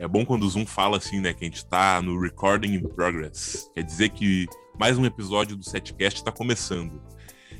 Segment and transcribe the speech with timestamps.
[0.00, 1.34] É bom quando o Zoom fala assim, né?
[1.34, 3.70] Que a gente tá no recording in progress.
[3.74, 4.46] Quer dizer que
[4.78, 7.02] mais um episódio do Setcast está começando.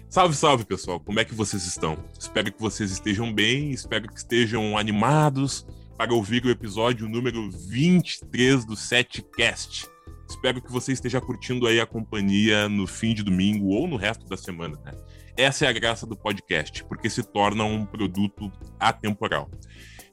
[0.09, 0.99] Salve, salve, pessoal.
[0.99, 2.03] Como é que vocês estão?
[2.19, 5.67] Espero que vocês estejam bem, espero que estejam animados
[5.99, 9.87] para ouvir o episódio número 23 do Setcast.
[10.27, 14.25] Espero que você esteja curtindo aí a companhia no fim de domingo ou no resto
[14.27, 14.93] da semana, né?
[15.37, 19.51] Essa é a graça do podcast, porque se torna um produto atemporal.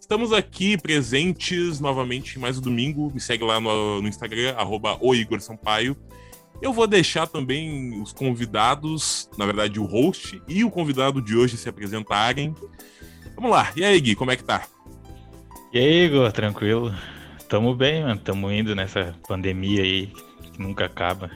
[0.08, 3.12] Estamos aqui presentes novamente mais um domingo.
[3.14, 5.98] Me segue lá no, no Instagram, arroba Igor Sampaio.
[6.62, 11.58] Eu vou deixar também os convidados, na verdade o host e o convidado de hoje
[11.58, 12.56] se apresentarem.
[13.36, 13.74] Vamos lá.
[13.76, 14.66] E aí, Gui, como é que tá?
[15.74, 16.96] E aí, Igor, tranquilo?
[17.50, 18.22] Tamo bem, mano.
[18.22, 20.08] Tamo indo nessa pandemia aí
[20.54, 21.30] que nunca acaba.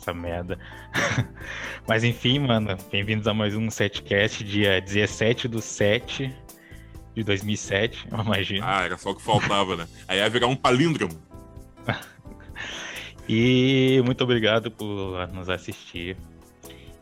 [0.00, 0.58] Essa merda.
[1.86, 6.47] Mas enfim, mano, bem-vindos a mais um setcast, dia 17 do 7
[7.18, 8.64] de 2007, eu imagino.
[8.64, 9.88] Ah, era só o que faltava, né?
[10.06, 11.20] Aí ia virar um palíndromo.
[13.28, 16.16] e muito obrigado por nos assistir.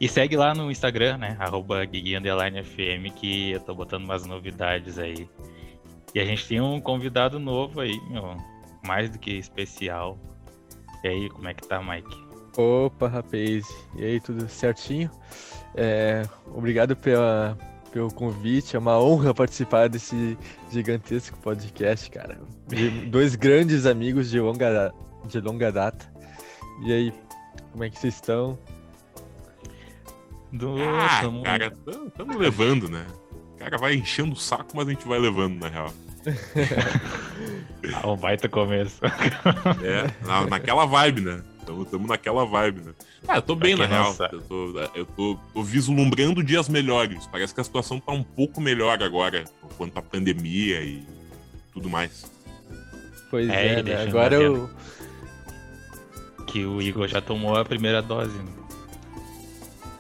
[0.00, 1.36] E segue lá no Instagram, né?
[1.39, 5.28] Arroba FM, que eu tô botando umas novidades aí.
[6.14, 8.36] E a gente tem um convidado novo aí, meu,
[8.86, 10.19] mais do que especial.
[11.05, 12.17] E aí, como é que tá, Mike?
[12.56, 13.67] Opa, rapaz.
[13.97, 15.11] E aí, tudo certinho?
[15.75, 16.23] É,
[16.55, 17.56] obrigado pela,
[17.91, 18.77] pelo convite.
[18.77, 20.37] É uma honra participar desse
[20.70, 22.39] gigantesco podcast, cara.
[22.67, 24.92] De dois grandes amigos de longa,
[25.27, 26.11] de longa data.
[26.84, 27.14] E aí,
[27.73, 28.59] como é que vocês estão?
[30.53, 30.77] Do...
[30.83, 31.42] Ah, tamo...
[31.42, 31.73] cara,
[32.07, 33.07] estamos levando, né?
[33.55, 35.92] O cara vai enchendo o saco, mas a gente vai levando, na real.
[37.95, 39.01] ah, um baita começo.
[39.83, 41.42] é, na, naquela vibe, né?
[41.69, 42.95] Estamos naquela vibe, né?
[43.27, 44.14] Ah, eu tô bem, na real.
[44.33, 47.27] Eu, tô, eu tô, tô, vislumbrando dias melhores.
[47.27, 49.45] Parece que a situação tá um pouco melhor agora,
[49.77, 51.05] quanto à pandemia e
[51.73, 52.31] tudo mais.
[53.31, 54.03] Pois é, é né?
[54.03, 54.70] agora eu.
[56.47, 58.36] Que o Igor já tomou a primeira dose.
[58.39, 58.52] Né?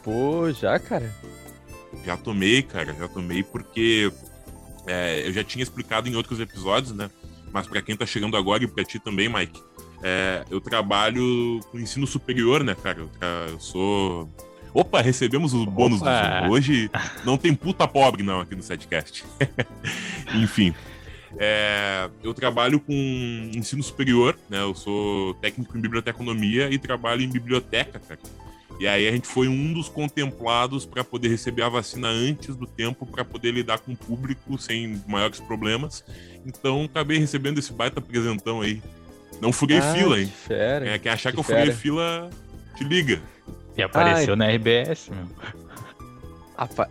[0.04, 1.12] Pô, já, cara?
[2.04, 4.12] Já tomei, cara, já tomei porque
[4.86, 7.10] é, eu já tinha explicado em outros episódios, né?
[7.52, 9.60] Mas para quem tá chegando agora e pra ti também, Mike,
[10.02, 13.00] é, eu trabalho com ensino superior, né, cara?
[13.00, 13.10] Eu,
[13.50, 14.28] eu sou.
[14.72, 16.50] Opa, recebemos os bônus do Zoom.
[16.50, 16.90] Hoje
[17.24, 19.24] não tem puta pobre, não, aqui no Setcast.
[20.34, 20.74] Enfim.
[21.38, 22.92] É, eu trabalho com
[23.54, 24.62] ensino superior, né?
[24.62, 28.20] Eu sou técnico em biblioteconomia e trabalho em biblioteca, cara.
[28.78, 32.66] E aí a gente foi um dos contemplados para poder receber a vacina antes do
[32.66, 36.04] tempo para poder lidar com o público sem maiores problemas.
[36.44, 38.82] Então acabei recebendo esse baita presentão aí
[39.40, 40.32] não furei ah, fila, hein?
[40.46, 42.30] Fera, é, quem achar que, que eu furei fila,
[42.76, 43.20] te liga.
[43.76, 44.38] E apareceu Ai.
[44.38, 45.26] na RBS, meu.
[46.56, 46.88] Apa...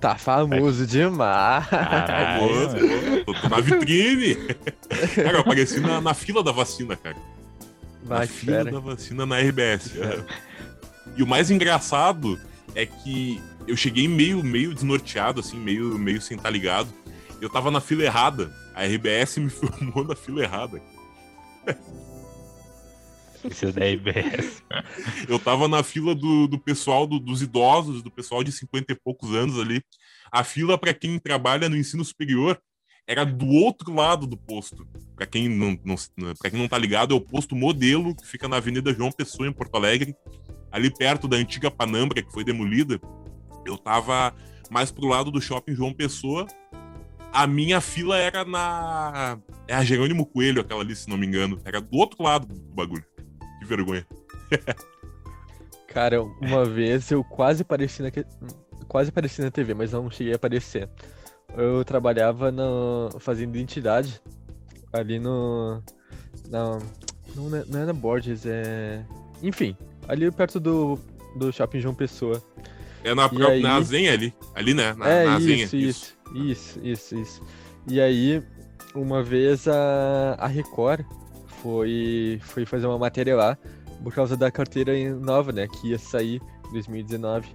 [0.00, 0.86] Tá famoso é.
[0.86, 1.66] demais.
[1.66, 2.76] Famoso.
[3.24, 4.34] Tô, tô, na vitrine.
[5.16, 7.16] cara, eu apareci na, na, fila da vacina, cara.
[8.04, 8.72] Vai, na fila fera.
[8.72, 9.94] da vacina na RBS.
[11.16, 12.38] E o mais engraçado
[12.74, 16.88] é que eu cheguei meio, meio desnorteado, assim, meio, meio sem estar tá ligado.
[17.40, 18.52] Eu tava na fila errada.
[18.74, 20.80] A RBS me filmou na fila errada.
[23.74, 24.62] Da RBS.
[25.28, 28.96] Eu tava na fila do, do pessoal, do, dos idosos, do pessoal de 50 e
[28.96, 29.82] poucos anos ali.
[30.32, 32.60] A fila para quem trabalha no ensino superior
[33.06, 34.86] era do outro lado do posto.
[35.14, 35.96] Para quem não, não,
[36.42, 39.52] quem não tá ligado, é o posto modelo que fica na Avenida João Pessoa, em
[39.52, 40.14] Porto Alegre,
[40.72, 43.00] ali perto da antiga Panambra, que foi demolida.
[43.64, 44.34] Eu tava
[44.70, 46.46] mais pro lado do shopping João Pessoa,
[47.32, 49.38] a minha fila era na.
[49.68, 51.60] É a Jerônimo Coelho, aquela ali, se não me engano.
[51.64, 53.04] Era do outro lado do bagulho.
[53.58, 54.06] Que vergonha.
[55.88, 58.10] Cara, uma vez eu quase apareci na,
[58.86, 60.88] quase apareci na TV, mas não cheguei a aparecer.
[61.56, 63.08] Eu trabalhava no...
[63.18, 64.20] fazendo identidade
[64.92, 65.82] ali no.
[66.48, 66.78] Na...
[67.34, 69.04] Não, é, não é na Borges, é.
[69.42, 69.76] Enfim,
[70.08, 70.98] ali perto do,
[71.36, 72.42] do Shopping João Pessoa.
[73.04, 73.62] É na própria aí...
[73.62, 74.34] na Zenha ali.
[74.54, 74.92] Ali, né?
[74.94, 76.15] Na, é, na isso, isso, isso.
[76.34, 77.42] Isso, isso, isso.
[77.88, 78.42] E aí,
[78.94, 81.04] uma vez a, a Record
[81.46, 83.58] foi, foi fazer uma matéria lá
[84.02, 85.66] por causa da carteira nova, né?
[85.66, 87.54] Que ia sair em 2019.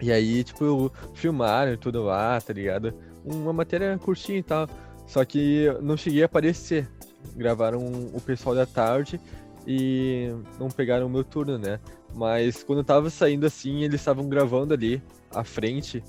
[0.00, 2.92] E aí, tipo, filmaram tudo lá, tá ligado?
[3.24, 4.68] Uma matéria curtinha e tal.
[5.06, 6.88] Só que não cheguei a aparecer.
[7.34, 7.80] Gravaram
[8.14, 9.20] o pessoal da tarde
[9.66, 10.30] e
[10.60, 11.80] não pegaram o meu turno, né?
[12.14, 15.02] Mas quando eu tava saindo assim, eles estavam gravando ali
[15.34, 16.02] à frente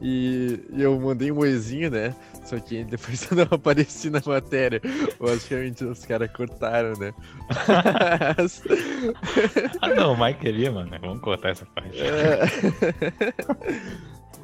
[0.00, 2.14] e, eu mandei um oizinho, né?
[2.44, 4.80] Só que depois eu não apareci na matéria.
[5.18, 7.12] Basicamente os caras cortaram, né?
[9.80, 10.90] ah não, o Mike queria, mano.
[11.00, 11.98] Vamos cortar essa parte.
[12.00, 12.40] É...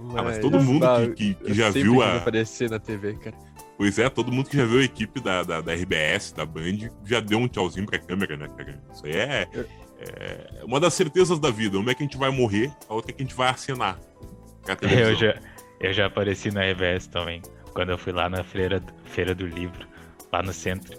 [0.01, 2.17] Mas, ah, mas todo mundo que, que, que já viu a.
[2.17, 3.37] aparecer na TV, cara.
[3.77, 6.91] Pois é, todo mundo que já viu a equipe da, da, da RBS, da Band,
[7.05, 8.81] já deu um tchauzinho pra câmera, né, cara?
[8.93, 9.49] Isso aí é,
[9.99, 11.79] é uma das certezas da vida.
[11.79, 13.99] Uma é que a gente vai morrer, a outra é que a gente vai acenar.
[14.83, 15.35] Eu já,
[15.81, 17.43] eu já apareci na RBS também,
[17.75, 19.87] quando eu fui lá na feira, feira do livro,
[20.33, 20.99] lá no centro.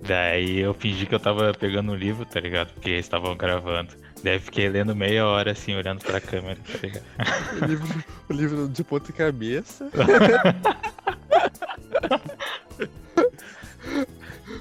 [0.00, 2.72] Daí eu fingi que eu tava pegando um livro, tá ligado?
[2.72, 3.94] Porque eles estavam gravando.
[4.22, 7.04] Daí fiquei lendo meia hora assim, olhando pra câmera, tá ligado?
[7.62, 9.88] o, livro, o livro de ponta cabeça.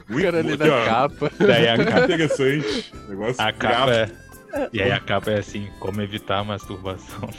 [0.10, 1.32] o cara ali na capa.
[1.40, 2.04] Daí a capa.
[2.04, 2.94] Interessante.
[3.10, 4.25] Negócio a capa é...
[4.72, 7.30] E aí a capa é assim, como evitar a masturbação.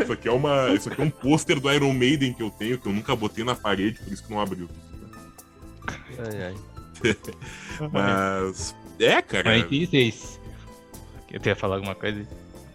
[0.00, 0.70] Isso aqui é uma.
[0.70, 3.44] Isso aqui é um pôster do Iron Maiden que eu tenho, que eu nunca botei
[3.44, 4.68] na parede, por isso que não abriu.
[6.18, 6.54] Ai, ai.
[7.92, 8.74] Mas.
[8.98, 9.50] É, cara.
[9.50, 10.40] Mas vocês.
[11.30, 12.26] Eu ia falar alguma coisa?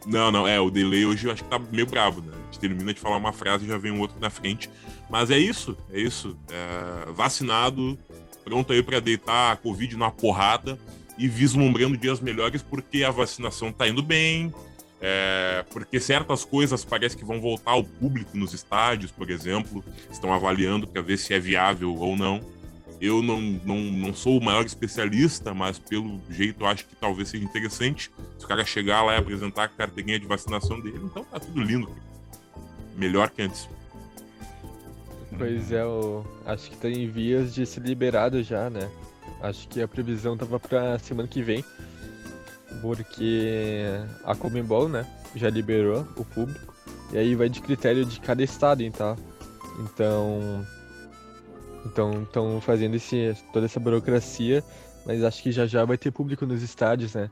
[0.05, 2.31] Não, não, é, o delay hoje eu acho que tá meio bravo, né?
[2.33, 4.69] A gente termina de falar uma frase e já vem um outro na frente.
[5.09, 6.35] Mas é isso, é isso.
[6.49, 7.97] É, vacinado,
[8.47, 10.79] pronto aí para deitar a Covid na porrada
[11.17, 14.53] e vislumbrando dias melhores porque a vacinação tá indo bem,
[15.01, 20.33] é, porque certas coisas parece que vão voltar ao público nos estádios, por exemplo, estão
[20.33, 22.39] avaliando para ver se é viável ou não.
[23.01, 27.43] Eu não, não, não sou o maior especialista, mas pelo jeito acho que talvez seja
[27.43, 28.09] interessante
[28.39, 31.01] se o cara chegar lá e apresentar a carteirinha de vacinação dele.
[31.03, 31.91] Então tá tudo lindo.
[32.95, 33.67] Melhor que antes.
[35.35, 38.89] Pois é, eu acho que tá em vias de ser liberado já, né?
[39.41, 41.63] Acho que a previsão tava pra semana que vem.
[42.81, 43.83] Porque
[44.23, 46.73] a Comembol, né, já liberou o público.
[47.11, 49.15] E aí vai de critério de cada estado, então.
[49.79, 50.65] Então,
[51.85, 54.63] então estão fazendo esse, toda essa burocracia,
[55.05, 57.29] mas acho que já já vai ter público nos estádios, né?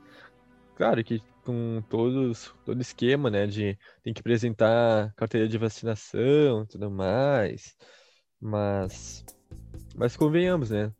[0.75, 3.45] Claro que com todos, todo esquema, né?
[3.45, 7.75] De tem que apresentar carteira de vacinação e tudo mais.
[8.42, 9.24] Mas,
[9.95, 10.92] mas convenhamos, né?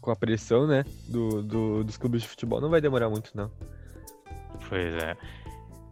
[0.00, 0.84] Com a pressão, né?
[1.08, 3.50] Do, do, dos clubes de futebol não vai demorar muito, não.
[4.68, 5.16] Pois é.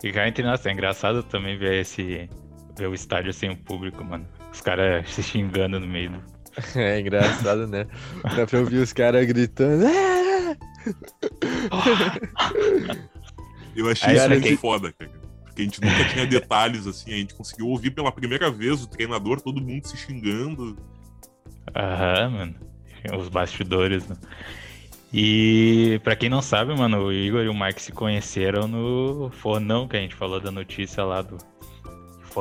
[0.02, 2.28] E cá entre nós, é engraçado também ver esse.
[2.76, 4.26] ver o estádio sem o público, mano.
[4.52, 6.36] Os caras se xingando no meio do
[6.76, 7.86] É engraçado, né?
[8.36, 9.86] Dá pra ouvir os caras gritando.
[13.76, 15.10] Eu achei isso muito foda, cara.
[15.44, 18.86] Porque a gente nunca tinha detalhes assim, a gente conseguiu ouvir pela primeira vez o
[18.86, 20.76] treinador, todo mundo se xingando.
[21.74, 22.54] Aham, mano.
[23.18, 24.16] Os bastidores, né?
[25.12, 29.86] E para quem não sabe, mano, o Igor e o Mike se conheceram no Fornão,
[29.86, 31.38] que a gente falou da notícia lá do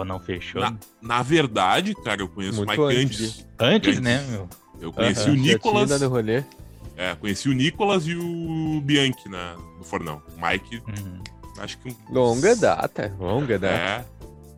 [0.03, 0.59] não fechou.
[0.59, 3.47] Na, na, verdade, cara, eu conheço o Mike antes.
[3.57, 4.49] Antes, antes, né, meu?
[4.81, 5.89] Eu conheci o Nicolas.
[6.95, 7.01] No.
[7.01, 10.21] É, conheci o Nicolas e o Bianchi na, no Fornão.
[10.37, 11.23] O Mike, uhum.
[11.59, 11.95] acho que.
[12.09, 13.75] Longa data, longa data.
[13.75, 14.05] É.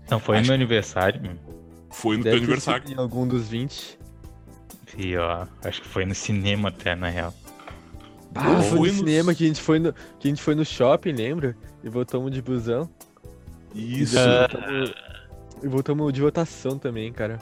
[0.10, 0.44] Não, foi acho...
[0.44, 1.36] no meu aniversário, meu.
[1.89, 2.92] Foi no Deve teu aniversário.
[2.92, 3.98] Em algum dos 20.
[4.98, 7.34] E ó, acho que foi no cinema até, na real.
[8.34, 10.66] Ah, foi, foi no cinema que a gente foi no, que a gente foi no
[10.66, 11.56] shopping, lembra?
[11.83, 12.90] E voltamos de busão.
[13.74, 14.18] Isso.
[14.18, 14.94] Uh,
[15.63, 17.40] e voltamos de votação também, cara.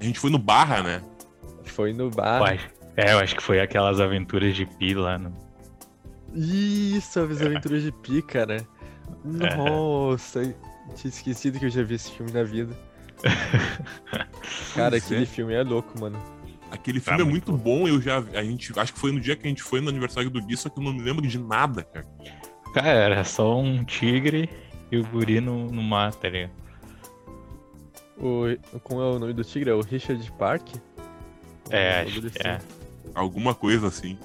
[0.00, 1.02] A gente foi no Barra, né?
[1.64, 2.58] Foi no Barra.
[2.96, 5.32] É, eu acho que foi aquelas aventuras de Pi lá no.
[6.34, 8.66] Isso, as aventuras de Pi, cara.
[9.24, 10.42] Nossa,
[10.94, 12.76] tinha esquecido que eu já vi esse filme na vida.
[14.74, 15.26] cara, aquele é.
[15.26, 16.20] filme é louco, mano.
[16.70, 17.80] Aquele filme tá é muito bom.
[17.80, 18.18] bom, eu já.
[18.18, 18.72] A gente.
[18.78, 20.78] Acho que foi no dia que a gente foi no aniversário do Gui, só que
[20.78, 22.06] eu não me lembro de nada, cara.
[22.72, 24.48] Cara, era só um tigre
[24.92, 26.52] e o guri no, no mar, tá ligado?
[28.16, 28.44] O,
[28.82, 29.70] como é o nome do tigre?
[29.70, 30.76] É o Richard Park?
[31.70, 32.60] É, acho que é.
[33.14, 34.18] Alguma coisa assim.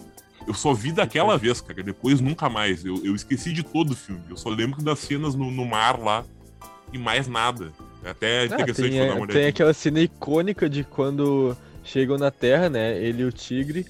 [0.47, 1.81] Eu só vi daquela vez, cara.
[1.81, 2.85] Depois nunca mais.
[2.85, 4.21] Eu, eu esqueci de todo o filme.
[4.29, 6.23] Eu só lembro das cenas no, no mar lá
[6.93, 7.71] e mais nada.
[8.03, 12.29] É até ah, interessante tem, dar uma Tem aquela cena icônica de quando chegam na
[12.29, 12.97] Terra, né?
[12.97, 13.85] Ele e o tigre.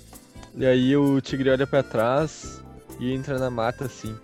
[0.55, 2.63] E aí o tigre olha para trás
[2.99, 4.15] e entra na mata assim.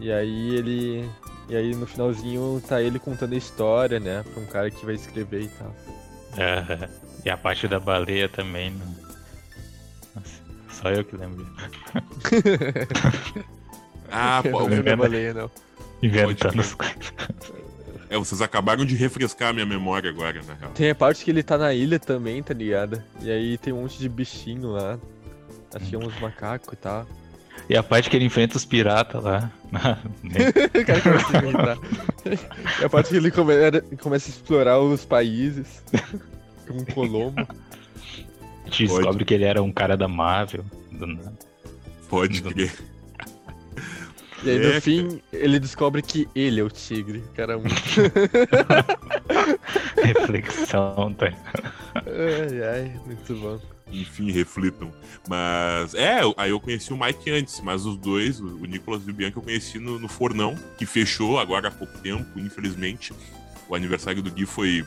[0.00, 1.08] E aí ele
[1.48, 4.24] e aí no finalzinho tá ele contando a história, né?
[4.32, 5.74] Pra um cara que vai escrever e tal.
[6.36, 6.88] É,
[7.24, 8.70] e a parte da baleia também.
[8.70, 9.07] Não...
[10.80, 11.46] Só eu que lembro.
[14.10, 15.50] ah, pô, não lembro da baleia, não.
[16.02, 17.12] Inventando as coisas.
[18.10, 20.70] É, vocês acabaram de refrescar a minha memória agora, na real.
[20.72, 23.02] Tem a parte que ele tá na ilha também, tá ligado?
[23.20, 24.98] E aí tem um monte de bichinho lá.
[25.74, 27.06] Acho que é uns macacos e tal.
[27.68, 29.52] E a parte que ele enfrenta os piratas lá.
[29.72, 32.80] o cara começa a.
[32.80, 33.54] E a parte que ele come...
[34.00, 35.82] começa a explorar os países.
[36.66, 37.46] Como um Colombo.
[38.70, 40.64] Descobre que ele era um cara da Marvel.
[40.92, 41.18] Do...
[42.08, 42.72] Pode crer.
[44.44, 47.24] E aí, no é, fim, ele descobre que ele é o tigre.
[47.34, 47.74] Cara, muito.
[50.00, 51.26] Reflexão, tá?
[51.96, 53.58] Ai, ai, muito bom.
[53.90, 54.92] Enfim, reflitam.
[55.28, 59.10] Mas é, aí eu conheci o Mike antes, mas os dois, o o Nicolas e
[59.10, 63.12] o Bianca, eu conheci no, no Fornão, que fechou agora há pouco tempo, infelizmente.
[63.68, 64.84] O aniversário do Gui foi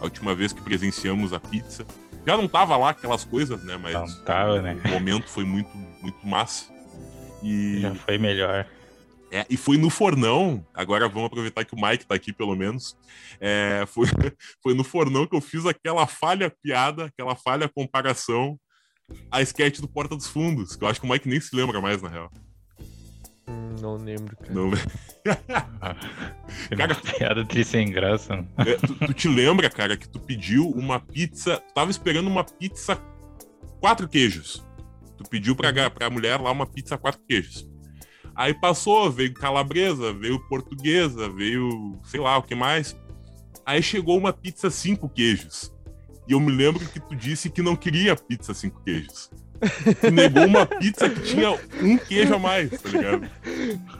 [0.00, 1.84] a última vez que presenciamos a pizza.
[2.26, 3.76] Já não tava lá aquelas coisas, né?
[3.76, 4.80] Mas Não tava, né?
[4.84, 6.72] o momento foi muito, muito massa.
[7.42, 8.66] E, Já foi melhor.
[9.30, 12.96] é, e foi no Fornão, agora vamos aproveitar que o Mike tá aqui pelo menos.
[13.40, 14.06] É, foi,
[14.62, 18.58] foi no Fornão que eu fiz aquela falha piada, aquela falha comparação
[19.30, 21.80] a sketch do Porta dos Fundos, que eu acho que o Mike nem se lembra
[21.80, 22.30] mais, na real.
[23.52, 24.52] Hum, Não lembro, cara.
[24.52, 24.70] Não,
[26.76, 28.44] Cara- piada triste sem graça.
[28.58, 31.58] É, tu, tu te lembra, cara, que tu pediu uma pizza.
[31.58, 32.96] Tu tava esperando uma pizza
[33.80, 34.64] quatro queijos.
[35.16, 37.68] Tu pediu pra, pra mulher lá uma pizza quatro queijos.
[38.34, 42.96] Aí passou, veio calabresa, veio portuguesa, veio sei lá o que mais.
[43.66, 45.72] Aí chegou uma pizza cinco queijos.
[46.28, 49.30] E eu me lembro que tu disse que não queria pizza cinco queijos.
[50.00, 51.52] Tu negou uma pizza que tinha
[51.82, 53.30] um queijo a mais, tá ligado?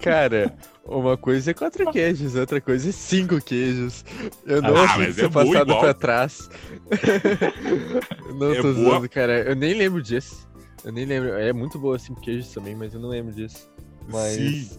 [0.02, 0.52] Cara,
[0.84, 4.04] uma coisa é quatro queijos, outra coisa é cinco queijos.
[4.44, 5.80] Eu não Ah, mas ser é passado igual.
[5.80, 6.50] pra trás.
[8.38, 8.74] não É tô boa.
[8.74, 9.40] zoando, cara.
[9.42, 10.48] Eu nem lembro disso.
[10.84, 11.30] Eu nem lembro.
[11.34, 13.70] É muito boa cinco queijos também, mas eu não lembro disso.
[14.10, 14.34] Mas.
[14.34, 14.70] Sim.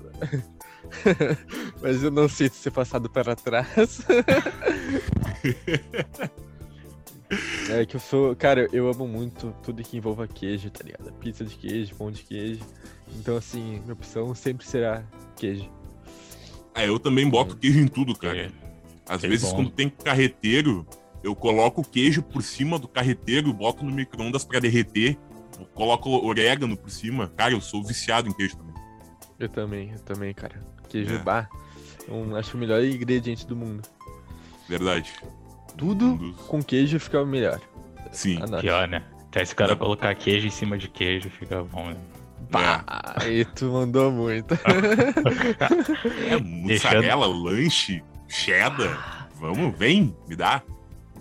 [1.81, 4.01] mas eu não sei se ser passado para trás.
[7.69, 8.35] é que eu sou.
[8.35, 11.11] Cara, eu amo muito tudo que envolva queijo, tá ligado?
[11.13, 12.61] Pizza de queijo, pão de queijo.
[13.15, 15.03] Então, assim, minha opção sempre será
[15.35, 15.69] queijo.
[16.73, 18.37] Ah, eu também boto queijo em tudo, cara.
[18.37, 18.51] É.
[19.07, 19.55] Às Que vezes, bom.
[19.57, 20.85] quando tem carreteiro,
[21.23, 25.17] eu coloco o queijo por cima do carreteiro, boto no micro-ondas pra derreter,
[25.73, 27.27] coloco orégano por cima.
[27.35, 28.73] Cara, eu sou viciado em queijo também.
[29.39, 30.63] Eu também, eu também, cara.
[30.89, 31.17] Queijo É.
[31.19, 31.49] bar.
[32.07, 33.81] Eu acho o melhor ingrediente do mundo.
[34.67, 35.13] Verdade.
[35.77, 37.59] Tudo dos- com queijo fica o melhor.
[38.11, 38.37] Sim.
[38.41, 38.61] Anote.
[38.61, 39.03] Pior, né?
[39.27, 41.97] Até esse cara colocar queijo em cima de queijo fica bom, né?
[42.51, 42.83] Pá,
[43.19, 44.53] aí tu mandou muito.
[46.29, 49.29] É, mussarela, lanche, cheddar.
[49.35, 50.61] Vamos, vem, me dá.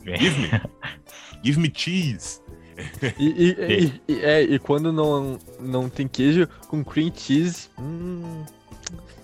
[0.04, 0.50] Give me.
[1.42, 2.40] Give me cheese.
[3.18, 3.56] E, e-
[4.08, 7.68] e- e- é, e quando não, não tem queijo com cream cheese.
[7.78, 8.44] Hum,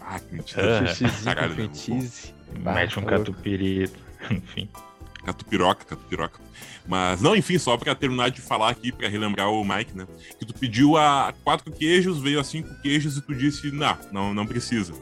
[0.01, 0.81] Ah, que mentira.
[1.27, 1.75] Ah, cream né?
[1.75, 2.35] cheese.
[2.61, 3.91] Bah, Mete um tá catupiry.
[4.31, 4.69] Enfim.
[5.29, 6.41] Catupiroca, catupiroca.
[6.87, 10.07] Mas, não, enfim, só pra terminar de falar aqui, pra relembrar o Mike, né?
[10.39, 14.33] Que tu pediu a quatro queijos, veio a cinco queijos e tu disse, não, não,
[14.35, 14.95] não precisa.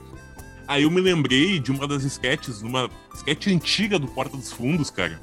[0.66, 4.90] Aí eu me lembrei de uma das sketches, uma sketch antiga do Porta dos Fundos,
[4.90, 5.20] cara.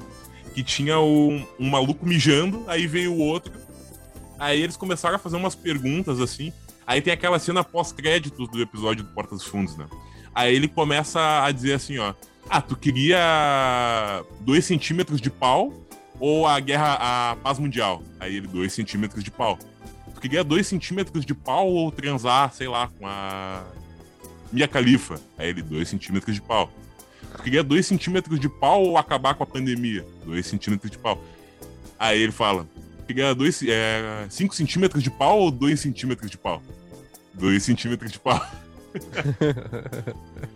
[0.54, 3.52] Que tinha um, um maluco mijando, aí veio o outro.
[4.38, 6.50] Aí eles começaram a fazer umas perguntas assim.
[6.86, 9.86] Aí tem aquela cena pós-créditos do episódio do Porta dos Fundos, né?
[10.34, 12.14] Aí ele começa a dizer assim, ó.
[12.48, 15.72] Ah, tu queria dois centímetros de pau
[16.20, 18.02] ou a guerra, a paz mundial?
[18.20, 19.58] Aí ele, dois centímetros de pau.
[20.14, 23.64] Tu queria dois centímetros de pau ou transar, sei lá, com a
[24.52, 25.20] Mia Khalifa?
[25.36, 26.70] Aí ele, dois centímetros de pau.
[27.36, 30.06] Tu queria dois centímetros de pau ou acabar com a pandemia?
[30.24, 31.20] Dois centímetros de pau.
[31.98, 32.66] Aí ele fala,
[33.06, 36.62] queria dois, é, cinco centímetros de pau ou dois centímetros de pau?
[37.32, 38.40] Dois centímetros de pau.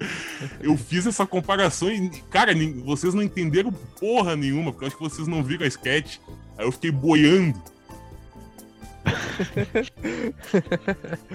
[0.60, 2.52] Eu fiz essa comparação e, cara,
[2.84, 6.18] vocês não entenderam porra nenhuma, porque eu acho que vocês não viram a sketch.
[6.56, 7.60] Aí eu fiquei boiando.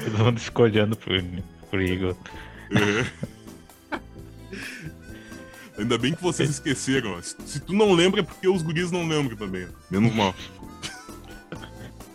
[0.03, 1.15] Todo mundo ficou olhando pro,
[1.69, 2.15] pro Igor.
[2.71, 3.05] É.
[5.77, 7.21] Ainda bem que vocês esqueceram.
[7.21, 9.67] Se, se tu não lembra, é porque os guris não lembram também.
[9.89, 10.35] Menos mal.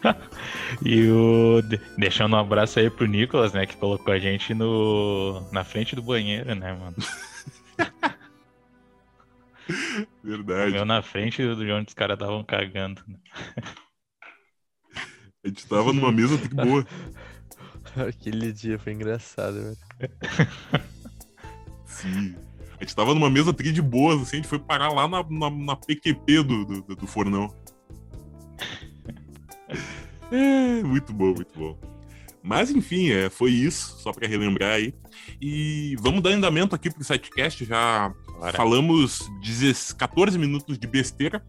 [0.85, 1.63] E o.
[1.63, 3.67] de- Deixando um abraço aí pro Nicolas, né?
[3.67, 5.41] Que colocou a gente no.
[5.53, 6.97] na frente do banheiro, né, mano?
[10.23, 10.77] Verdade.
[10.77, 13.03] Eu na frente de onde os caras estavam cagando.
[13.07, 13.19] né?
[15.45, 16.87] A gente tava numa mesa de boa.
[18.09, 19.77] Aquele dia foi engraçado, velho.
[21.87, 22.37] Sim.
[22.79, 25.25] A gente tava numa mesa tri de boas, assim, a gente foi parar lá na,
[25.29, 27.53] na, na PQP do, do, do fornão.
[30.31, 31.79] É, muito bom, muito bom.
[32.43, 34.95] Mas enfim, é, foi isso, só pra relembrar aí.
[35.41, 38.13] E vamos dar andamento aqui pro setcast, já
[38.55, 41.45] falamos 10 14 minutos de besteira.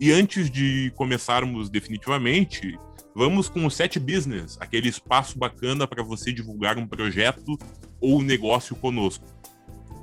[0.00, 2.78] E antes de começarmos definitivamente,
[3.14, 7.58] vamos com o Set Business, aquele espaço bacana para você divulgar um projeto
[8.00, 9.24] ou negócio conosco.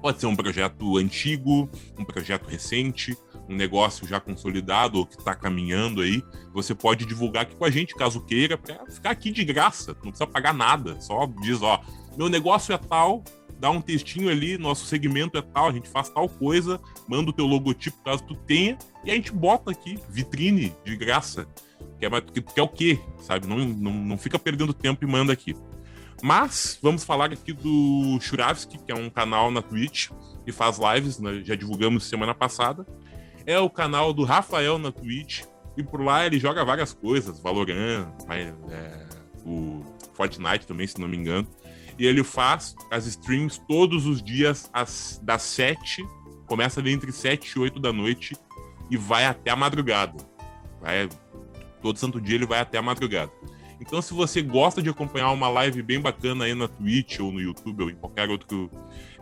[0.01, 3.15] Pode ser um projeto antigo, um projeto recente,
[3.49, 6.23] um negócio já consolidado ou que está caminhando aí.
[6.53, 9.93] Você pode divulgar aqui com a gente, caso queira, para ficar aqui de graça.
[9.95, 10.99] Não precisa pagar nada.
[11.01, 11.81] Só diz, ó,
[12.17, 13.23] meu negócio é tal,
[13.59, 17.33] dá um textinho ali, nosso segmento é tal, a gente faz tal coisa, manda o
[17.33, 21.47] teu logotipo caso tu tenha, e a gente bota aqui, vitrine de graça.
[21.99, 22.99] Que é, que é o quê?
[23.21, 23.47] Sabe?
[23.47, 25.55] Não, não, não fica perdendo tempo e manda aqui.
[26.21, 30.09] Mas vamos falar aqui do Churavski, que é um canal na Twitch
[30.45, 31.41] que faz lives, né?
[31.43, 32.85] já divulgamos semana passada.
[33.45, 35.43] É o canal do Rafael na Twitch,
[35.75, 38.53] e por lá ele joga várias coisas, Valorant, é,
[39.45, 39.83] o
[40.13, 41.47] Fortnite também, se não me engano.
[41.97, 46.05] E ele faz as streams todos os dias às, das 7,
[46.47, 48.35] começa ali entre 7 e 8 da noite
[48.89, 50.17] e vai até a madrugada.
[50.81, 51.09] Vai,
[51.81, 53.31] todo santo dia ele vai até a madrugada.
[53.79, 57.41] Então, se você gosta de acompanhar uma live bem bacana aí na Twitch ou no
[57.41, 58.71] YouTube ou em qualquer outro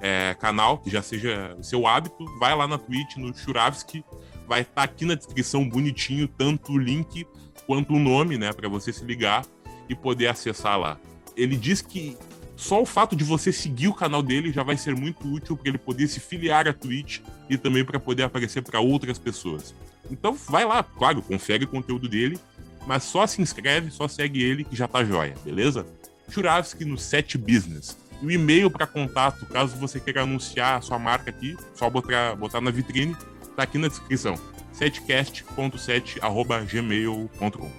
[0.01, 4.03] é, canal que já seja o seu hábito, vai lá na Twitch, no Churavski,
[4.47, 7.25] vai estar tá aqui na descrição bonitinho, tanto o link
[7.67, 9.45] quanto o nome, né, para você se ligar
[9.87, 10.99] e poder acessar lá.
[11.37, 12.17] Ele diz que
[12.55, 15.69] só o fato de você seguir o canal dele já vai ser muito útil para
[15.69, 19.73] ele poder se filiar à Twitch e também para poder aparecer para outras pessoas.
[20.09, 22.39] Então vai lá, claro, confere o conteúdo dele,
[22.85, 25.85] mas só se inscreve, só segue ele que já tá jóia, beleza?
[26.29, 27.97] Churavski no Set Business.
[28.21, 32.35] E o e-mail para contato, caso você queira anunciar a sua marca aqui, só botar,
[32.35, 33.15] botar na vitrine,
[33.55, 34.35] tá aqui na descrição.
[34.73, 37.71] setcast.set@gmail.com.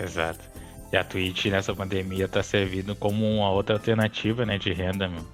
[0.00, 0.44] Exato.
[0.92, 5.24] E a Twitch nessa pandemia tá servindo como uma outra alternativa, né, de renda, meu.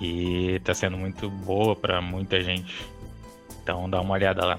[0.00, 2.88] E tá sendo muito boa para muita gente.
[3.62, 4.58] Então dá uma olhada lá.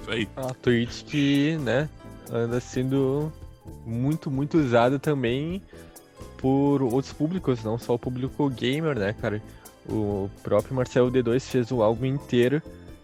[0.00, 0.28] Isso aí.
[0.36, 1.88] A Twitch que, né,
[2.30, 3.32] anda sendo
[3.86, 5.62] muito, muito usada também
[6.38, 9.42] por outros públicos, não só o público gamer, né, cara?
[9.88, 12.62] O próprio Marcelo D2 fez o álbum inteiro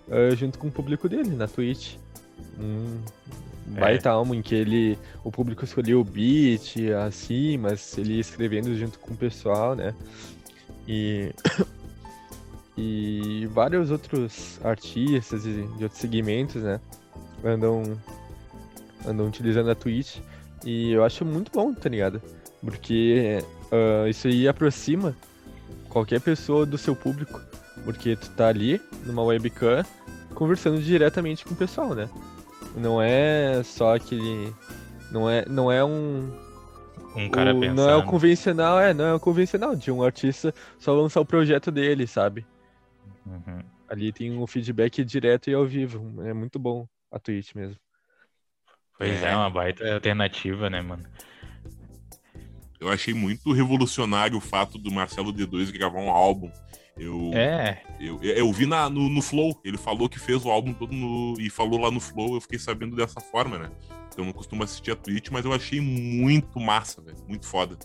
[0.09, 1.97] uh, junto com o público dele na Twitch.
[3.67, 4.13] Baita é.
[4.13, 9.13] álbum em que ele, o público escolheu o beat, assim, mas ele escrevendo junto com
[9.13, 9.93] o pessoal, né?
[10.87, 11.33] E,
[12.79, 16.81] e vários outros artistas de, de outros segmentos, né?
[17.45, 17.99] Andam,
[19.05, 20.19] andam utilizando a Twitch.
[20.65, 22.21] E eu acho muito bom, tá ligado?
[22.61, 23.39] Porque
[23.71, 25.15] uh, isso aí aproxima
[25.89, 27.41] qualquer pessoa do seu público.
[27.85, 29.85] Porque tu tá ali numa webcam
[30.35, 32.09] conversando diretamente com o pessoal, né?
[32.77, 34.53] Não é só aquele.
[35.11, 36.31] Não é, não é um.
[37.15, 40.53] Um cara o, Não é o convencional, é, não é o convencional de um artista
[40.79, 42.45] só lançar o projeto dele, sabe?
[43.25, 43.61] Uhum.
[43.89, 46.23] Ali tem um feedback direto e ao vivo.
[46.23, 47.77] É muito bom a Twitch mesmo.
[48.99, 51.05] Pois é, é uma baita alternativa, né, mano?
[52.81, 56.51] Eu achei muito revolucionário o fato do Marcelo D2 gravar um álbum
[56.99, 57.83] eu, é.
[58.01, 61.35] Eu, eu vi na, no, no, Flow, ele falou que fez o álbum todo no,
[61.39, 63.71] e falou lá no Flow, eu fiquei sabendo dessa forma, né?
[64.17, 67.19] Eu não costumo assistir a Twitch, mas eu achei muito massa, velho.
[67.29, 67.77] Muito foda.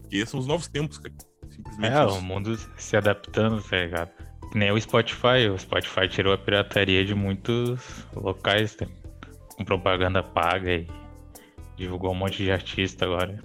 [0.00, 1.14] Porque são os novos tempos, cara.
[1.48, 2.18] Simplesmente é, isso.
[2.18, 4.10] o mundo se adaptando, tá ligado?
[4.52, 5.48] Nem o Spotify.
[5.54, 8.86] O Spotify tirou a pirataria de muitos locais, tá?
[9.60, 10.88] Com propaganda paga e
[11.76, 13.42] divulgou um monte de artista agora.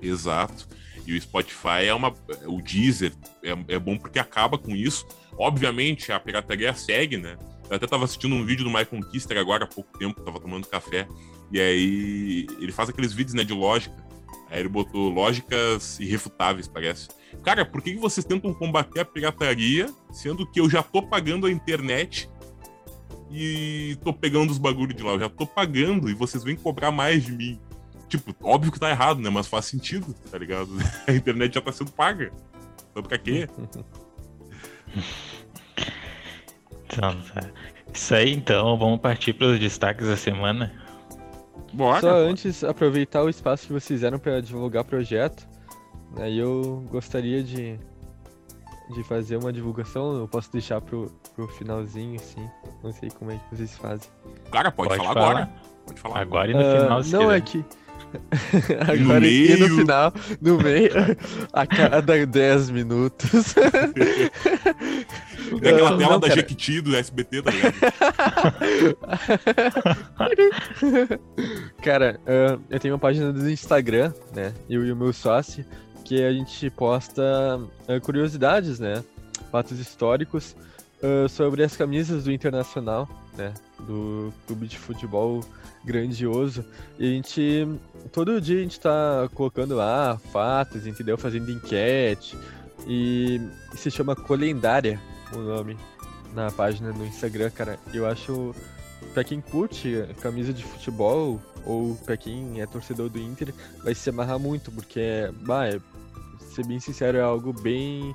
[0.00, 0.66] Exato.
[1.06, 2.12] E o Spotify é uma.
[2.46, 3.12] O Deezer
[3.42, 5.06] é, é bom porque acaba com isso.
[5.38, 7.36] Obviamente, a pirataria segue, né?
[7.68, 10.66] Eu até tava assistindo um vídeo do Michael Kister agora há pouco tempo, tava tomando
[10.66, 11.06] café.
[11.52, 13.94] E aí ele faz aqueles vídeos, né, de lógica.
[14.50, 17.08] Aí ele botou lógicas irrefutáveis, parece.
[17.42, 21.50] Cara, por que vocês tentam combater a pirataria, sendo que eu já tô pagando a
[21.50, 22.30] internet
[23.34, 25.12] e tô pegando os bagulhos de lá?
[25.12, 27.58] Eu já tô pagando e vocês vêm cobrar mais de mim.
[28.08, 29.28] Tipo, óbvio que tá errado, né?
[29.28, 30.70] Mas faz sentido, tá ligado?
[31.08, 32.32] A internet já tá sendo paga.
[32.90, 33.48] Então pra quê?
[36.86, 37.50] então, tá.
[37.92, 40.72] Isso aí então, vamos partir para os destaques da semana.
[41.72, 42.00] Bora.
[42.00, 45.44] Só antes, aproveitar o espaço que vocês fizeram para divulgar o projeto.
[46.16, 47.78] Aí eu gostaria de,
[48.90, 52.48] de fazer uma divulgação, eu posso deixar pro, pro finalzinho, assim.
[52.82, 54.10] Não sei como é que vocês fazem.
[54.50, 55.50] Cara, pode, pode falar, falar, agora.
[55.86, 56.50] Pode falar agora.
[56.50, 57.36] e no uh, final, se Não, quiser.
[57.36, 57.64] é que
[58.80, 59.58] Agora no meio...
[59.58, 60.90] no final, no meio,
[61.52, 63.54] a cada 10 minutos.
[65.62, 66.40] É aquela tela não, da cara.
[66.40, 67.74] Jequiti do SBT, tá ligado?
[71.82, 74.54] cara, uh, eu tenho uma página do Instagram, né?
[74.68, 75.64] Eu e o meu sócio,
[76.04, 77.22] que a gente posta
[77.88, 79.02] uh, curiosidades, né?
[79.50, 80.54] Fatos históricos
[81.02, 83.52] uh, sobre as camisas do Internacional, né?
[83.80, 85.42] Do clube de futebol
[85.84, 86.64] grandioso.
[86.98, 87.68] E a gente.
[88.12, 91.16] Todo dia a gente tá colocando lá fatos, entendeu?
[91.16, 92.36] Fazendo enquete.
[92.86, 93.40] E,
[93.74, 95.00] se chama Colendária
[95.32, 95.76] o nome
[96.34, 97.78] na página do Instagram, cara.
[97.92, 98.54] Eu acho.
[99.12, 104.08] Pra quem curte camisa de futebol, ou pra quem é torcedor do Inter, vai se
[104.10, 105.78] amarrar muito, porque, bah, é,
[106.54, 108.14] ser bem sincero, é algo bem.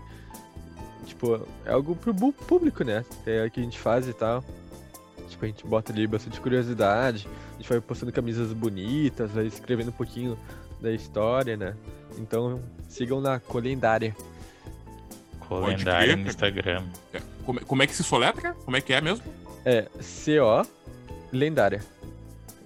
[1.06, 3.04] Tipo, é algo pro público, né?
[3.26, 4.44] É o que a gente faz e tal.
[5.30, 9.90] Tipo, a gente bota ali bastante curiosidade, a gente vai postando camisas bonitas, vai escrevendo
[9.90, 10.38] um pouquinho
[10.82, 11.76] da história, né?
[12.18, 14.16] Então sigam na Colendária.
[15.40, 16.84] Colendária no Instagram.
[17.14, 18.54] É, como, como, é que se soletra?
[18.66, 19.26] Como é que é mesmo?
[19.66, 19.88] É
[20.26, 20.66] CO
[21.32, 21.82] Lendária.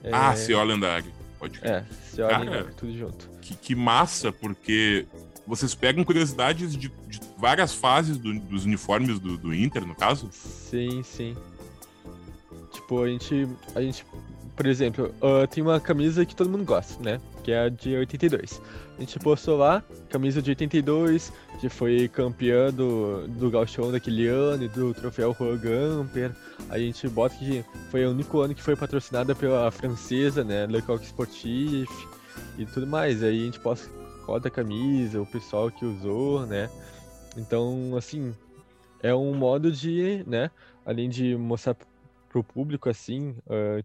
[0.03, 0.09] É...
[0.11, 1.11] Ah, CO Lendária.
[1.39, 1.71] Pode crer.
[1.71, 1.81] É,
[2.15, 3.29] CO Cara, Lendária, tudo junto.
[3.41, 5.05] Que, que massa, porque
[5.45, 10.29] vocês pegam curiosidades de, de várias fases do, dos uniformes do, do Inter, no caso?
[10.31, 11.35] Sim, sim.
[12.71, 14.05] Tipo, a gente, a gente
[14.55, 17.19] por exemplo, uh, tem uma camisa que todo mundo gosta, né?
[17.43, 18.61] Que é a de 82.
[18.97, 24.63] A gente postou lá, camisa de 82, que foi campeã do, do Gauchão daquele ano
[24.63, 26.31] e do troféu Juan Gamper.
[26.69, 30.67] A gente bota que foi o único ano que foi patrocinada pela francesa, né?
[30.67, 31.89] Le Coq Sportif
[32.57, 33.23] e tudo mais.
[33.23, 33.89] Aí a gente posta
[34.25, 36.69] foto da camisa, o pessoal que usou, né?
[37.37, 38.33] Então, assim,
[39.01, 40.49] é um modo de, né?
[40.85, 41.75] Além de mostrar
[42.29, 43.83] pro público, assim, uh,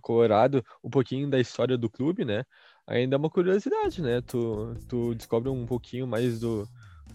[0.00, 2.44] Colorado um pouquinho da história do clube, né?
[2.86, 4.20] Ainda é uma curiosidade, né?
[4.20, 6.66] Tu, tu descobre um pouquinho mais do,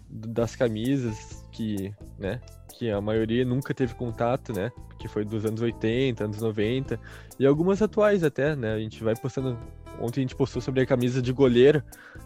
[0.08, 2.40] do, das camisas que, né?
[2.74, 4.70] Que a maioria nunca teve contato, né?
[4.98, 7.00] Que foi dos anos 80, anos 90
[7.38, 8.74] e algumas atuais até, né?
[8.74, 9.58] A gente vai postando.
[10.00, 11.82] Ontem a gente postou sobre a camisa de goleiro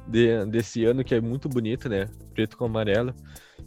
[0.07, 2.09] de, desse ano, que é muito bonita, né?
[2.35, 3.15] Preto com amarelo.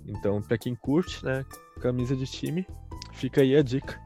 [0.07, 1.45] Então, para quem curte, né?
[1.79, 2.65] Camisa de time,
[3.13, 3.99] fica aí a dica.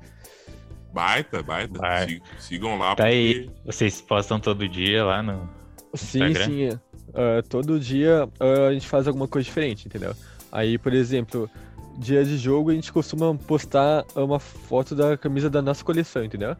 [0.93, 1.79] Baita, baita.
[1.79, 2.21] baita.
[2.37, 2.95] Sigam lá.
[2.95, 3.09] Tá porque...
[3.09, 3.49] aí.
[3.65, 5.49] Vocês postam todo dia lá no.
[5.95, 6.45] Sim, Instagram?
[6.45, 6.69] sim.
[7.09, 10.15] Uh, todo dia uh, a gente faz alguma coisa diferente, entendeu?
[10.51, 11.49] Aí, por exemplo,
[11.97, 16.55] dia de jogo a gente costuma postar uma foto da camisa da nossa coleção, entendeu?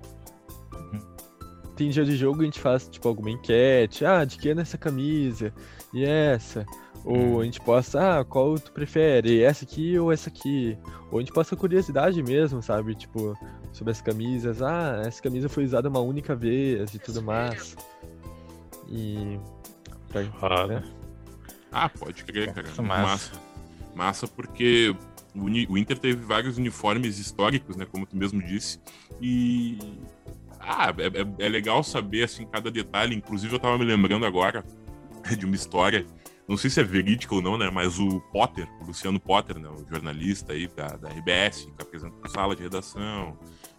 [1.76, 4.06] Tem dia de jogo a gente faz, tipo, alguma enquete.
[4.06, 5.54] Ah, de que é nessa camisa?
[5.94, 6.66] E essa?
[7.04, 7.40] Ou uhum.
[7.42, 9.44] a gente posta, ah, qual tu prefere?
[9.44, 10.78] Essa aqui ou essa aqui?
[11.12, 12.96] Ou a gente posta curiosidade mesmo, sabe?
[12.96, 13.38] Tipo,
[13.74, 14.62] sobre as camisas.
[14.62, 17.76] Ah, essa camisa foi usada uma única vez e tudo mais.
[18.88, 19.40] E.
[20.10, 20.84] Pra, né?
[21.72, 22.68] Ah, pode crer, cara.
[22.68, 22.84] Massa.
[22.84, 23.32] massa.
[23.96, 24.96] Massa porque
[25.36, 27.86] o Inter teve vários uniformes históricos, né?
[27.86, 28.80] Como tu mesmo disse.
[29.22, 29.78] E.
[30.66, 33.16] Ah, é, é, é legal saber, assim, cada detalhe.
[33.16, 34.64] Inclusive, eu tava me lembrando agora
[35.38, 36.06] de uma história
[36.48, 37.70] não sei se é verídica ou não, né?
[37.70, 39.70] Mas o Potter, o Luciano Potter, né?
[39.70, 43.38] O jornalista aí da, da RBS, que apresenta sala de redação,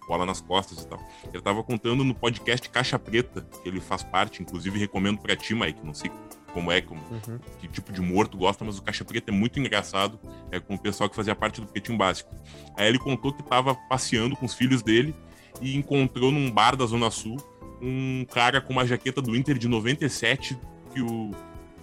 [0.08, 0.98] bola nas costas e tal.
[1.32, 5.54] Ele tava contando no podcast Caixa Preta, que ele faz parte, inclusive recomendo pra ti,
[5.54, 6.10] Mike, não sei
[6.54, 7.38] como é, como, uhum.
[7.58, 10.20] que tipo de humor tu gosta, mas o Caixa Preta é muito engraçado,
[10.52, 12.32] é com o pessoal que fazia parte do Pretinho Básico.
[12.76, 15.14] Aí ele contou que tava passeando com os filhos dele
[15.60, 17.36] e encontrou num bar da Zona Sul
[17.80, 20.56] um cara com uma jaqueta do Inter de 97
[20.92, 21.32] que o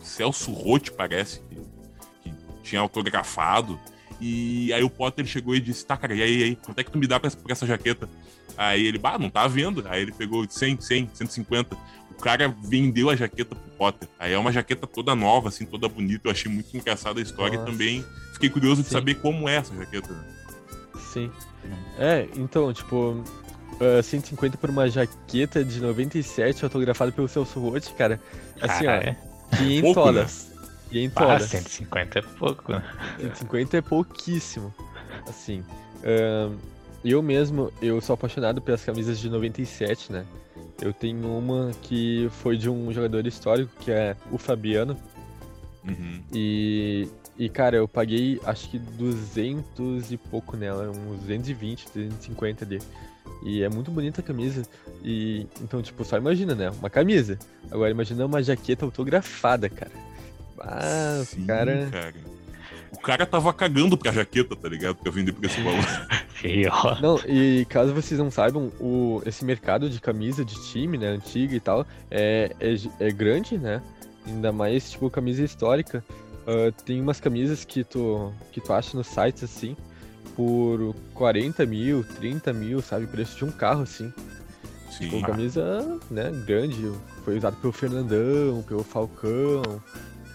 [0.02, 3.80] Celso Rotti, parece, que, que tinha autografado.
[4.20, 6.92] E aí o Potter chegou e disse: Tá, cara, e aí, aí quanto é que
[6.92, 8.10] tu me dá pra, por essa jaqueta?
[8.58, 9.84] Aí ele, bah, não tá vendo.
[9.88, 11.76] Aí ele pegou 100, 100, 150.
[12.12, 14.08] O cara vendeu a jaqueta pro Potter.
[14.20, 16.28] Aí é uma jaqueta toda nova, assim, toda bonita.
[16.28, 17.70] Eu achei muito engraçada a história Nossa.
[17.70, 18.94] e também fiquei curioso de Sim.
[18.94, 20.14] saber como é essa jaqueta.
[21.12, 21.32] Sim.
[21.98, 23.24] É, então, tipo,
[23.82, 28.20] uh, 150 por uma jaqueta de 97 autografada pelo Celso Rotti, cara.
[28.62, 29.08] Assim, ah, ó.
[29.08, 29.18] É?
[29.58, 30.52] 500 dólares.
[30.90, 31.46] 500 dólares.
[31.48, 32.84] 150 é pouco, né?
[33.20, 34.74] 150 é pouquíssimo.
[35.28, 35.64] Assim,
[36.04, 36.56] uh,
[37.04, 40.26] eu mesmo, eu sou apaixonado pelas camisas de 97, né?
[40.82, 44.98] Eu tenho uma que foi de um jogador histórico, que é o Fabiano.
[45.88, 46.22] Uhum.
[46.34, 52.80] E, e, cara, eu paguei acho que 200 e pouco nela, uns 220, 250 ali.
[53.44, 54.64] E é muito bonita a camisa.
[55.04, 56.70] E então, tipo, só imagina, né?
[56.70, 57.38] Uma camisa.
[57.70, 59.92] Agora imagina uma jaqueta autografada, cara.
[60.60, 61.90] Ah, Sim, cara...
[61.92, 62.32] cara.
[62.92, 64.98] O cara tava cagando pra jaqueta, tá ligado?
[64.98, 67.02] Pra vender por esse valor.
[67.02, 71.56] não, e caso vocês não saibam, o, esse mercado de camisa de time, né, antiga
[71.56, 73.82] e tal, é, é, é grande, né?
[74.28, 76.04] Ainda mais, tipo, camisa histórica.
[76.42, 79.76] Uh, tem umas camisas que tu, que tu acha nos sites, assim,
[80.42, 83.06] por 40 mil, 30 mil, sabe?
[83.06, 84.12] Preço de um carro, assim.
[84.90, 85.10] Sim.
[85.10, 86.92] Tipo, camisa, né, grande.
[87.24, 89.62] Foi usado pelo Fernandão, pelo Falcão.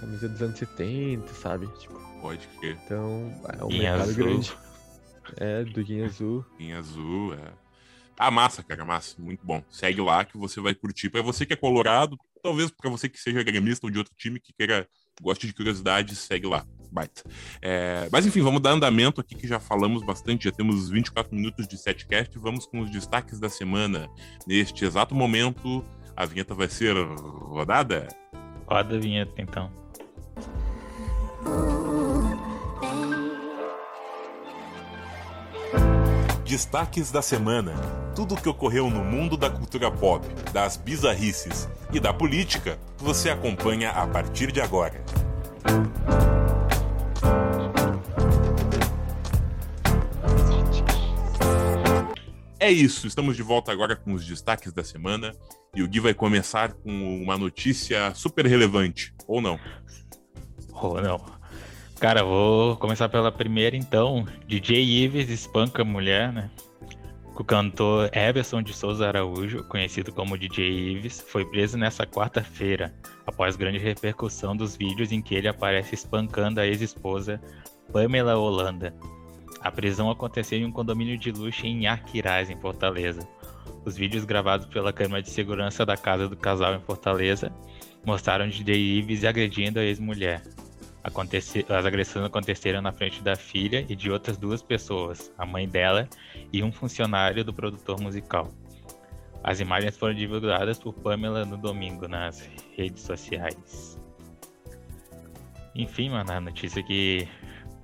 [0.01, 1.67] Camisa dos anos 70, sabe?
[1.81, 2.79] Tipo, Pode crer.
[2.85, 4.25] Então, é um Guinha mercado azul.
[4.25, 4.57] grande.
[5.39, 6.47] É, do Guinha Azul.
[6.57, 7.53] Guinha Azul, é.
[8.17, 9.21] Ah, massa, cara, massa.
[9.21, 9.61] Muito bom.
[9.69, 11.11] Segue lá que você vai curtir.
[11.11, 14.39] Pra você que é colorado, talvez pra você que seja gremista ou de outro time
[14.39, 14.89] que queira,
[15.21, 16.65] goste de curiosidade, segue lá
[16.97, 17.23] baita.
[17.61, 21.69] É, mas enfim, vamos dar andamento aqui que já falamos bastante, já temos 24 minutos
[21.69, 22.39] de setcast.
[22.39, 24.09] Vamos com os destaques da semana.
[24.47, 25.85] Neste exato momento,
[26.17, 28.09] A vinheta vai ser rodada?
[28.67, 29.71] Roda a vinheta então.
[36.47, 37.75] Destaques da semana.
[38.15, 43.29] Tudo o que ocorreu no mundo da cultura pop, das bizarrices e da política, você
[43.29, 45.05] acompanha a partir de agora.
[52.59, 55.33] É isso, estamos de volta agora com os destaques da semana
[55.75, 59.61] e o Gui vai começar com uma notícia super relevante, ou não?
[60.73, 61.23] Ou não.
[62.01, 64.27] Cara, vou começar pela primeira então.
[64.47, 66.51] DJ Ives espanca mulher, né?
[67.39, 72.95] O cantor Everson de Souza Araújo, conhecido como DJ Ives, foi preso nessa quarta-feira,
[73.27, 77.39] após grande repercussão dos vídeos em que ele aparece espancando a ex-esposa
[77.93, 78.95] Pamela Holanda.
[79.67, 83.29] A prisão aconteceu em um condomínio de luxo em Arquiraz, em Fortaleza.
[83.85, 87.53] Os vídeos gravados pela câmera de segurança da casa do casal em Fortaleza
[88.05, 90.41] mostraram DJ Ives agredindo a ex-mulher.
[91.03, 96.09] As agressões aconteceram na frente da filha e de outras duas pessoas, a mãe dela
[96.53, 98.49] e um funcionário do produtor musical.
[99.43, 104.01] As imagens foram divulgadas por Pamela no domingo nas redes sociais.
[105.75, 107.27] Enfim, mano, a notícia que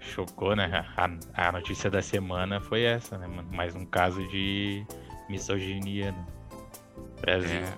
[0.03, 0.87] chocou, né?
[0.97, 3.49] A, a notícia da semana foi essa, né, mano?
[3.53, 4.85] Mais um caso de
[5.29, 7.61] misoginia no Brasil.
[7.61, 7.73] É,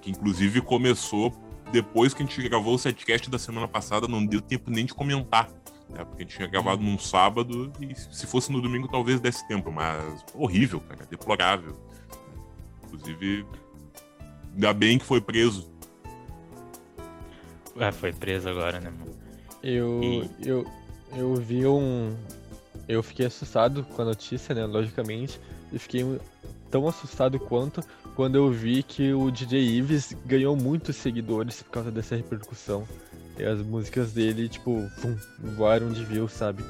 [0.00, 1.34] que inclusive começou
[1.72, 4.94] depois que a gente gravou o setcast da semana passada, não deu tempo nem de
[4.94, 5.50] comentar.
[5.88, 6.04] Né?
[6.04, 9.70] Porque a gente tinha gravado num sábado e se fosse no domingo talvez desse tempo,
[9.70, 11.76] mas horrível, cara, deplorável.
[12.84, 13.44] Inclusive,
[14.54, 15.70] ainda bem que foi preso.
[17.78, 19.14] Ah, foi preso agora, né, mano?
[19.62, 20.48] Eu, e...
[20.48, 20.64] eu,
[21.14, 22.14] eu vi um.
[22.88, 24.64] Eu fiquei assustado com a notícia, né?
[24.64, 25.40] Logicamente.
[25.72, 26.04] E fiquei
[26.70, 27.82] tão assustado quanto
[28.16, 32.88] quando eu vi que o DJ Ives ganhou muitos seguidores por causa dessa repercussão.
[33.38, 35.16] E as músicas dele, tipo, vum,
[35.56, 36.64] voaram de views, sabe?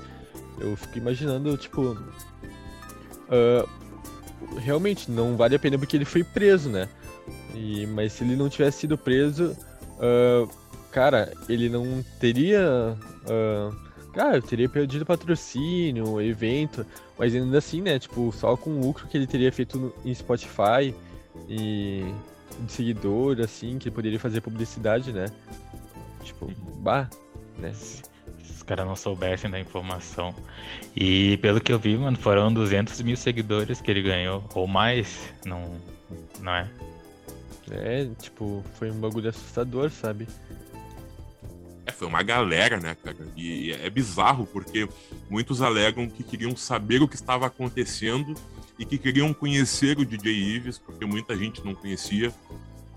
[0.58, 1.96] Eu fico imaginando, tipo.
[3.28, 3.68] Uh,
[4.58, 6.88] realmente, não vale a pena porque ele foi preso, né?
[7.54, 9.56] E, mas se ele não tivesse sido preso,
[9.98, 10.50] uh,
[10.90, 12.96] cara, ele não teria.
[13.22, 13.85] Uh,
[14.16, 16.86] Cara, eu teria perdido patrocínio, evento,
[17.18, 17.98] mas ainda assim, né?
[17.98, 20.94] Tipo, só com o lucro que ele teria feito no, em Spotify
[21.46, 22.02] e
[22.60, 25.26] de seguidor, assim, que ele poderia fazer publicidade, né?
[26.24, 27.10] Tipo, bah,
[27.58, 27.74] né?
[27.74, 28.02] Se
[28.52, 30.34] os caras não soubessem da informação.
[30.96, 35.30] E pelo que eu vi, mano, foram 200 mil seguidores que ele ganhou, ou mais,
[35.44, 35.72] não,
[36.40, 36.70] não é?
[37.70, 40.26] É, tipo, foi um bagulho assustador, sabe?
[41.86, 43.16] É, foi uma galera, né, cara?
[43.36, 44.88] E é bizarro porque
[45.30, 48.34] muitos alegam que queriam saber o que estava acontecendo
[48.76, 52.34] e que queriam conhecer o DJ Ives, porque muita gente não conhecia.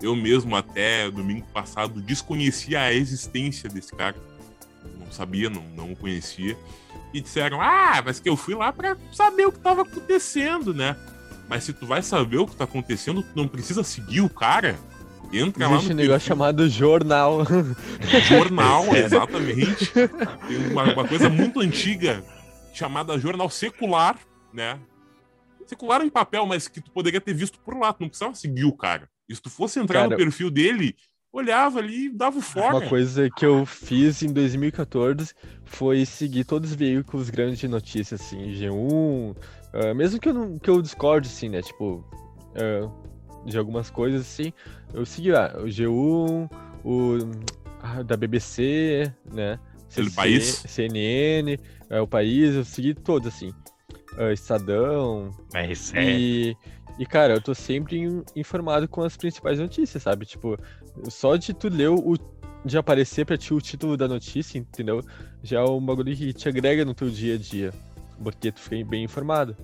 [0.02, 4.16] Eu mesmo, até domingo passado, desconhecia a existência desse cara.
[4.98, 6.56] Não sabia, não, não o conhecia.
[7.14, 10.96] E disseram: Ah, mas que eu fui lá para saber o que estava acontecendo, né?
[11.48, 14.78] Mas se tu vai saber o que está acontecendo, tu não precisa seguir o cara.
[15.32, 17.46] Entra Existe lá no um negócio chamado jornal.
[18.28, 19.92] Jornal, exatamente.
[19.92, 22.24] Tem uma, uma, coisa muito antiga
[22.74, 24.18] chamada jornal secular,
[24.52, 24.78] né?
[25.66, 27.92] Secular em papel, mas que tu poderia ter visto por lá.
[27.92, 29.08] Tu não precisava seguir o cara.
[29.28, 30.96] E se tu fosse entrar cara, no perfil dele,
[31.32, 32.78] olhava ali e dava fora.
[32.78, 35.32] Uma coisa que eu fiz em 2014
[35.64, 39.36] foi seguir todos os veículos grandes de notícias, assim, G1, uh,
[39.72, 41.62] ah, mesmo que eu, não, que eu discorde, assim, né?
[41.62, 42.04] Tipo,
[42.56, 43.09] uh,
[43.44, 44.52] de algumas coisas, assim.
[44.92, 46.50] Eu segui lá, o G1,
[46.84, 47.18] o
[47.82, 49.58] ah, da BBC, né?
[49.88, 50.64] CC, país?
[50.68, 53.52] CNN, é, o país, eu segui todos, assim.
[54.16, 55.30] Uh, Estadão.
[55.52, 55.96] R7.
[55.96, 56.56] E,
[56.98, 58.00] e, cara, eu tô sempre
[58.36, 60.26] informado com as principais notícias, sabe?
[60.26, 60.58] Tipo,
[61.08, 62.16] só de tu ler o.
[62.64, 65.02] de aparecer pra ti o título da notícia, entendeu?
[65.42, 67.72] Já é um bagulho que te agrega no teu dia a dia.
[68.22, 69.56] Porque tu fica bem informado.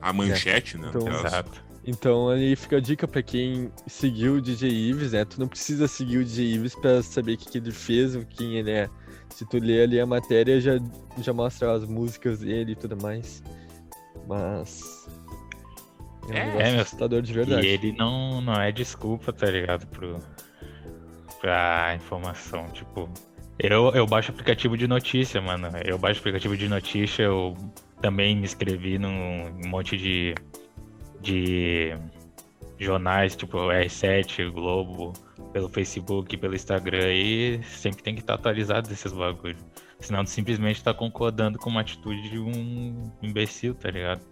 [0.00, 0.88] A manchete, né?
[0.88, 1.69] Então, Exato.
[1.90, 5.24] Então aí fica a dica para quem seguiu o DJ Ives, né?
[5.24, 8.54] Tu não precisa seguir o DJ Ives para saber o que, que ele fez, quem
[8.54, 8.88] ele é.
[9.30, 10.78] Se tu ler ali a matéria, já,
[11.18, 13.42] já mostra as músicas dele e tudo mais.
[14.28, 15.08] Mas.
[16.28, 17.66] É, um é, é assustador de verdade.
[17.66, 19.84] E ele não, não é desculpa, tá ligado?
[19.88, 20.16] Pro,
[21.40, 22.68] pra informação.
[22.68, 23.10] Tipo,
[23.58, 25.68] eu, eu baixo aplicativo de notícia, mano.
[25.84, 27.56] Eu baixo aplicativo de notícia, eu
[28.00, 30.36] também me inscrevi num monte de
[31.20, 31.96] de
[32.78, 35.12] jornais tipo R7, Globo,
[35.52, 39.62] pelo Facebook, pelo Instagram e sempre tem que estar atualizado desses bagulhos.
[40.00, 44.22] Senão tu simplesmente tá concordando com uma atitude de um imbecil, tá ligado?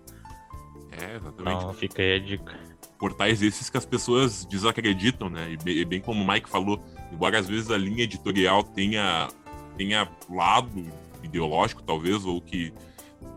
[0.93, 1.57] É, exatamente.
[1.57, 2.59] Então fica aí a dica.
[2.99, 5.53] portais esses que as pessoas desacreditam, né?
[5.53, 9.29] E bem, bem como o Mike falou, embora às vezes a linha editorial tenha,
[9.77, 10.87] tenha lado
[11.23, 12.73] ideológico, talvez, ou que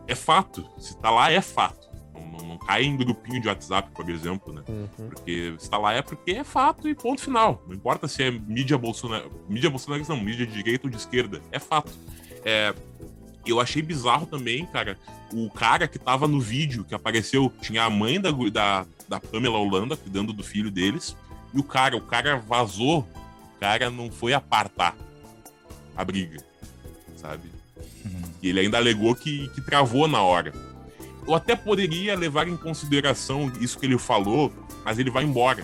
[0.07, 0.65] é fato.
[0.77, 1.90] Se tá lá, é fato.
[2.21, 4.61] Não, não, não cai em grupinho de WhatsApp, por exemplo, né?
[4.67, 5.09] Uhum.
[5.09, 7.63] Porque se tá lá é porque é fato e ponto final.
[7.67, 9.31] Não importa se é mídia bolsonaro.
[9.49, 11.41] Mídia bolsonarista, não, mídia de direita ou de esquerda.
[11.51, 11.91] É fato.
[12.43, 12.73] É,
[13.45, 14.97] eu achei bizarro também, cara,
[15.33, 19.57] o cara que tava no vídeo, que apareceu, tinha a mãe da, da, da Pamela
[19.57, 21.15] Holanda cuidando do filho deles,
[21.53, 24.95] e o cara, o cara vazou, o cara não foi apartar
[25.95, 26.43] a briga,
[27.15, 27.49] sabe?
[28.05, 28.21] Uhum.
[28.41, 30.53] E ele ainda alegou que, que travou na hora.
[31.27, 34.51] Eu até poderia levar em consideração isso que ele falou,
[34.83, 35.63] mas ele vai embora.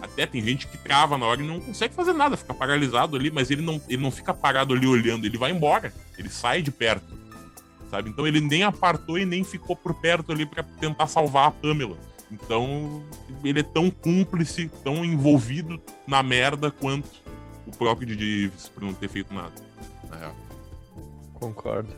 [0.00, 3.30] Até tem gente que trava na hora e não consegue fazer nada, fica paralisado ali,
[3.30, 6.70] mas ele não, ele não fica parado ali olhando, ele vai embora, ele sai de
[6.70, 7.14] perto,
[7.90, 8.10] sabe?
[8.10, 11.96] Então ele nem apartou e nem ficou por perto ali para tentar salvar a Pamela.
[12.30, 13.02] Então
[13.42, 17.08] ele é tão cúmplice, tão envolvido na merda quanto
[17.66, 19.54] o próprio Didi por não ter feito nada.
[20.10, 20.36] Na real.
[21.34, 21.92] Concordo.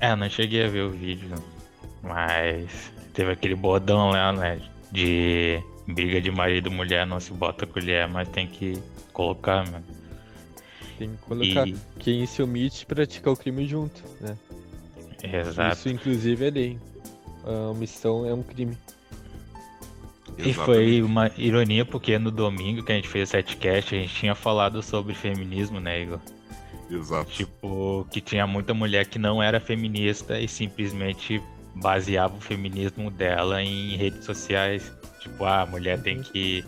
[0.00, 0.08] É.
[0.08, 1.28] é, não cheguei a ver o vídeo,
[2.02, 4.60] mas teve aquele bodão lá, né?
[4.90, 8.80] De briga de marido e mulher não se bota colher, mas tem que
[9.12, 9.84] colocar, mano.
[10.98, 11.66] Tem que colocar.
[11.66, 11.76] E...
[11.98, 14.36] Quem se omite pratica o crime junto, né?
[15.22, 15.76] Exato.
[15.76, 16.78] Isso, inclusive, é lei.
[17.44, 18.76] A omissão é um crime.
[20.38, 24.14] E foi uma ironia, porque no domingo que a gente fez o setcast, a gente
[24.14, 26.20] tinha falado sobre feminismo, né, Igor?
[26.90, 27.30] Exato.
[27.30, 31.42] Tipo, que tinha muita mulher que não era feminista e simplesmente
[31.74, 34.92] baseava o feminismo dela em redes sociais.
[35.20, 36.22] Tipo, ah, a mulher tem uhum.
[36.22, 36.64] que.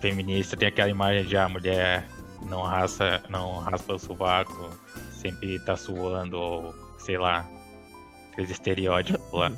[0.00, 2.08] Feminista tem aquela imagem de ah, a mulher
[2.48, 4.70] não raspa, não raspa o sovaco,
[5.10, 7.48] sempre tá suando, ou sei lá.
[8.32, 9.50] Aqueles estereótipos lá.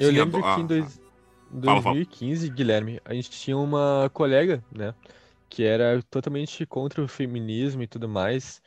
[0.00, 0.54] Eu Sim, lembro a...
[0.56, 1.00] que em dois,
[1.50, 2.56] 2015, fala, fala.
[2.56, 4.94] Guilherme, a gente tinha uma colega, né?
[5.48, 8.60] Que era totalmente contra o feminismo e tudo mais.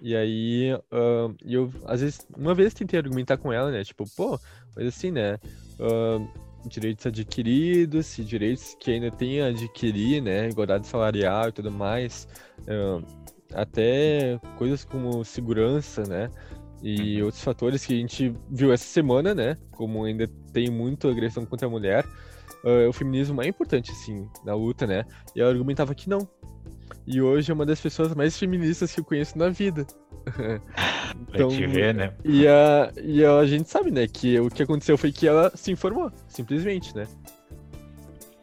[0.00, 3.84] E aí, uh, eu, às vezes, uma vez tentei argumentar com ela, né?
[3.84, 4.40] Tipo, pô,
[4.76, 5.38] mas assim, né?
[5.78, 6.28] Uh,
[6.66, 10.48] direitos adquiridos e direitos que ainda tem a adquirir, né?
[10.48, 12.28] Igualdade salarial e tudo mais.
[12.60, 13.04] Uh,
[13.54, 16.30] até coisas como segurança, né?
[16.82, 17.26] E uhum.
[17.26, 19.56] outros fatores que a gente viu essa semana, né?
[19.72, 22.04] Como ainda tem muito agressão contra a mulher.
[22.64, 25.04] Uh, o feminismo é importante, assim, na luta, né?
[25.34, 26.28] E ela argumentava que não,
[27.06, 29.86] e hoje é uma das pessoas mais feministas que eu conheço na vida.
[31.28, 32.12] então, pra te ver, né?
[32.24, 35.72] E a, e a gente sabe, né, que o que aconteceu foi que ela se
[35.72, 37.06] informou, simplesmente, né?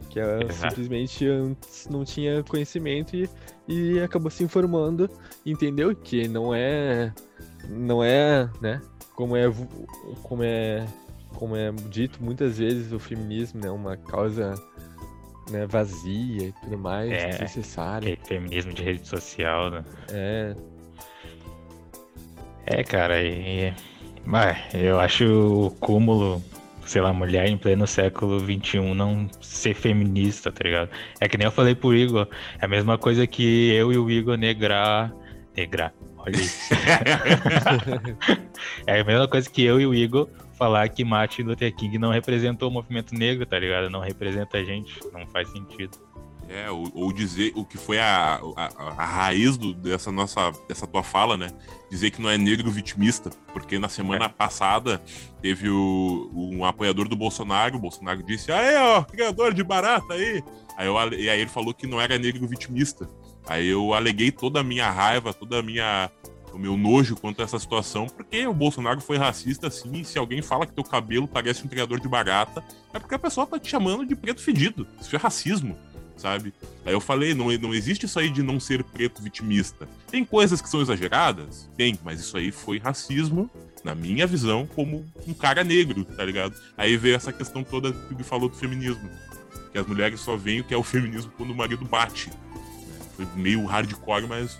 [0.08, 0.74] Que ela Exato.
[0.74, 3.28] simplesmente antes não tinha conhecimento e,
[3.68, 5.08] e acabou se informando,
[5.46, 7.12] entendeu que não é
[7.68, 8.80] não é, né,
[9.14, 9.44] como é
[10.22, 10.86] como é
[11.34, 14.54] como é dito muitas vezes o feminismo, né, uma causa
[15.50, 18.18] né, vazia e tudo mais, é, desnecessária.
[18.24, 19.84] feminismo de rede social, né?
[20.10, 20.56] É.
[22.70, 23.74] É, cara, e.
[24.24, 26.40] Mas eu acho o cúmulo,
[26.86, 30.88] sei lá, mulher em pleno século XXI não ser feminista, tá ligado?
[31.20, 32.28] É que nem eu falei pro Igor,
[32.60, 35.12] é a mesma coisa que eu e o Igor negrar.
[35.56, 36.72] Negrar, olha isso.
[38.86, 42.12] é a mesma coisa que eu e o Igor falar que Martin Luther King não
[42.12, 43.90] representou o movimento negro, tá ligado?
[43.90, 45.98] Não representa a gente, não faz sentido.
[46.52, 48.66] É, ou, ou dizer o que foi a, a,
[48.98, 51.50] a raiz do, dessa nossa dessa tua fala, né?
[51.88, 54.28] Dizer que não é negro vitimista, porque na semana é.
[54.28, 55.00] passada
[55.40, 60.42] teve o, um apoiador do Bolsonaro, o Bolsonaro disse, aí ó, criador de barata aí.
[60.76, 63.08] Aí, eu, e aí ele falou que não era negro vitimista.
[63.48, 66.10] Aí eu aleguei toda a minha raiva, toda a minha
[66.52, 70.42] o meu nojo quanto a essa situação, porque o Bolsonaro foi racista, assim, se alguém
[70.42, 73.68] fala que teu cabelo parece um criador de barata, é porque a pessoa tá te
[73.68, 74.84] chamando de preto fedido.
[75.00, 75.76] Isso é racismo,
[76.20, 76.52] sabe?
[76.84, 79.88] Aí eu falei, não, não existe isso aí de não ser preto vitimista.
[80.10, 81.68] Tem coisas que são exageradas?
[81.76, 83.50] Tem, mas isso aí foi racismo,
[83.82, 86.54] na minha visão, como um cara negro, tá ligado?
[86.76, 89.08] Aí veio essa questão toda que ele falou do feminismo.
[89.72, 92.30] Que as mulheres só veem o que é o feminismo quando o marido bate.
[93.16, 94.58] Foi meio hardcore, mas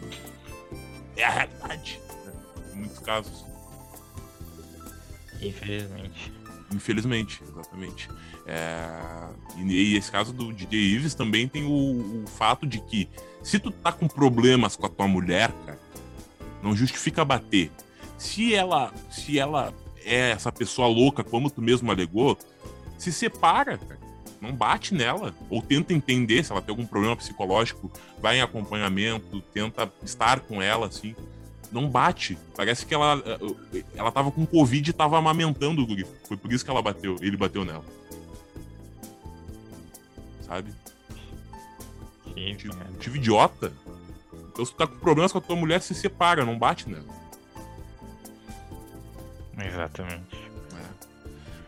[1.17, 2.01] é a realidade.
[2.25, 2.33] Né?
[2.73, 3.45] Em muitos casos.
[5.43, 6.40] Infelizmente.
[6.73, 8.09] Infelizmente, exatamente.
[8.47, 9.29] É...
[9.57, 13.09] E, e, esse caso do DJ Ives também tem o, o, fato de que
[13.43, 15.79] se tu tá com problemas com a tua mulher, cara,
[16.63, 17.71] não justifica bater.
[18.17, 22.39] Se ela, se ela é essa pessoa louca, como tu mesmo alegou,
[22.99, 24.01] se separa, cara
[24.41, 25.35] não bate nela.
[25.49, 27.91] Ou tenta entender se ela tem algum problema psicológico,
[28.21, 31.15] vai em acompanhamento, tenta estar com ela, assim.
[31.73, 32.37] Não bate.
[32.57, 33.23] Parece que ela,
[33.95, 36.07] ela tava com Covid e tava amamentando o guri.
[36.27, 37.85] Foi por isso que ela bateu, ele bateu nela.
[40.43, 40.73] sabe?
[42.35, 42.91] Sim, cara.
[42.91, 43.73] motivo idiota.
[44.53, 47.21] Então, se tu tá com problemas com a tua mulher, se separa, não bate nela.
[49.57, 50.37] Exatamente.
[50.75, 51.07] É.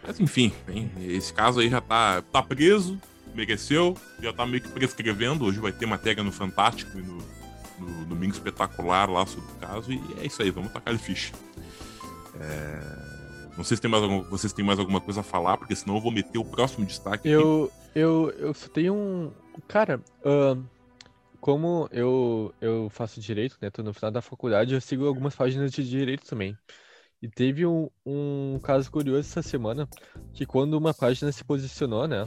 [0.03, 2.99] Mas enfim, bem, esse caso aí já tá, tá preso,
[3.35, 5.45] mereceu, já tá meio que prescrevendo.
[5.45, 7.19] Hoje vai ter matéria no Fantástico e no,
[8.05, 9.93] Domingo Espetacular lá sobre o caso.
[9.93, 11.33] E é isso aí, vamos tacar ele ficha.
[12.41, 15.77] É, Não sei se tem mais algum, vocês têm mais alguma coisa a falar, porque
[15.77, 17.29] senão eu vou meter o próximo destaque.
[17.29, 19.31] Eu, eu, eu só tenho um.
[19.69, 20.65] Cara, ahn,
[21.41, 23.71] como eu, eu faço direito, né?
[23.71, 26.57] Tô no final da faculdade, eu sigo algumas páginas de direito também.
[27.21, 29.89] E teve um, um caso curioso essa semana,
[30.33, 32.27] que quando uma página se posicionou, né?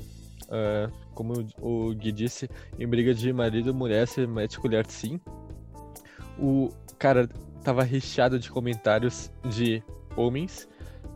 [0.49, 5.19] ah, como o Gui disse, em briga de marido mulher, se mete colher sim.
[6.39, 6.69] O
[6.99, 7.27] cara
[7.63, 9.83] tava recheado de comentários de
[10.15, 10.67] homens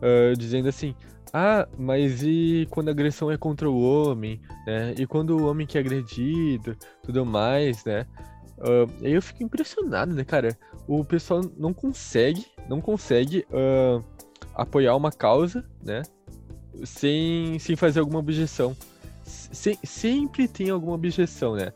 [0.02, 0.94] ah, dizendo assim:
[1.32, 4.94] Ah, mas e quando a agressão é contra o homem, né?
[4.98, 8.06] E quando o homem que é agredido, tudo mais, né?
[9.02, 10.56] Aí eu fico impressionado, né, cara?
[10.86, 14.02] O pessoal não consegue, não consegue ah,
[14.54, 16.02] apoiar uma causa, né?
[16.84, 18.76] Sem, sem fazer alguma objeção.
[19.22, 21.72] Se- sempre tem alguma objeção, né?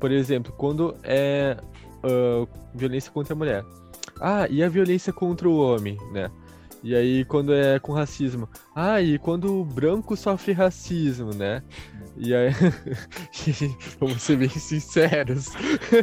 [0.00, 1.56] Por exemplo, quando é
[2.04, 3.64] ah, violência contra a mulher.
[4.20, 6.30] Ah, e a violência contra o homem, né?
[6.84, 8.46] E aí, quando é com racismo.
[8.74, 11.62] Ah, e quando o branco sofre racismo, né?
[12.14, 12.50] E aí.
[13.98, 15.46] Vamos ser bem sinceros.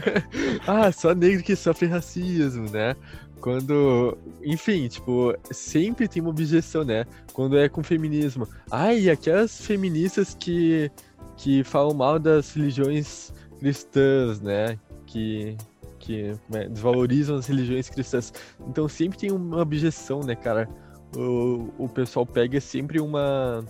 [0.65, 2.95] ah, só negro que sofre racismo, né?
[3.39, 4.17] Quando.
[4.43, 7.05] Enfim, tipo, sempre tem uma objeção, né?
[7.31, 8.47] Quando é com feminismo.
[8.71, 10.89] Ah, e aquelas feministas que,
[11.37, 14.79] que falam mal das religiões cristãs, né?
[15.05, 15.55] Que,
[16.01, 18.33] que como é, desvalorizam as religiões cristãs.
[18.67, 20.67] Então sempre tem uma objeção, né, cara?
[21.15, 23.63] O, o pessoal pega sempre uma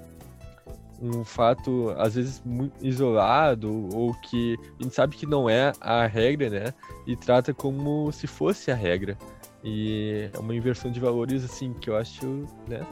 [1.02, 2.44] um fato às vezes
[2.80, 6.74] isolado ou que a gente sabe que não é a regra, né?
[7.08, 9.18] E trata como se fosse a regra.
[9.64, 12.86] E é uma inversão de valores assim que eu acho, né?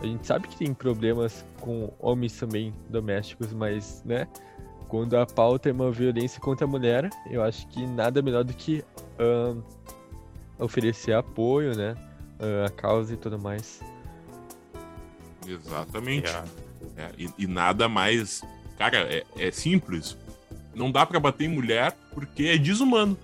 [0.00, 4.26] A gente sabe que tem problemas com homens também domésticos, mas, né?
[4.92, 8.52] Quando a pauta é uma violência contra a mulher, eu acho que nada melhor do
[8.52, 8.84] que
[9.18, 9.62] ahn,
[10.58, 11.96] oferecer apoio, né?
[12.38, 13.80] ah, a causa e tudo mais.
[15.48, 16.26] Exatamente.
[16.26, 16.48] Yeah.
[16.98, 18.42] É, e, e nada mais.
[18.76, 20.14] Cara, é, é simples.
[20.74, 23.16] Não dá pra bater em mulher porque é desumano.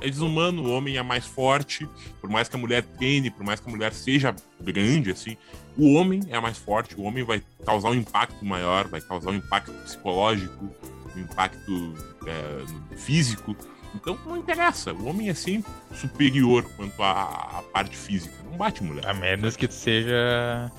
[0.00, 1.88] É desumano, o homem é mais forte,
[2.20, 5.36] por mais que a mulher treine, por mais que a mulher seja grande, assim,
[5.76, 9.36] o homem é mais forte, o homem vai causar um impacto maior, vai causar um
[9.36, 10.70] impacto psicológico,
[11.16, 11.94] um impacto
[12.26, 13.56] é, físico.
[13.94, 18.34] Então não interessa, o homem é sempre superior quanto à, à parte física.
[18.44, 19.06] Não bate mulher.
[19.06, 20.70] A menos que tu seja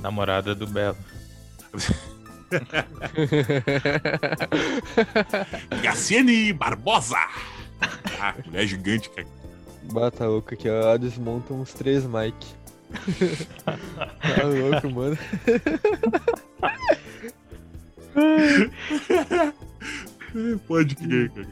[0.00, 0.96] namorada do Belo.
[5.82, 7.18] Graciane Barbosa!
[8.20, 9.26] Ah, mulher gigante, cara.
[9.92, 10.96] Bata louco aqui, ó.
[10.96, 12.46] Desmonta uns três Mike.
[13.64, 15.18] tá louco, mano.
[20.66, 21.48] Pode crer, cara.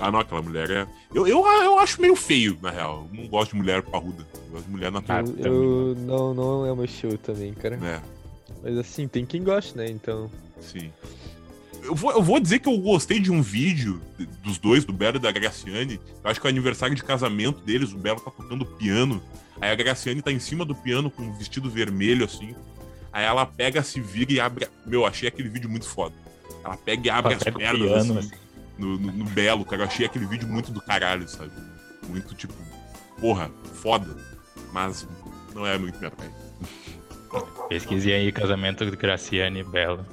[0.00, 0.86] Ah, não, aquela mulher é.
[1.14, 3.06] Eu, eu, eu acho meio feio, na real.
[3.12, 4.26] Eu não gosto de mulher parruda.
[4.46, 5.24] Eu gosto de mulher natural.
[5.38, 7.76] Eu, eu não, não é o meu show também, cara.
[7.76, 8.02] né?
[8.62, 9.86] Mas assim, tem quem goste, né?
[9.88, 10.30] Então.
[10.60, 10.90] Sim.
[11.82, 14.92] Eu vou, eu vou dizer que eu gostei de um vídeo de- dos dois, do
[14.92, 16.00] Belo e da Graciane.
[16.22, 19.20] Eu acho que é o aniversário de casamento deles, o Belo tá tocando piano.
[19.60, 22.54] Aí a Graciane tá em cima do piano com um vestido vermelho, assim.
[23.12, 24.68] Aí ela pega, se vira e abre.
[24.86, 26.14] Meu, achei aquele vídeo muito foda.
[26.64, 28.30] Ela pega e abre as pernas piano, assim,
[28.78, 29.82] no, no, no Belo, cara.
[29.82, 31.50] Eu achei aquele vídeo muito do caralho, sabe?
[32.08, 32.54] Muito tipo,
[33.20, 34.16] porra, foda.
[34.72, 35.06] Mas
[35.54, 36.32] não é muito minha praia.
[37.68, 40.04] Pesquisei aí casamento de Graciane e Belo.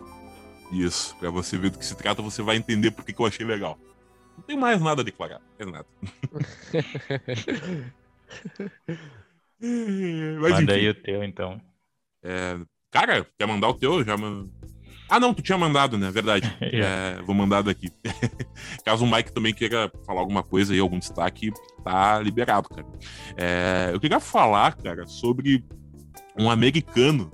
[0.72, 3.46] Isso, pra você ver do que se trata, você vai entender porque que eu achei
[3.46, 3.78] legal.
[4.38, 5.86] Não tem mais nada a declarar, mais nada.
[9.62, 11.60] Mas Manda enfim, aí o teu, então.
[12.24, 12.58] é,
[12.92, 14.04] cara, quer mandar o teu?
[14.06, 14.46] Já man-
[15.10, 16.10] Ah, não, tu tinha mandado, né?
[16.12, 16.48] Verdade.
[16.72, 16.86] Já.
[17.20, 17.90] É, vou mandar daqui.
[18.86, 21.52] Caso o Mike também queira falar alguma coisa aí, algum destaque,
[21.84, 22.86] tá liberado, cara.
[23.36, 25.66] É, eu queria falar, cara, sobre
[26.38, 27.32] um americano.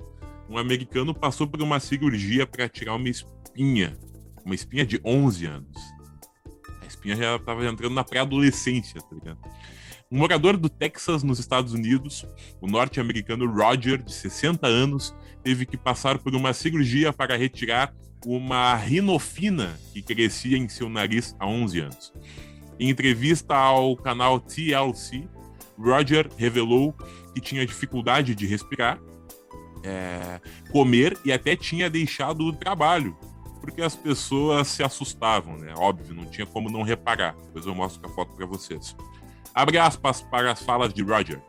[0.48, 3.96] Um americano passou por uma cirurgia para tirar uma espinha.
[4.44, 5.76] Uma espinha de 11 anos.
[6.82, 9.38] A espinha já tava entrando na pré-adolescência, tá ligado?
[10.10, 12.24] Um morador do Texas, nos Estados Unidos,
[12.60, 17.92] o norte-americano Roger, de 60 anos, teve que passar por uma cirurgia para retirar
[18.24, 22.12] uma rinofina que crescia em seu nariz há 11 anos.
[22.78, 25.28] Em entrevista ao canal TLC,
[25.76, 26.94] Roger revelou
[27.34, 29.00] que tinha dificuldade de respirar,
[29.86, 33.16] é, comer e até tinha deixado o trabalho
[33.66, 35.74] porque as pessoas se assustavam, né?
[35.76, 37.34] Óbvio, não tinha como não reparar.
[37.46, 38.94] Depois eu mostro a foto para vocês.
[39.52, 41.40] Abre aspas para as falas de Roger.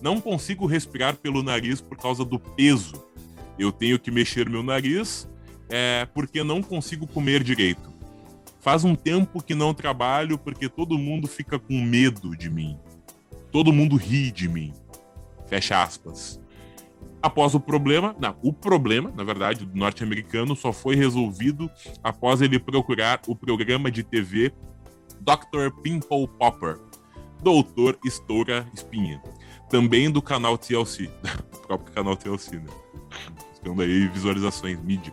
[0.00, 3.04] Não consigo respirar pelo nariz por causa do peso.
[3.58, 5.28] Eu tenho que mexer meu nariz
[5.68, 7.90] é, porque não consigo comer direito.
[8.60, 12.78] Faz um tempo que não trabalho porque todo mundo fica com medo de mim.
[13.52, 14.72] Todo mundo ri de mim.
[15.46, 16.40] Fecha aspas.
[17.22, 21.70] Após o problema, não, o problema, na verdade, do norte-americano só foi resolvido
[22.02, 24.52] após ele procurar o programa de TV
[25.20, 25.70] Dr.
[25.82, 26.78] Pimple Popper,
[27.42, 29.22] Doutor Estoura Espinha,
[29.68, 31.10] também do canal TLC,
[31.52, 32.70] do próprio canal TLC, né?
[33.50, 35.12] Buscando aí visualizações, mídia.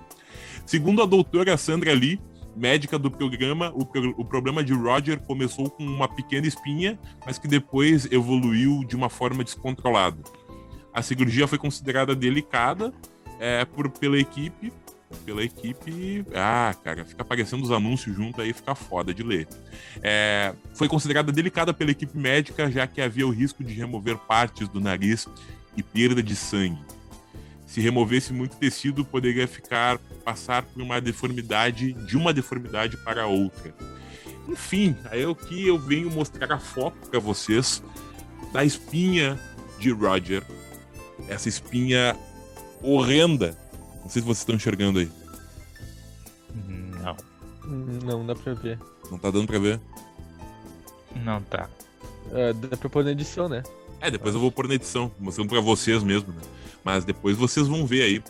[0.65, 2.21] Segundo a doutora Sandra Lee,
[2.55, 3.81] médica do programa, o,
[4.17, 9.09] o, problema de Roger começou com uma pequena espinha, mas que depois evoluiu de uma
[9.09, 10.17] forma descontrolada.
[10.97, 12.91] A cirurgia foi considerada delicada
[13.39, 14.73] é, por, pela equipe.
[15.23, 16.25] Pela equipe.
[16.33, 19.47] Ah, cara, fica aparecendo os anúncios junto aí, fica foda de ler.
[20.01, 24.67] É, foi considerada delicada pela equipe médica, já que havia o risco de remover partes
[24.67, 25.27] do nariz
[25.75, 26.83] e perda de sangue.
[27.67, 33.71] Se removesse muito tecido, poderia ficar passar por uma deformidade de uma deformidade para outra.
[34.49, 37.83] Enfim, aí é o que eu venho mostrar a foto para vocês
[38.51, 39.39] da espinha
[39.77, 40.43] de Roger
[41.27, 42.17] essa espinha
[42.81, 43.57] horrenda.
[44.01, 45.09] Não sei se vocês estão enxergando aí.
[46.65, 47.17] Não.
[48.03, 48.79] Não dá pra ver.
[49.11, 49.79] Não tá dando pra ver?
[51.15, 51.69] Não tá.
[52.33, 53.63] É, dá pra pôr na edição, né?
[53.99, 56.41] É, depois eu vou pôr na edição, mostrando pra vocês mesmo, né?
[56.83, 58.23] Mas depois vocês vão ver aí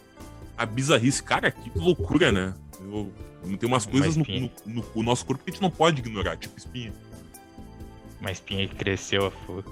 [0.57, 1.21] a bizarrice.
[1.21, 2.53] Cara, que loucura, né?
[2.81, 3.11] Eu,
[3.57, 6.37] tem umas coisas no, no, no, no, nosso corpo que a gente não pode ignorar,
[6.37, 6.93] tipo espinha.
[8.19, 9.63] Uma espinha que cresceu a flor.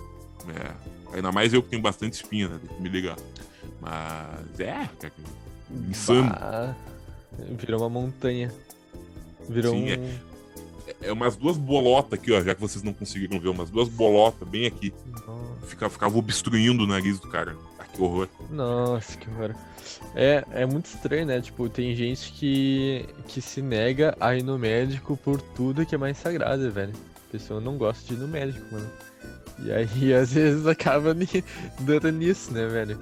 [0.50, 0.72] É.
[1.16, 2.59] Ainda mais eu que tenho bastante espinha, né?
[2.59, 3.16] Tem que me ligar.
[3.80, 5.13] Mas é, cara,
[5.88, 6.30] insano.
[6.30, 6.76] Bah,
[7.57, 8.53] virou uma montanha.
[9.47, 10.09] Virou Sim, um...
[10.88, 13.88] é, é umas duas bolotas aqui, ó, já que vocês não conseguiram ver, umas duas
[13.88, 14.93] bolotas bem aqui.
[15.66, 17.55] Fica, ficava obstruindo o nariz do cara.
[17.80, 18.28] Ah, que horror.
[18.49, 19.55] Nossa, que horror.
[20.16, 21.39] É, é muito estranho, né?
[21.39, 25.97] Tipo, tem gente que, que se nega a ir no médico por tudo que é
[25.97, 26.93] mais sagrado, velho.
[27.30, 28.89] A pessoa não gosta de ir no médico, mano.
[29.60, 31.16] E aí, às vezes, acaba
[31.80, 32.99] dando nisso, né, velho?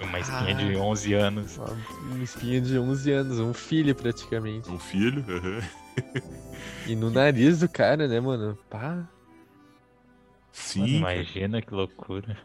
[0.00, 1.58] Uma espinha ah, de 11 anos.
[1.58, 4.70] Uma espinha de 11 anos, um filho praticamente.
[4.70, 5.24] Um filho?
[5.28, 5.60] Uhum.
[6.86, 8.56] e no nariz do cara, né, mano?
[8.70, 9.08] Pá.
[10.52, 11.00] Sim.
[11.00, 12.36] Mano, imagina que loucura.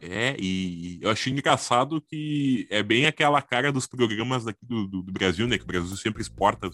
[0.00, 5.02] É, e eu achei engraçado que é bem aquela cara dos programas daqui do, do,
[5.02, 5.56] do Brasil, né?
[5.56, 6.68] Que o Brasil sempre exporta,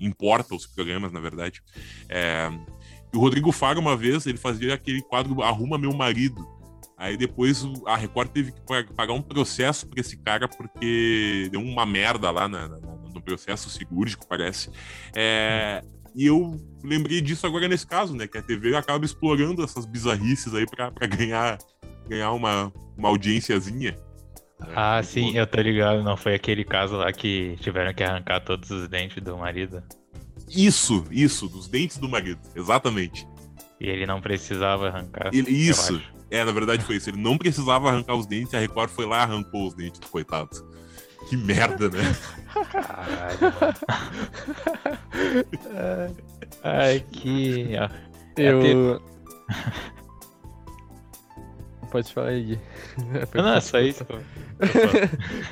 [0.00, 1.62] importa os programas, na verdade.
[2.08, 2.50] É,
[3.14, 6.46] o Rodrigo Faro, uma vez, ele fazia aquele quadro Arruma Meu Marido.
[6.96, 8.60] Aí depois a Record teve que
[8.94, 13.68] pagar um processo pra esse cara porque deu uma merda lá na, na, no processo
[13.68, 14.70] cirúrgico, parece.
[15.14, 15.82] É,
[16.14, 18.28] e eu lembrei disso agora nesse caso, né?
[18.28, 21.58] Que a TV acaba explorando essas bizarrices aí pra, pra ganhar,
[22.08, 23.98] ganhar uma, uma audiênciazinha.
[24.60, 24.72] Né?
[24.76, 26.02] Ah, sim, eu tô ligado.
[26.02, 29.82] Não foi aquele caso lá que tiveram que arrancar todos os dentes do marido.
[30.54, 33.26] Isso, isso, dos dentes do marido, exatamente.
[33.80, 35.30] E ele não precisava arrancar.
[35.32, 36.00] Ele, isso.
[36.30, 37.10] É, na verdade foi isso.
[37.10, 40.08] Ele não precisava arrancar os dentes, a Record foi lá e arrancou os dentes do
[40.08, 40.50] coitado.
[41.28, 42.16] Que merda, né?
[42.70, 43.52] Caralho,
[46.62, 47.70] Ai, que.
[48.36, 49.02] Eu.
[51.90, 52.58] Pode falar aí,
[53.32, 54.04] Não, não, é só isso.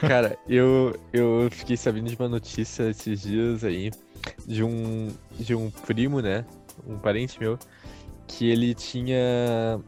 [0.01, 3.93] Cara, eu, eu fiquei sabendo de uma notícia esses dias aí
[4.47, 5.09] de um,
[5.39, 6.45] de um primo, né?
[6.87, 7.59] Um parente meu,
[8.27, 9.81] que ele tinha.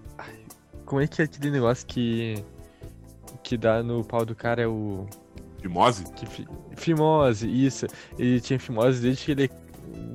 [0.84, 2.44] Como é que é aquele negócio que.
[3.42, 4.62] que dá no pau do cara?
[4.62, 5.06] É o.
[5.60, 6.04] Fimose?
[6.12, 6.26] Que,
[6.76, 7.86] fimose, isso.
[8.18, 9.50] Ele tinha fimose desde que ele,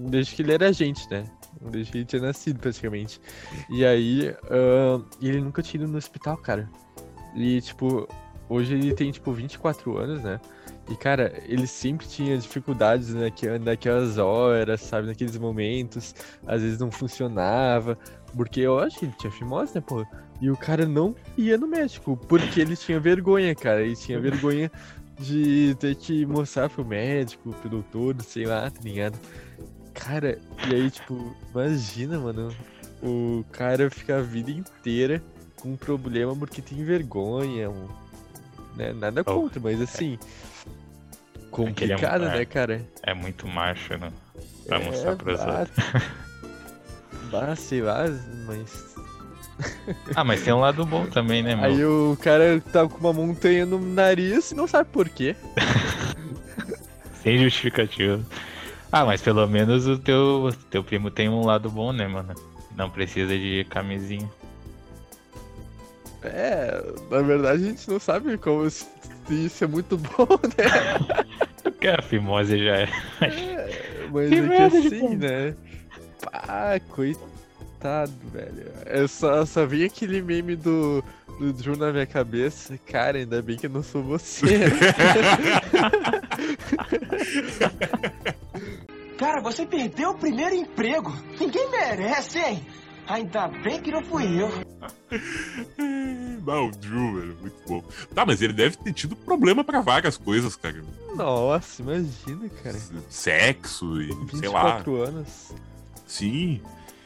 [0.09, 1.23] desde que ele era gente, né?
[1.59, 3.19] Desde que ele tinha nascido, praticamente.
[3.69, 6.69] E aí, uh, ele nunca tinha ido no hospital, cara.
[7.35, 8.07] E, tipo,
[8.47, 10.39] hoje ele tem, tipo, 24 anos, né?
[10.89, 13.13] E, cara, ele sempre tinha dificuldades
[13.63, 15.07] naquelas horas, sabe?
[15.07, 16.15] Naqueles momentos.
[16.47, 17.97] Às vezes não funcionava.
[18.35, 20.05] Porque eu acho que ele tinha fimose, né, pô?
[20.41, 22.17] E o cara não ia no médico.
[22.27, 23.81] Porque ele tinha vergonha, cara.
[23.83, 24.71] Ele tinha vergonha
[25.19, 29.19] de ter que mostrar pro médico, pro doutor, sei lá, tá ligado?
[29.93, 32.51] Cara, e aí, tipo, imagina, mano.
[33.01, 35.23] O cara fica a vida inteira
[35.55, 37.69] com um problema porque tem vergonha.
[38.75, 38.91] Né?
[38.93, 40.17] Nada contra, mas assim.
[41.51, 42.85] Complicado, é, né, cara?
[43.03, 44.11] É muito macho, né?
[44.67, 45.39] Pra é, mostrar outros.
[47.31, 48.05] bah, sei lá,
[48.45, 48.95] mas.
[50.15, 51.65] ah, mas tem um lado bom também, né, meu?
[51.65, 55.35] Aí o cara tá com uma montanha no nariz e não sabe por quê.
[57.23, 58.23] Sem justificativa.
[58.91, 62.33] Ah, mas pelo menos o teu, teu primo tem um lado bom, né, mano?
[62.75, 64.29] Não precisa de camisinha.
[66.23, 68.67] É, na verdade a gente não sabe como
[69.33, 70.27] isso é muito bom,
[70.57, 71.25] né?
[71.63, 72.89] Porque a fimose já é.
[73.21, 75.55] É, mas Que é que assim, né?
[76.21, 78.71] Pá, coitado, velho.
[78.85, 81.03] Eu só, só vi aquele meme do,
[81.39, 82.77] do Drew na minha cabeça.
[82.85, 84.45] Cara, ainda bem que eu não sou você.
[89.17, 91.13] Cara, você perdeu o primeiro emprego.
[91.39, 92.65] Ninguém merece, hein?
[93.09, 94.49] Ainda bem que não fui eu.
[96.79, 97.83] Drew, velho, muito bom.
[98.13, 100.83] Tá, mas ele deve ter tido problema pra várias coisas, cara.
[101.15, 102.79] Nossa, imagina, cara.
[103.09, 104.07] Sexo e
[104.37, 104.77] sei lá.
[104.77, 105.51] 24 anos.
[106.07, 106.61] Sim.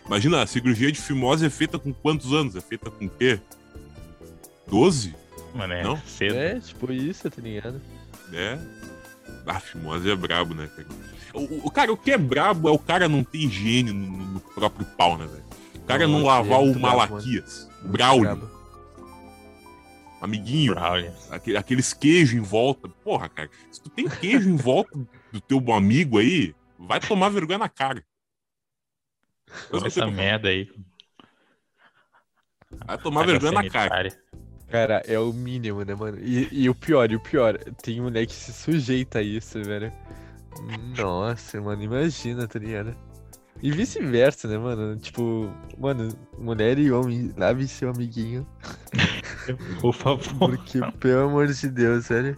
[0.05, 2.55] Imagina, a cirurgia de fimose é feita com quantos anos?
[2.55, 3.39] É feita com o quê?
[4.67, 5.15] 12?
[5.55, 5.97] Mano, é Não?
[6.05, 6.35] cedo.
[6.35, 7.81] É, tipo isso, tá ligado?
[8.33, 8.57] É.
[9.45, 10.87] A fimose é brabo, né, cara?
[11.33, 14.39] O, o- cara, o que é brabo é o cara não ter higiene no, no
[14.39, 15.43] próprio pau, né, velho?
[15.95, 18.49] O cara não lavar é o Malaquias, o Braulio,
[20.21, 20.73] amiguinho,
[21.57, 22.89] aqueles queijos em volta.
[22.89, 24.97] Porra, cara, se tu tem queijo em volta
[25.31, 28.03] do teu amigo aí, vai tomar vergonha na cara.
[29.85, 30.71] Essa merda aí.
[32.85, 34.09] Vai tomar vergonha na cara.
[34.69, 36.17] Cara, é o mínimo, né, mano?
[36.19, 39.93] E, e o pior, e o pior, tem mulher que se sujeita a isso, velho.
[40.97, 42.97] Nossa, mano, imagina, tá ligado?
[43.63, 44.97] E vice-versa, né, mano?
[44.97, 45.49] Tipo,
[45.79, 48.45] mano, mulher e homem, lave seu amiguinho.
[49.79, 50.49] Por favor.
[50.49, 52.35] Porque, pelo amor de Deus, velho.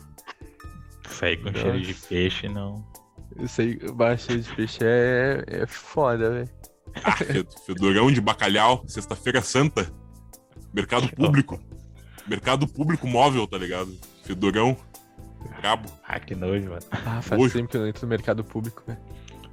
[1.10, 2.08] Sair com cheiro de Nossa.
[2.08, 2.86] peixe, não.
[3.40, 6.50] Isso aí, baixo de peixe é, é foda, velho.
[7.04, 9.92] Ah, fe- Fedorão de bacalhau, sexta-feira santa.
[10.74, 11.60] Mercado público.
[12.28, 13.92] Mercado público móvel, tá ligado?
[14.24, 14.78] Fedorão.
[15.60, 15.92] Brabo.
[16.08, 16.82] Ah, que nojo, mano.
[16.92, 17.54] Ah, faz Hoje.
[17.56, 19.00] tempo que eu não entro no mercado público, velho.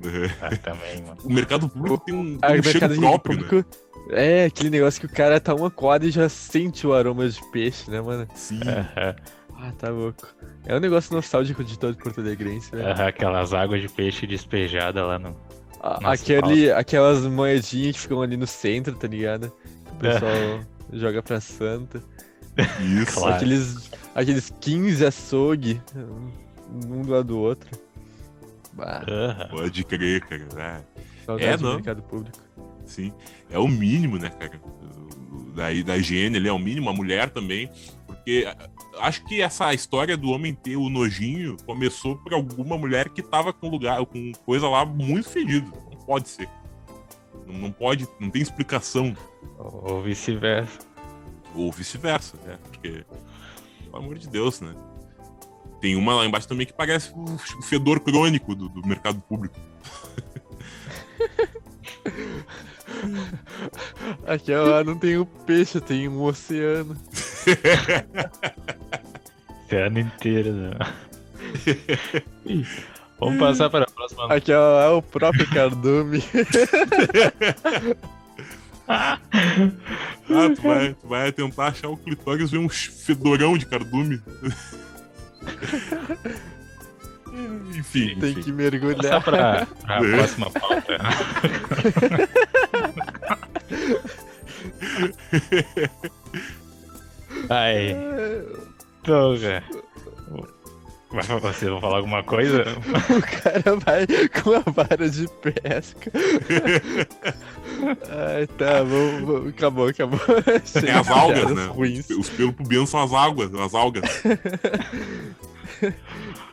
[0.04, 0.30] É.
[0.46, 1.18] Ah, também, mano.
[1.24, 3.42] O mercado público tem um, Ah, tem um cheiro próprio, né?
[3.48, 3.68] público
[4.10, 7.40] é aquele negócio que o cara tá uma quadra e já sente o aroma de
[7.50, 8.26] peixe, né, mano?
[8.34, 8.60] Sim.
[9.56, 10.26] Ah, tá louco.
[10.66, 15.18] É um negócio nostálgico de todo Porto Alegrense, aham, Aquelas águas de peixe despejadas lá
[15.18, 15.36] no.
[15.80, 19.52] A- Aquele, aquelas moedinhas que ficam ali no centro, tá ligado?
[19.92, 20.60] O pessoal
[20.92, 22.02] joga pra santa.
[22.80, 23.14] Isso.
[23.20, 23.36] Claro.
[23.36, 25.80] Aqueles, aqueles 15 açougue,
[26.86, 27.68] um do lado do outro.
[28.78, 29.48] Aham.
[29.50, 30.84] Pode crer, cara.
[30.96, 31.74] É, saudade do não.
[31.74, 32.38] mercado público.
[32.84, 33.12] sim.
[33.50, 34.60] É o mínimo, né, cara?
[35.54, 37.70] Da, da higiene ali é o mínimo, a mulher também.
[38.06, 38.46] Porque
[38.98, 43.52] acho que essa história do homem ter o nojinho começou por alguma mulher que tava
[43.52, 45.70] com lugar, com coisa lá muito fedido.
[45.90, 46.48] Não pode ser.
[47.46, 49.16] Não, não pode, não tem explicação.
[49.58, 50.78] Ou vice-versa.
[51.54, 52.58] Ou vice-versa, né?
[52.70, 53.04] Porque,
[53.84, 54.74] pelo amor de Deus, né?
[55.82, 59.58] Tem uma lá embaixo também que parece o fedor crônico do, do mercado público.
[64.24, 66.96] Aquela não tem o peixe, tem um oceano.
[69.66, 70.70] Esse ano inteiro, né?
[73.18, 74.32] Vamos passar para a próxima.
[74.32, 76.22] Aquela lá é o próprio cardume.
[78.86, 79.18] Ah,
[80.54, 84.22] tu vai, tu vai tentar achar o clitóris e ver um fedorão de cardume.
[87.78, 88.42] enfim, tem enfim.
[88.42, 89.22] que Passar mergulhar.
[89.24, 90.10] para a É.
[90.16, 90.98] próxima pauta.
[97.48, 97.96] Ai,
[99.02, 99.64] então, cara.
[101.12, 102.64] Vai, você vai falar alguma coisa?
[103.10, 104.06] O cara vai
[104.42, 106.10] com a vara de pesca.
[108.10, 110.20] Ai, tá, vamos, vamos- acabou, acabou.
[110.80, 111.66] Tem as algas, né?
[111.66, 112.08] Ruins.
[112.10, 114.22] Os pelos pubianos são as águas, as algas.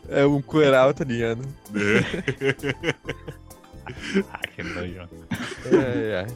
[0.10, 1.42] É um coral, tá ligado?
[1.72, 2.04] né?
[4.32, 5.08] Ah, que nojo.
[5.66, 6.28] Ai, ai.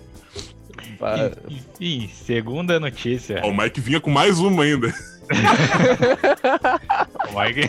[2.14, 3.42] Segunda notícia.
[3.44, 4.94] Ó, o Mike vinha com mais uma ainda.
[7.30, 7.68] O Mike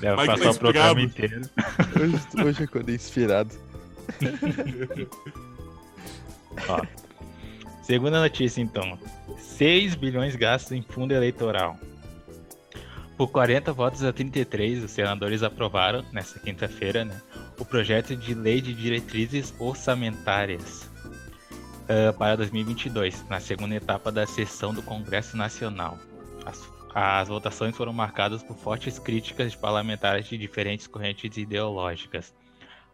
[0.00, 1.48] deve Mike tá passar o programa inteiro.
[1.98, 3.54] Hoje, hoje eu acordei inspirado.
[6.68, 6.82] Ó.
[7.82, 8.98] Segunda notícia, então.
[9.38, 11.78] 6 bilhões gastos em fundo eleitoral.
[13.16, 17.20] Por 40 votos a 33, os senadores aprovaram, nesta quinta-feira, né,
[17.58, 20.90] o projeto de lei de diretrizes orçamentárias
[21.90, 25.98] ah, para 2022, na segunda etapa da sessão do Congresso Nacional.
[26.44, 32.34] As, as votações foram marcadas por fortes críticas de parlamentares de diferentes correntes ideológicas.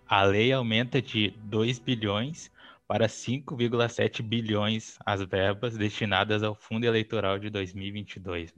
[0.09, 2.51] A lei aumenta de 2 bilhões
[2.87, 8.55] para 5,7 bilhões as verbas destinadas ao fundo eleitoral de 2022.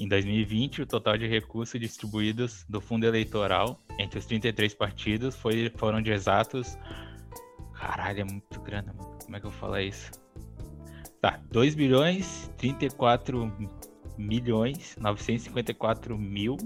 [0.00, 5.72] Em 2020, o total de recursos distribuídos do fundo eleitoral entre os 33 partidos foi,
[5.76, 6.78] foram de exatos.
[7.74, 9.18] Caralho, é muito grana, mano.
[9.24, 10.12] Como é que eu falar isso?
[11.20, 13.52] Tá, 2 bilhões 34
[14.16, 16.56] milhões 954 mil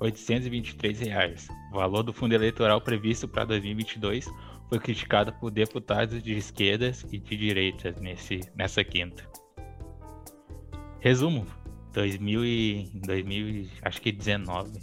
[0.00, 1.48] 823 reais.
[1.72, 4.28] O valor do fundo eleitoral previsto para 2022
[4.68, 9.28] foi criticado por deputados de esquerdas e de direitas nesse, nessa quinta.
[11.00, 11.46] Resumo:
[11.92, 14.80] 2000 e, 2000, acho que 19.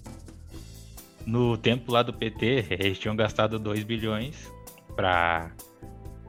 [1.26, 4.52] No tempo lá do PT, eles tinham gastado 2 bilhões
[4.96, 5.52] para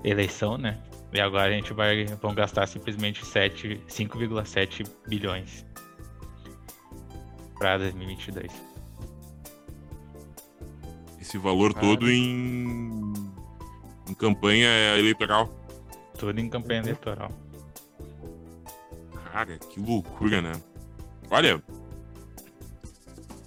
[0.04, 0.82] eleição, né?
[1.12, 5.64] E agora a gente vai vão gastar simplesmente 5,7 bilhões
[7.58, 8.50] para 2022.
[11.20, 13.12] Esse valor ah, todo em,
[14.08, 15.48] em campanha eleitoral.
[16.18, 17.30] Tudo em campanha eleitoral.
[19.32, 20.52] Cara, que loucura, né?
[21.30, 21.62] Olha,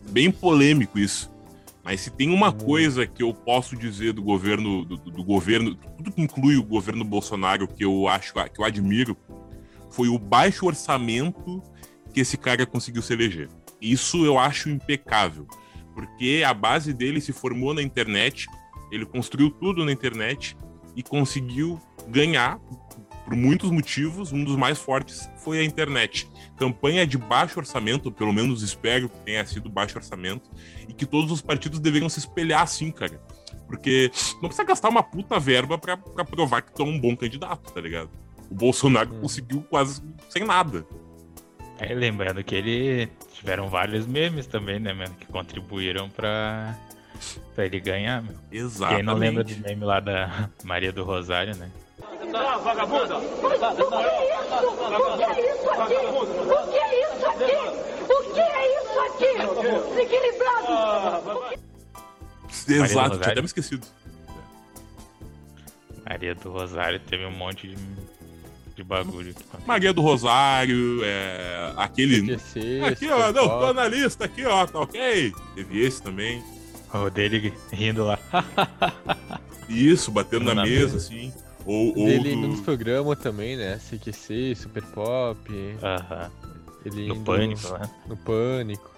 [0.09, 1.31] bem polêmico isso.
[1.89, 6.11] Mas se tem uma coisa que eu posso dizer do governo, do, do, governo, tudo
[6.11, 9.17] que inclui o governo Bolsonaro que eu acho que eu admiro,
[9.89, 11.63] foi o baixo orçamento
[12.13, 13.49] que esse cara conseguiu se eleger.
[13.81, 15.47] Isso eu acho impecável,
[15.95, 18.45] porque a base dele se formou na internet,
[18.91, 20.55] ele construiu tudo na internet
[20.95, 22.59] e conseguiu ganhar
[23.29, 26.27] por muitos motivos, um dos mais fortes foi a internet.
[26.57, 30.49] Campanha de baixo orçamento, pelo menos espero que tenha sido baixo orçamento,
[30.87, 33.21] e que todos os partidos deveriam se espelhar assim, cara.
[33.67, 34.09] Porque
[34.41, 37.71] não precisa gastar uma puta verba pra, pra provar que tu é um bom candidato,
[37.71, 38.09] tá ligado?
[38.49, 39.21] O Bolsonaro hum.
[39.21, 40.83] conseguiu quase sem nada.
[41.77, 46.75] É, lembrando que ele tiveram vários memes também, né, mano, que contribuíram pra,
[47.53, 48.33] pra ele ganhar, meu.
[48.51, 48.95] Exato.
[48.95, 51.69] Quem não lembra do meme lá da Maria do Rosário, né?
[52.63, 53.17] Vagabunda!
[53.17, 53.21] O
[55.17, 55.95] que é isso aqui?
[56.05, 57.53] O que é isso aqui?
[58.11, 59.31] O que é isso aqui?
[59.89, 60.69] Desequilibrado!
[62.67, 63.87] Exato, tinha até me esquecido.
[66.07, 67.77] Maria do Rosário teve um monte de,
[68.75, 69.35] de bagulho.
[69.65, 72.33] Maria do Rosário, é, aquele.
[72.85, 75.31] aqui, ó, não, tô na lista aqui, ó, tá ok?
[75.55, 76.43] Teve esse também.
[76.91, 78.17] O dele rindo lá.
[79.69, 81.31] Isso, batendo na, na mesa, mesa, assim.
[81.65, 82.47] Ou, ou ele do...
[82.47, 83.77] nos programas também, né?
[83.77, 85.51] CQC, Super Pop.
[85.83, 86.31] Aham.
[86.85, 87.89] Ele no Pânico, no, né?
[88.07, 88.91] No Pânico.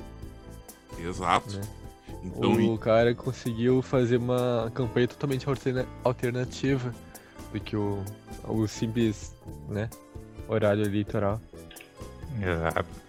[0.99, 1.57] Exato.
[1.57, 1.61] Né?
[2.23, 5.45] Então, o cara conseguiu fazer uma campanha totalmente
[6.03, 6.93] alternativa
[7.51, 8.03] do que o,
[8.47, 9.35] o simples,
[9.67, 9.89] né?
[10.47, 11.41] Horário eleitoral.
[12.39, 13.01] Exato.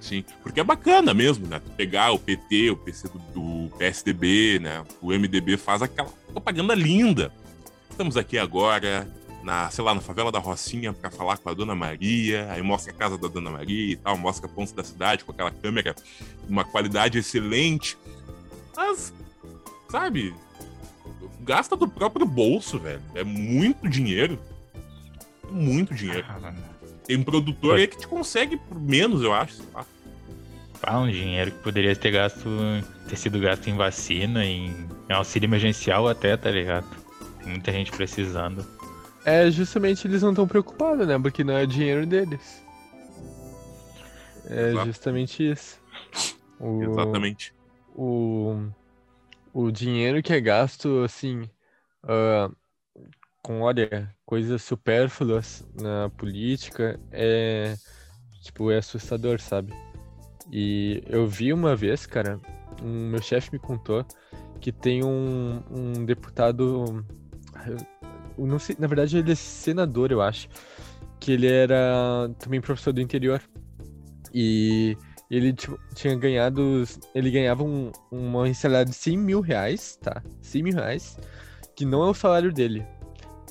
[0.00, 1.60] Sim, porque é bacana mesmo, né?
[1.76, 3.18] Pegar o PT, o PC do,
[3.66, 4.84] do PSDB, né?
[5.00, 7.32] O MDB faz aquela propaganda linda
[7.96, 9.08] Estamos aqui agora
[9.42, 12.92] na, sei lá, na favela da Rocinha para falar com a Dona Maria, aí mostra
[12.92, 15.96] a casa da Dona Maria e tal, mostra pontos da cidade com aquela câmera,
[16.46, 17.96] uma qualidade excelente.
[18.76, 19.14] Mas,
[19.88, 20.34] sabe,
[21.40, 23.00] gasta do próprio bolso, velho.
[23.14, 24.38] É muito dinheiro.
[25.50, 26.26] Muito dinheiro.
[26.28, 26.52] Ah,
[27.06, 29.86] Tem um produtor aí que te consegue por menos, eu acho, sei lá.
[30.82, 32.46] Ah, um dinheiro que poderia ter gasto,
[33.08, 37.05] ter sido gasto em vacina, em, em auxílio emergencial até, tá ligado?
[37.46, 38.66] Muita gente precisando.
[39.24, 41.18] É, justamente eles não estão preocupados, né?
[41.18, 42.62] Porque não é dinheiro deles.
[44.48, 44.86] É Exato.
[44.86, 45.80] justamente isso.
[46.60, 47.52] O, Exatamente.
[47.94, 48.68] O,
[49.52, 51.42] o dinheiro que é gasto, assim,
[52.04, 52.54] uh,
[53.42, 57.74] com, olha, coisas supérfluas na política é,
[58.42, 59.72] tipo, é assustador, sabe?
[60.52, 62.40] E eu vi uma vez, cara,
[62.82, 64.04] um, meu chefe me contou
[64.60, 67.04] que tem um, um deputado
[67.66, 70.48] eu não sei, na verdade ele é senador, eu acho.
[71.18, 73.40] Que ele era também professor do interior.
[74.32, 74.96] E
[75.30, 76.84] ele tipo, tinha ganhado.
[77.14, 80.22] Ele ganhava um, uma salário de 100 mil reais, tá?
[80.40, 81.18] 100 mil reais.
[81.74, 82.86] Que não é o salário dele.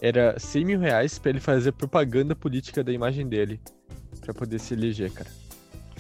[0.01, 3.59] Era 100 mil reais pra ele fazer propaganda política da imagem dele.
[4.21, 5.29] Pra poder se eleger, cara.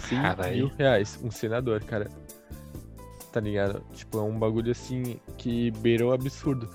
[0.07, 0.55] 100 Carai.
[0.55, 1.19] mil reais.
[1.23, 2.09] Um senador, cara.
[3.31, 3.83] Tá ligado?
[3.93, 6.69] Tipo, é um bagulho assim que beirou absurdo.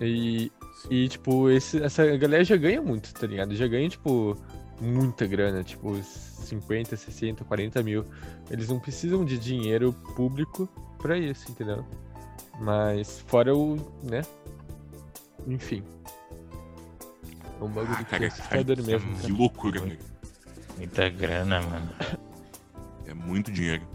[0.00, 0.50] E,
[0.90, 3.54] e tipo, esse, essa galera já ganha muito, tá ligado?
[3.54, 4.36] Já ganha, tipo,
[4.80, 8.04] muita grana, tipo, 50, 60, 40 mil.
[8.50, 10.68] Eles não precisam de dinheiro público
[10.98, 11.84] pra isso, entendeu?
[12.60, 14.22] Mas fora o, né?
[15.46, 15.82] Enfim.
[17.60, 19.16] É um bagulho ah, cara, que assustador é mesmo.
[19.18, 19.98] Que loucura, velho.
[20.76, 21.90] Muita grana, mano.
[23.06, 23.86] É muito dinheiro.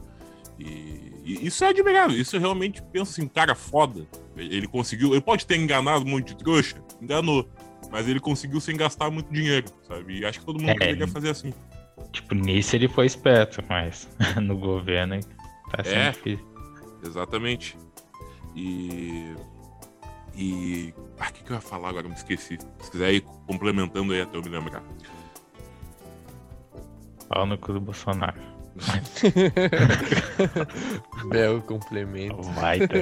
[0.60, 2.18] E isso é admirável.
[2.18, 4.08] Isso eu realmente penso assim, cara, foda.
[4.36, 5.12] Ele conseguiu.
[5.12, 7.50] Ele pode ter enganado um monte de trouxa, enganou.
[7.92, 10.20] Mas ele conseguiu sem gastar muito dinheiro, sabe?
[10.20, 11.54] E acho que todo mundo é, deveria fazer assim.
[12.12, 14.08] Tipo, nisso ele foi esperto, mas
[14.42, 15.20] no governo
[15.72, 16.14] tá é.
[16.14, 16.40] sempre.
[17.04, 17.78] exatamente.
[18.56, 19.36] E.
[20.36, 20.94] E.
[21.20, 22.08] Ah, o que, que eu ia falar agora?
[22.08, 22.58] Me esqueci.
[22.80, 24.84] Se quiser ir complementando aí até eu me lembrar.
[27.28, 28.57] Pau no cu do Bolsonaro.
[31.30, 32.42] Belo complemento.
[32.54, 32.96] Vai, tá.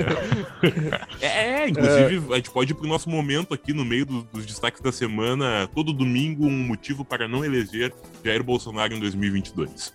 [1.22, 4.82] É, inclusive, a gente pode ir pro nosso momento aqui no meio do- dos destaques
[4.82, 5.68] da semana.
[5.74, 9.94] Todo domingo, um motivo para não eleger Jair Bolsonaro em 2022.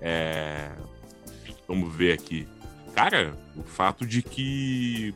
[0.00, 0.70] É,
[1.66, 2.48] Vamos ver aqui.
[2.94, 5.14] Cara, o fato de que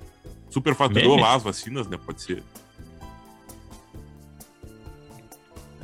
[0.50, 1.98] superfaturou lá as vacinas, né?
[2.04, 2.42] Pode ser.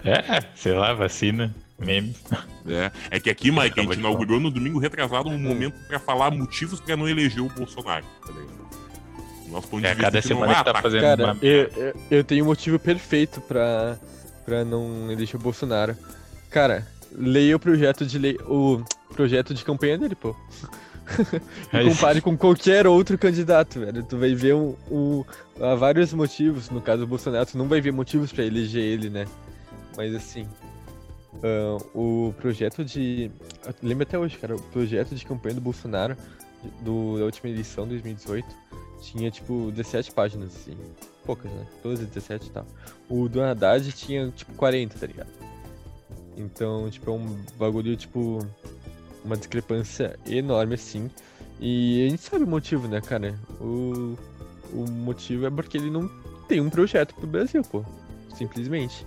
[0.05, 2.15] É, sei lá, vacina, meme.
[2.67, 6.31] É, é que aqui, Mike, a gente inaugurou no domingo retrasado um momento pra falar
[6.31, 8.05] motivos pra não eleger o Bolsonaro.
[8.27, 8.69] Tá ligado?
[9.49, 11.39] Nosso ponto É, de vista cada não semana é que tá fazendo Cara, uma.
[11.41, 13.97] eu, eu, eu tenho um motivo perfeito pra,
[14.45, 15.97] pra não eleger o Bolsonaro.
[16.51, 18.37] Cara, leia o projeto de lei.
[18.47, 18.83] O
[19.15, 20.37] projeto de campanha dele, pô.
[21.73, 24.03] É E compare com qualquer outro candidato, velho.
[24.03, 25.25] Tu vai ver um, um-
[25.59, 26.69] há vários motivos.
[26.69, 29.25] No caso do Bolsonaro, tu não vai ver motivos pra eleger ele, né?
[29.97, 30.47] Mas assim.
[31.43, 33.31] Ah, o projeto de.
[33.83, 36.17] Lembro até hoje, cara, o projeto de campanha do Bolsonaro,
[36.81, 38.47] do, da última eleição, 2018,
[39.01, 40.77] tinha tipo 17 páginas, assim.
[41.25, 41.67] Poucas, né?
[41.83, 42.67] 12, 17 e tal.
[43.09, 45.29] O do Haddad tinha tipo 40, tá ligado?
[46.37, 48.39] Então, tipo, é um bagulho, tipo.
[49.25, 51.11] Uma discrepância enorme, assim.
[51.61, 53.35] E a gente sabe o motivo, né, cara?
[53.61, 54.17] O,
[54.73, 56.09] o motivo é porque ele não
[56.47, 57.85] tem um projeto pro Brasil, pô.
[58.35, 59.05] Simplesmente.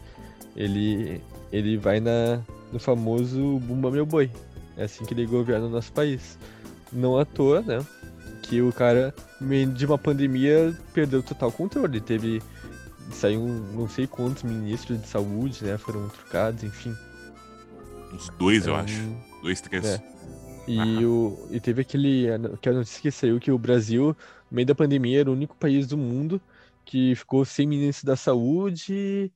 [0.55, 1.21] Ele,
[1.51, 2.41] ele vai na,
[2.71, 4.31] no famoso Bumba Meu Boi.
[4.77, 6.37] É assim que ele governa o nosso país.
[6.91, 7.85] Não à toa, né?
[8.43, 11.99] Que o cara, no meio de uma pandemia, perdeu total controle.
[12.01, 12.41] Teve.
[13.11, 13.41] Saiu
[13.73, 15.77] não sei quantos ministros de saúde, né?
[15.77, 16.95] Foram trocados, enfim.
[18.13, 19.41] Uns dois, eu Então, acho.
[19.41, 19.85] Dois, três.
[19.85, 20.01] É.
[20.67, 22.27] E, o, e teve aquele.
[22.61, 24.15] Que a notícia que saiu que o Brasil,
[24.49, 26.41] no meio da pandemia, era o único país do mundo
[26.85, 29.31] que ficou sem ministro da saúde,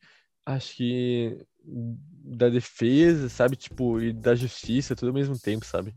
[0.46, 3.56] acho que da defesa, sabe?
[3.56, 5.96] Tipo, e da justiça, tudo ao mesmo tempo, sabe?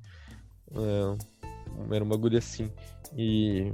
[0.72, 2.70] É, era um bagulho assim.
[3.16, 3.72] E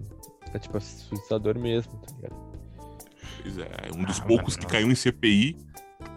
[0.53, 2.55] é tipo assustador mesmo, tá ligado?
[3.43, 5.57] Pois é, um dos Ah, poucos que caiu em CPI.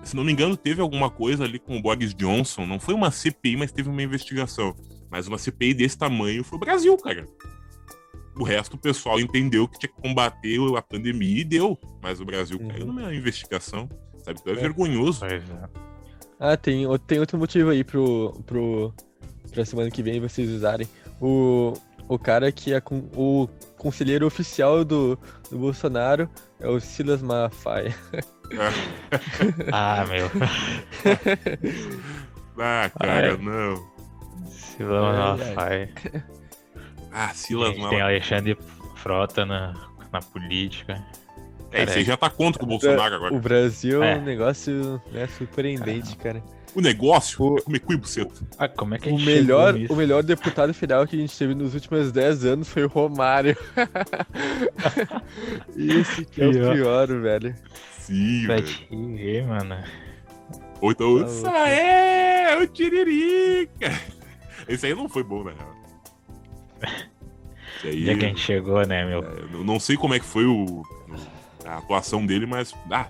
[0.03, 2.65] Se não me engano, teve alguma coisa ali com o Boris Johnson.
[2.65, 4.75] Não foi uma CPI, mas teve uma investigação.
[5.09, 7.25] Mas uma CPI desse tamanho foi o Brasil, cara.
[8.39, 11.77] O resto, o pessoal entendeu que tinha que combater a pandemia e deu.
[12.01, 12.93] Mas o Brasil caiu Uhum.
[12.93, 13.89] numa investigação.
[14.27, 14.39] Sabe?
[14.45, 14.55] É, É.
[14.55, 15.25] vergonhoso.
[15.25, 15.41] É.
[16.39, 18.93] Ah, tem, tem outro motivo aí pro, pro,
[19.51, 20.87] pra semana que vem vocês usarem.
[21.19, 21.73] O,
[22.07, 23.47] o cara que é com, o
[23.77, 25.17] conselheiro oficial do,
[25.49, 27.95] do Bolsonaro é o Silas Malafaia.
[29.73, 30.31] Ah, meu.
[32.59, 33.37] Ah, cara, Ai.
[33.37, 33.87] não.
[34.79, 35.53] Ai.
[35.53, 35.89] vai.
[37.11, 38.03] Ah, Silas Tem Malafaia.
[38.05, 38.57] Alexandre
[38.95, 39.73] Frota na,
[40.11, 41.03] na política.
[41.71, 43.33] É, esse aí já tá contra com o Bolsonaro agora.
[43.33, 44.17] O Brasil é É.
[44.17, 46.41] um negócio né, surpreendente, cara.
[46.75, 48.33] O negócio O- é comer cu e buceta.
[48.57, 49.93] Ah, como é que a O gente melhor, chegou nisso?
[49.93, 53.57] o melhor deputado federal que a gente teve nos últimos 10 anos foi o Romário.
[55.75, 57.07] Esse que é o Pior.
[57.07, 57.55] velho.
[57.99, 58.67] Sim, Pra velho.
[58.67, 59.75] te ver, mano.
[60.81, 63.91] Ou então, isso é o Tiririca.
[64.67, 65.75] Esse aí não foi bom, na real.
[67.77, 69.23] Esse aí, é que a gente chegou, né, meu?
[69.23, 70.83] é, eu não sei como é que foi o,
[71.67, 72.73] a atuação dele, mas.
[72.91, 73.07] Ah,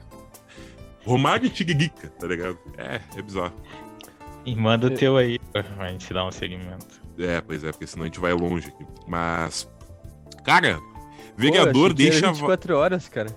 [1.06, 2.58] Romário e Tiririca, tá ligado?
[2.78, 3.54] É, é bizarro.
[4.46, 7.02] E manda o teu aí pra pra gente dar um segmento.
[7.20, 8.86] É, pois é, porque senão a gente vai longe aqui.
[9.08, 9.70] Mas.
[10.44, 12.32] Cara, Pô, vereador era deixa.
[12.32, 13.30] 24 horas, cara.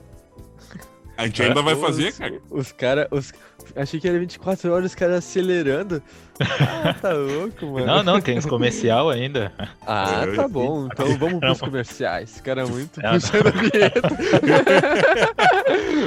[1.16, 2.42] A gente ainda vai Pô, fazer, os, cara.
[2.50, 3.08] Os caras.
[3.10, 3.32] Os...
[3.76, 6.02] Achei que era 24 horas, os caras acelerando.
[6.40, 7.86] Ah, tá louco, mano.
[7.86, 9.52] Não, não, tem os comercial ainda.
[9.86, 10.86] Ah, tá bom.
[10.86, 12.30] Então vamos pros comerciais.
[12.30, 14.00] Esse cara é muito Não, puxando a vinheta.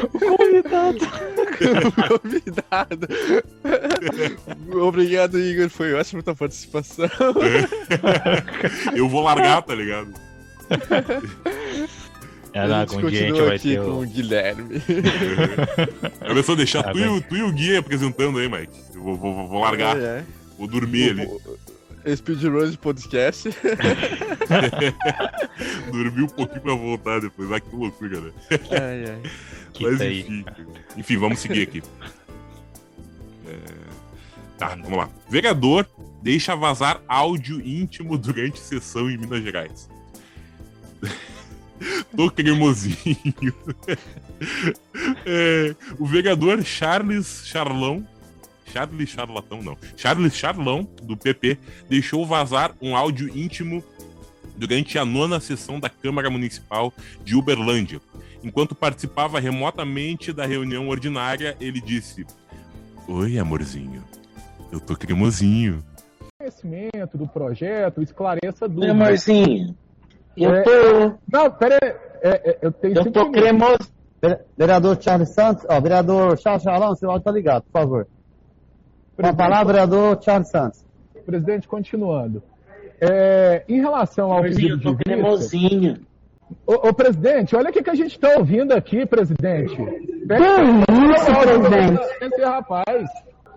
[0.20, 1.00] Convidado.
[2.22, 3.08] Convidado.
[4.82, 5.70] Obrigado, Igor.
[5.70, 7.10] Foi ótima tua participação.
[8.96, 10.14] Eu vou largar, tá ligado?
[12.54, 14.06] É, a gente dia a gente continua vai aqui ter com o...
[14.06, 14.82] Guilherme.
[16.28, 18.80] Começou a deixar Ah, tu, e o- tu e o Gui apresentando aí, Mike.
[18.94, 20.24] Eu vou, vou, vou largar, É, é.
[20.58, 21.26] vou dormir ali.
[21.26, 23.50] O- o- Speedrun de podcast.
[25.92, 27.50] Dormir um pouquinho pra voltar depois.
[27.52, 28.32] Ah, que loucura, né?
[28.72, 29.22] Ai, ai.
[29.80, 30.20] Mas tá aí.
[30.20, 30.46] enfim.
[30.98, 31.82] Enfim, vamos seguir aqui.
[33.48, 33.58] É,
[34.58, 35.10] Tá, vamos lá.
[35.30, 35.88] Vereador
[36.22, 39.90] deixa vazar áudio íntimo durante sessão em Minas Gerais.
[42.16, 43.54] Tô cremosinho.
[45.26, 48.06] É, o vereador Charles Charlão.
[48.66, 49.78] Charles Charlatão, não.
[49.96, 51.58] Charles Charlão, do PP,
[51.88, 53.84] deixou vazar um áudio íntimo
[54.56, 58.02] durante a nona sessão da Câmara Municipal de Uberlândia.
[58.44, 62.26] Enquanto participava remotamente da reunião ordinária, ele disse:
[63.08, 64.04] Oi, amorzinho.
[64.72, 65.84] Eu tô cremosinho.
[66.40, 68.90] Conhecimento do projeto, esclareça dúvidas.
[68.90, 69.78] amorzinho,
[70.38, 70.62] eu É.
[70.64, 71.14] tô.
[71.32, 71.94] Não, pera aí.
[72.22, 73.92] É, é, eu tenho Eu tô cremoso.
[74.58, 78.08] Vereador Charles Santos, ó, vereador Charles Chalão, seu áudio tá ligado, por favor.
[79.18, 80.86] Com a palavra, vereador Charles Santos.
[81.26, 82.42] Presidente, continuando.
[83.02, 85.98] É, em relação ao pedido eu de tô cremosinho.
[86.66, 89.76] ô, ô, presidente, olha o que, que a gente está ouvindo aqui, presidente.
[90.26, 92.02] Pega isso, presidente?
[92.22, 93.10] esse rapaz.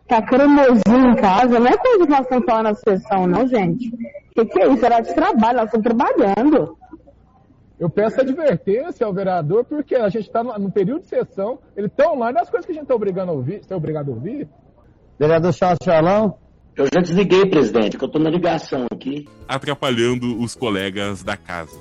[0.09, 3.93] Tá cremosinho em casa, não é coisa que nós estamos falando na sessão, não, gente.
[4.37, 4.84] O que, que é isso?
[4.84, 6.76] Era de trabalho, nós estamos trabalhando.
[7.78, 11.87] Eu peço advertência ao vereador, porque a gente está no, no período de sessão, ele
[11.87, 14.49] está online das coisas que a gente está obrigado a ouvir, está obrigado a ouvir.
[15.18, 16.39] Vereador Charles Chalão,
[16.76, 19.26] Eu já desliguei, presidente, que eu tô na ligação aqui.
[19.49, 21.78] atrapalhando os colegas da casa.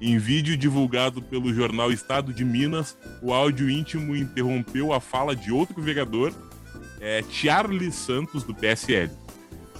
[0.00, 5.52] Em vídeo divulgado pelo jornal Estado de Minas, o áudio íntimo interrompeu a fala de
[5.52, 6.32] outro vereador,
[7.00, 9.10] é, Charles Santos, do PSL.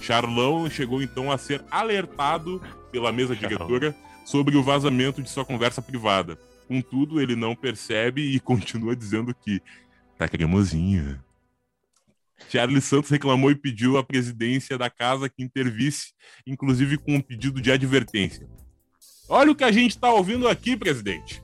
[0.01, 3.95] Charlão chegou então a ser alertado pela mesa diretora
[4.25, 6.37] sobre o vazamento de sua conversa privada.
[6.67, 9.61] Contudo, ele não percebe e continua dizendo que
[10.17, 11.19] tá cremosinho.
[12.47, 16.13] Charles Santos reclamou e pediu à presidência da casa que intervisse,
[16.47, 18.47] inclusive com um pedido de advertência.
[19.27, 21.43] Olha o que a gente está ouvindo aqui, presidente,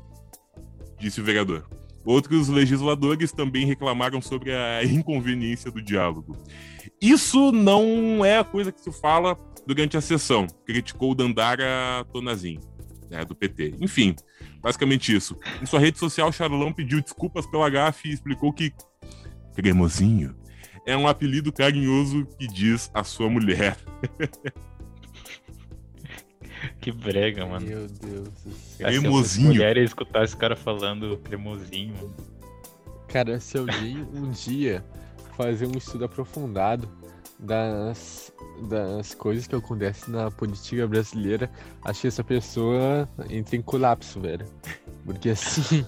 [0.99, 1.67] disse o vereador.
[2.05, 6.37] Outros legisladores também reclamaram sobre a inconveniência do diálogo.
[7.05, 12.59] Isso não é a coisa que se fala durante a sessão, criticou o Dandara Tonazin,
[13.09, 13.75] né, do PT.
[13.79, 14.15] Enfim,
[14.61, 15.37] basicamente isso.
[15.61, 18.73] Em sua rede social, Charlão pediu desculpas pela gafe e explicou que
[19.55, 20.35] cremosinho
[20.85, 23.77] é um apelido carinhoso que diz a sua mulher.
[26.81, 27.65] Que brega, mano.
[27.65, 28.79] Meu Deus do céu.
[28.79, 29.47] Cara, se Cremosinho.
[29.47, 32.15] mulher ia escutar esse cara falando cremosinho, mano.
[33.07, 34.83] Cara, se alguém um dia
[35.35, 36.89] fazer um estudo aprofundado
[37.39, 38.31] das,
[38.69, 41.49] das coisas que acontecem na política brasileira,
[41.83, 44.45] acho que essa pessoa entra em colapso, velho.
[45.05, 45.85] Porque assim.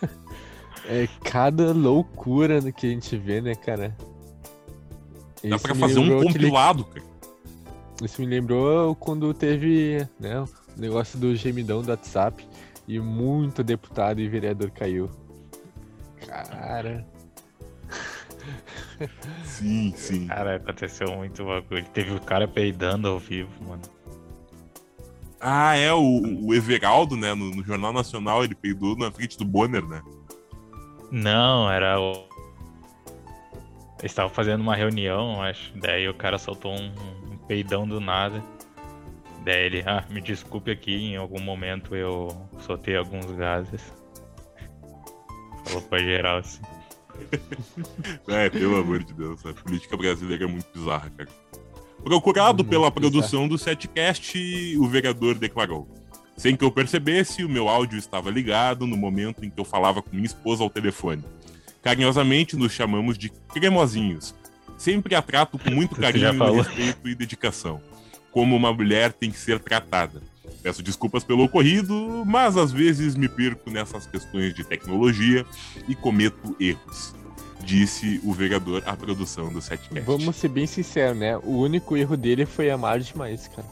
[0.86, 3.94] é cada loucura que a gente vê, né, cara?
[5.42, 7.10] Dá Isso pra fazer um lembrou aquele- compilado, cara.
[8.02, 10.48] Isso me lembrou quando teve né, o
[10.80, 12.46] negócio do gemidão do WhatsApp
[12.88, 15.10] e muito deputado e vereador caiu.
[16.26, 17.06] Cara.
[19.44, 20.26] Sim, sim.
[20.26, 21.84] Cara, aconteceu muito bagulho.
[21.92, 23.82] Teve o cara peidando ao vivo, mano.
[25.40, 29.44] Ah, é, o, o Everaldo, né, no, no Jornal Nacional, ele peidou na frente do
[29.44, 30.02] Bonner, né?
[31.10, 32.28] Não, era o.
[34.00, 35.72] Eles estavam fazendo uma reunião, acho.
[35.76, 36.92] Daí o cara soltou um,
[37.32, 38.42] um peidão do nada.
[39.44, 42.28] Daí ele, ah, me desculpe aqui, em algum momento eu
[42.60, 43.92] soltei alguns gases.
[45.64, 46.62] Falou pra geral assim.
[48.28, 51.28] É, pelo amor de Deus, a política brasileira é muito bizarra, cara.
[52.02, 52.92] Procurado Muito pela bizarro.
[52.92, 54.38] produção do Setcast,
[54.78, 55.86] o vereador declarou.
[56.36, 60.00] Sem que eu percebesse, o meu áudio estava ligado no momento em que eu falava
[60.00, 61.22] com minha esposa ao telefone.
[61.82, 64.34] Carinhosamente nos chamamos de cremosinhos.
[64.78, 67.82] Sempre a trato com muito carinho, respeito e dedicação.
[68.32, 70.22] Como uma mulher tem que ser tratada.
[70.62, 75.44] Peço desculpas pelo ocorrido, mas às vezes me perco nessas questões de tecnologia
[75.88, 77.14] e cometo erros.
[77.64, 80.00] Disse o vereador à produção do Setcast.
[80.00, 81.36] Vamos ser bem sinceros, né?
[81.38, 83.66] O único erro dele foi amar demais, cara.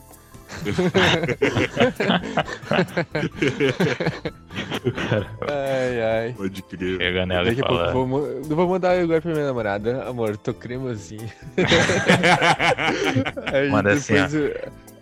[5.48, 6.34] ai, ai.
[6.36, 6.96] Pode crer.
[6.98, 10.04] Chega nela e Daqui a pouco vou, vou mandar agora pra minha namorada.
[10.08, 11.28] Amor, tô cremosinho.
[13.70, 14.54] Manda assim, depois, eu-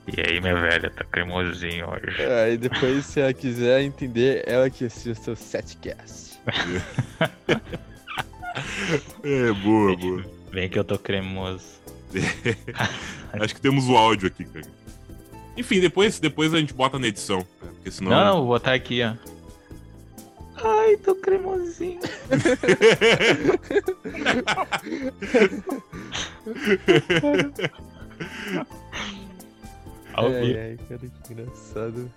[0.06, 2.22] E aí, minha velha, tá cremosinho hoje.
[2.22, 6.38] aí depois, se ela quiser entender, ela que assista o setcast.
[9.24, 10.24] é, boa, boa.
[10.52, 11.64] Vem que eu tô cremoso.
[13.32, 14.66] Acho que temos o áudio aqui, cara.
[15.56, 17.44] Enfim, depois, depois a gente bota na edição.
[17.58, 18.12] Porque senão.
[18.12, 19.14] Não, não, vou botar aqui, ó.
[20.62, 21.98] Ai, tô cremosinho.
[30.16, 30.58] Ao ai, vivo.
[30.58, 32.10] ai, cara, que engraçado.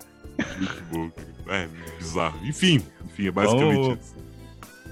[0.58, 1.56] Muito bom, cara.
[1.62, 2.46] É, bizarro.
[2.46, 4.16] Enfim, enfim, é basicamente Vamos- isso.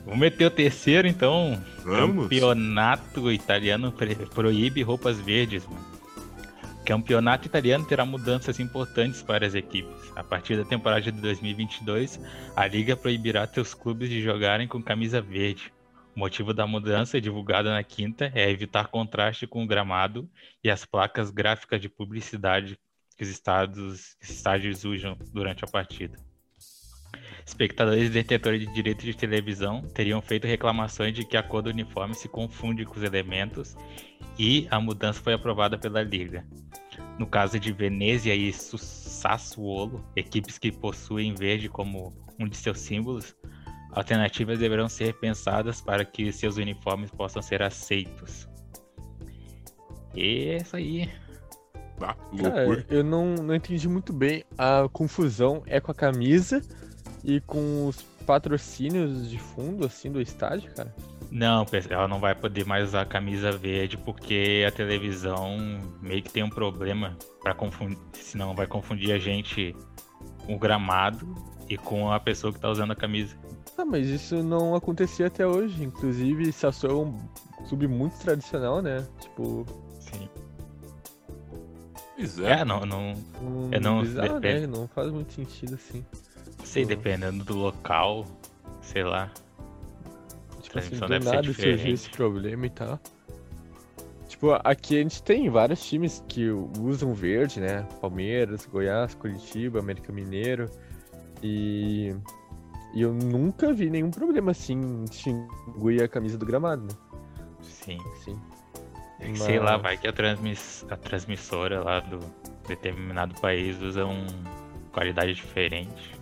[0.04, 1.62] Vamos meter o terceiro, então.
[1.84, 2.24] Vamos.
[2.24, 3.92] Campeonato italiano
[4.34, 5.86] proíbe roupas verdes, mano.
[6.84, 10.11] Campeonato italiano terá mudanças importantes para as equipes.
[10.16, 12.18] A partir da temporada de 2022,
[12.56, 15.70] a liga proibirá seus clubes de jogarem com camisa verde.
[16.16, 20.26] O motivo da mudança, divulgada na quinta, é evitar contraste com o gramado
[20.64, 22.78] e as placas gráficas de publicidade
[23.19, 26.16] que os estados, estádios usam durante a partida.
[27.45, 32.14] Espectadores detentores de direitos de televisão teriam feito reclamações de que a cor do uniforme
[32.14, 33.77] se confunde com os elementos
[34.39, 36.47] e a mudança foi aprovada pela Liga.
[37.19, 43.35] No caso de Venezia e Sassuolo, equipes que possuem verde como um de seus símbolos,
[43.93, 48.49] alternativas deverão ser pensadas para que seus uniformes possam ser aceitos.
[50.14, 51.11] E é isso aí.
[52.30, 54.44] Que Cara, eu não, não entendi muito bem.
[54.57, 56.62] A confusão é com a camisa
[57.24, 60.94] e com os patrocínios de fundo, assim, do estádio, cara.
[61.30, 65.59] Não, ela não vai poder mais usar a camisa verde porque a televisão
[66.01, 69.74] meio que tem um problema para confundir, senão vai confundir a gente
[70.46, 71.34] com o gramado
[71.68, 73.36] e com a pessoa que tá usando a camisa.
[73.76, 75.84] Ah, mas isso não acontecia até hoje.
[75.84, 79.07] Inclusive, Sassuolo é um clube muito tradicional, né?
[79.20, 79.64] Tipo,
[82.27, 82.45] Sim.
[82.47, 82.64] É.
[82.64, 84.41] Não, não um É, não, bizarro, né?
[84.41, 84.66] depende.
[84.66, 86.05] Não faz muito sentido, assim.
[86.64, 86.89] sei, Uhum.
[86.89, 88.27] dependendo do local,
[88.83, 89.31] sei lá.
[90.61, 91.93] Tipo assim, transmissão do deve ser nada surgiu diferente.
[91.95, 93.01] esse problema e tal.
[94.29, 97.87] Tipo, aqui a gente tem vários times que usam verde, né?
[98.01, 100.69] Palmeiras, Goiás, Curitiba, América Mineiro.
[101.43, 102.14] E,
[102.95, 106.95] e eu nunca vi nenhum problema assim em distinguir a camisa do gramado, né?
[107.62, 107.99] Sim.
[109.21, 109.35] Assim.
[109.37, 110.87] Sei lá, Mas- vai que a, transmiss...
[110.91, 112.19] a transmissora lá do
[112.66, 114.27] determinado país usa um
[114.93, 116.16] qualidade diferente.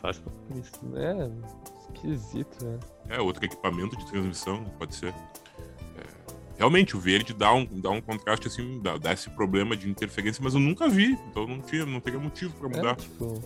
[0.00, 0.22] Só se
[0.58, 0.72] isso.
[0.96, 1.30] É,
[1.94, 2.78] esquisito, né?
[3.08, 5.08] É, outro equipamento de transmissão, pode ser.
[5.08, 6.02] É,
[6.58, 10.42] realmente, o verde dá um, dá um contraste assim, dá, dá esse problema de interferência,
[10.42, 12.96] mas eu nunca vi, então não, tinha, não teria motivo pra É, mudar.
[12.96, 13.40] tipo,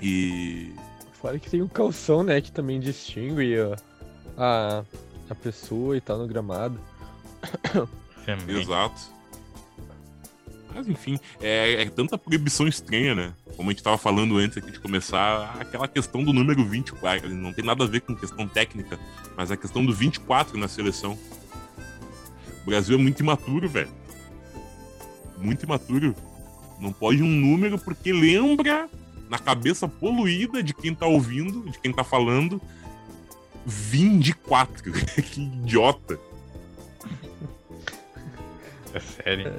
[0.00, 0.72] E.
[1.14, 2.40] fora que tem um calção, né?
[2.40, 3.76] Que também distingue a,
[4.36, 4.84] a,
[5.32, 6.78] a pessoa e tal no gramado.
[8.24, 8.60] Também.
[8.60, 9.12] Exato.
[10.74, 13.34] Mas enfim, é, é tanta proibição estranha, né?
[13.56, 17.34] Como a gente tava falando antes aqui de começar, aquela questão do número 24, ele
[17.34, 18.98] não tem nada a ver com questão técnica,
[19.36, 21.18] mas a questão do 24 na seleção.
[22.62, 23.90] O Brasil é muito imaturo, velho.
[25.36, 26.14] Muito imaturo.
[26.80, 28.88] Não pode um número porque lembra
[29.28, 32.60] na cabeça poluída de quem tá ouvindo, de quem tá falando,
[33.66, 34.92] 24.
[35.22, 36.18] que idiota.
[38.94, 39.52] É sério.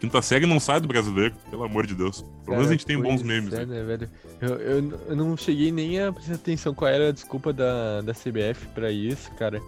[0.00, 2.24] Quinta série não sai do brasileiro, pelo amor de Deus.
[2.44, 3.52] Pelo menos a gente tem bons memes.
[3.52, 4.08] É, né, velho?
[4.40, 8.14] Eu, eu, eu não cheguei nem a prestar atenção qual era a desculpa da, da
[8.14, 9.60] CBF pra isso, cara.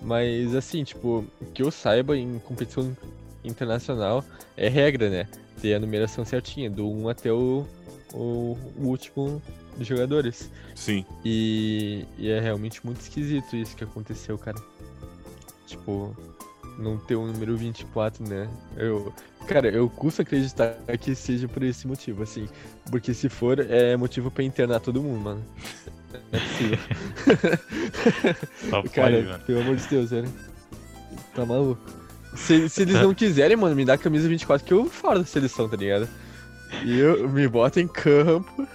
[0.00, 2.96] Mas assim, tipo, que eu saiba em competição
[3.44, 4.24] internacional
[4.56, 5.28] é regra, né?
[5.60, 7.66] Ter a numeração certinha, do 1 até o,
[8.14, 9.42] o, o último
[9.76, 10.50] dos jogadores.
[10.74, 11.04] Sim.
[11.24, 14.58] E, e é realmente muito esquisito isso que aconteceu, cara.
[15.66, 16.16] Tipo,
[16.78, 18.48] não ter o número 24, né?
[18.76, 19.12] Eu,
[19.46, 22.48] cara, eu custo acreditar que seja por esse motivo, assim.
[22.90, 25.44] Porque se for, é motivo pra internar todo mundo, mano.
[26.12, 26.78] Não é possível.
[28.70, 29.44] Só pode, cara, mano.
[29.44, 30.28] pelo amor de Deus, velho.
[31.34, 31.80] Tá maluco.
[32.34, 35.24] Se, se eles não quiserem, mano, me dá a camisa 24 que eu fora da
[35.24, 36.08] seleção, tá ligado?
[36.84, 38.66] E eu me boto em campo.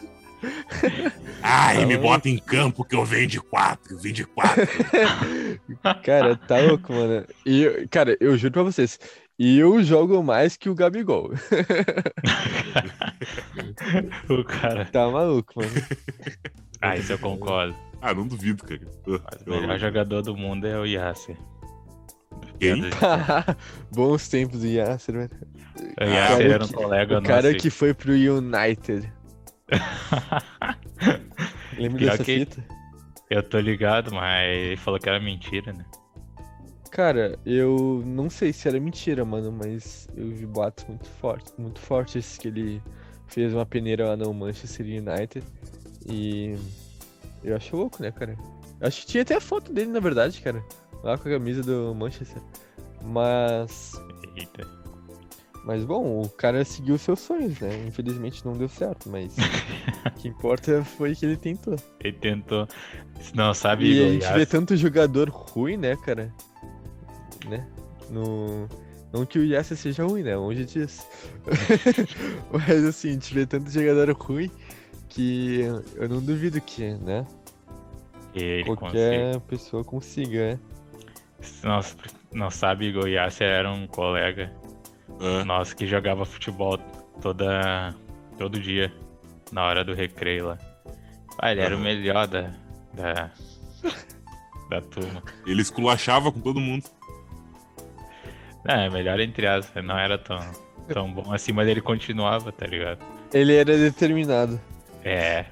[1.44, 4.68] Ai, Tá me bota em campo que eu venho de 4, vim de 4.
[6.04, 7.26] Cara, tá louco, mano.
[7.46, 9.00] E, cara, eu juro pra vocês,
[9.40, 11.32] eu jogo mais que o Gabigol.
[14.30, 14.86] o cara.
[14.86, 15.72] Tá maluco, mano.
[16.82, 17.76] Ah, isso eu concordo.
[18.02, 18.82] ah, não duvido, cara.
[19.08, 21.38] Ah, Mas o melhor jogador do mundo é o Yasser.
[22.60, 22.84] Quem?
[23.94, 25.30] Bons tempos do Yasser, velho.
[26.00, 27.58] O Yasser cara era um que- colega O cara nosso.
[27.64, 29.12] que foi pro United.
[31.78, 32.64] Lembra Pior dessa que- fita?
[33.30, 35.86] Eu tô ligado, mas ele falou que era mentira, né?
[36.92, 41.80] Cara, eu não sei se era mentira, mano, mas eu vi boatos muito fortes, muito
[41.80, 42.84] fortes que ele
[43.28, 45.42] fez uma peneira lá no Manchester United.
[46.06, 46.58] E
[47.42, 48.36] eu acho louco, né, cara?
[48.82, 50.62] Eu acho que tinha até a foto dele, na verdade, cara.
[51.02, 52.42] Lá com a camisa do Manchester.
[53.02, 53.94] Mas.
[54.36, 54.68] Eita.
[55.64, 57.86] Mas bom, o cara seguiu seus sonhos, né?
[57.88, 59.36] Infelizmente não deu certo, mas
[60.06, 61.76] o que importa foi que ele tentou.
[62.00, 62.68] Ele tentou.
[63.36, 66.34] Não sabe, E a gente Yasser- vê tanto jogador ruim, né, cara?
[67.48, 67.68] Né?
[68.10, 68.68] No...
[69.14, 70.36] Não que o Yasser seja ruim, né?
[70.36, 71.06] Longe disso.
[72.52, 74.50] Mas assim, a gente vê tanto jogador ruim
[75.10, 75.60] que
[75.96, 77.26] eu não duvido que, né?
[78.34, 78.64] ele.
[78.64, 80.60] Qualquer pessoa consiga, né?
[81.42, 81.66] Se
[82.32, 84.52] não, sabe, o Yasser era um colega
[85.22, 86.78] Ah, nosso que jogava futebol
[87.22, 87.94] toda,
[88.38, 88.92] todo dia,
[89.52, 90.58] na hora do recreio lá.
[91.38, 91.84] Ah, ele era o Aham.
[91.84, 92.52] melhor da,
[92.94, 93.30] da,
[94.70, 95.22] da turma.
[95.46, 96.86] ele esculachava com todo mundo.
[98.68, 100.40] É, melhor entre aspas, não era tão,
[100.88, 103.00] tão bom assim, mas ele continuava, tá ligado?
[103.34, 104.60] Ele era determinado.
[105.04, 105.46] É.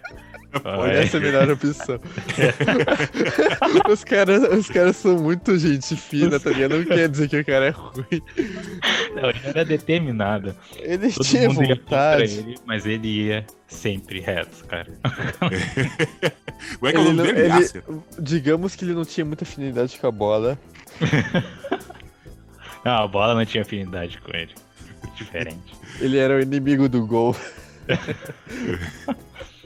[0.63, 1.99] Olha essa é a melhor opção.
[3.89, 6.77] os caras os caras são muito gente fina, tá ligado?
[6.77, 8.21] Não quer dizer que o cara é ruim.
[9.15, 10.55] Não, ele era determinado.
[10.77, 12.39] Ele Todo tinha mundo ia vontade.
[12.39, 14.91] ele, mas ele ia sempre reto, cara.
[16.79, 17.53] Como é que é o Ele nome não- dele?
[17.53, 20.57] ele- digamos que ele não tinha muita afinidade com a bola.
[22.85, 24.55] Não, a bola não tinha afinidade com ele.
[25.13, 25.73] Diferente.
[25.99, 27.35] Ele era o inimigo do gol.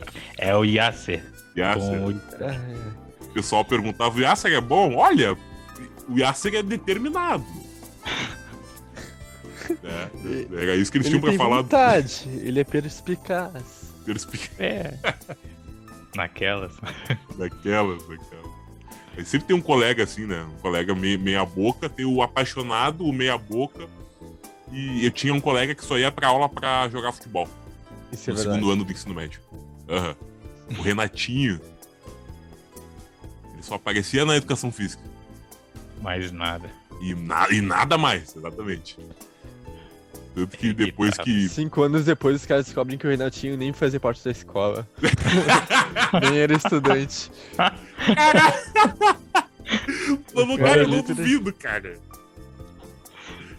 [0.46, 1.24] É o Yasser.
[1.58, 2.00] Yasser.
[2.00, 3.26] Com o...
[3.26, 4.96] O pessoal perguntava, o Yasser é bom?
[4.96, 5.38] Olha,
[6.10, 7.46] o Yasser é determinado.
[9.82, 11.62] É, era isso que eles Ele tinham pra tem falar.
[11.62, 13.94] vontade, ele é perspicaz.
[14.06, 14.94] Perspi- É.
[16.16, 16.74] Naquelas.
[17.40, 18.04] Daquelas.
[19.18, 20.44] Aí sempre tem um colega assim, né?
[20.44, 23.88] Um colega meia, meia boca, tem o apaixonado, o meia boca.
[24.72, 27.48] E eu tinha um colega que só ia pra aula pra jogar futebol.
[28.12, 28.58] Isso é no verdade.
[28.58, 29.40] segundo ano do ensino médio.
[29.90, 30.16] Aham.
[30.78, 31.60] O Renatinho.
[33.54, 35.04] Ele só aparecia na educação física.
[36.02, 36.70] Mais nada.
[37.02, 38.98] E, na- e nada mais, exatamente.
[40.36, 41.48] Tanto que depois que.
[41.48, 44.88] Cinco anos depois, os caras descobrem que o Renatinho nem fazia parte da escola.
[46.22, 47.32] nem era estudante.
[50.36, 51.98] Eu não Cara, eu não duvido, cara.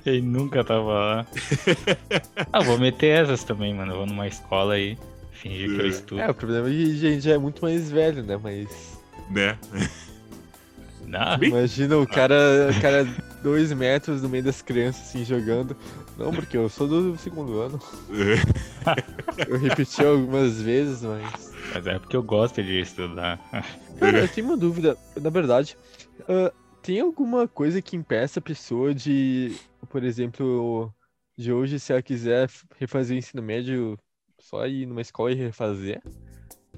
[0.05, 1.27] Ele nunca tava lá.
[2.53, 3.93] ah, vou meter essas também, mano.
[3.93, 4.99] Eu vou numa escola aí,
[5.35, 6.20] fingir que eu estudo.
[6.20, 8.39] É, o problema é que a gente já é muito mais velho, né?
[8.43, 8.98] Mas.
[9.31, 9.59] Né?
[11.06, 13.06] Não, Imagina o cara, o cara
[13.43, 15.77] dois metros no meio das crianças, assim, jogando.
[16.16, 17.81] Não, porque eu sou do segundo ano.
[19.48, 21.52] Eu repeti algumas vezes, mas.
[21.74, 23.40] mas é porque eu gosto de estudar.
[23.98, 24.97] Cara, eu tenho uma dúvida.
[25.20, 25.77] Na verdade,
[26.28, 26.52] ah,
[26.82, 29.56] tem alguma coisa que impeça a pessoa de,
[29.89, 30.94] por exemplo,
[31.36, 32.48] de hoje, se ela quiser
[32.78, 33.98] refazer o ensino médio,
[34.45, 36.03] só ir numa escola e refazer?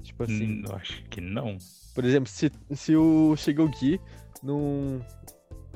[0.01, 1.57] Tipo assim, Hum, eu acho que não.
[1.93, 3.35] por exemplo, se, se o
[3.79, 3.99] Gui
[4.41, 5.01] num.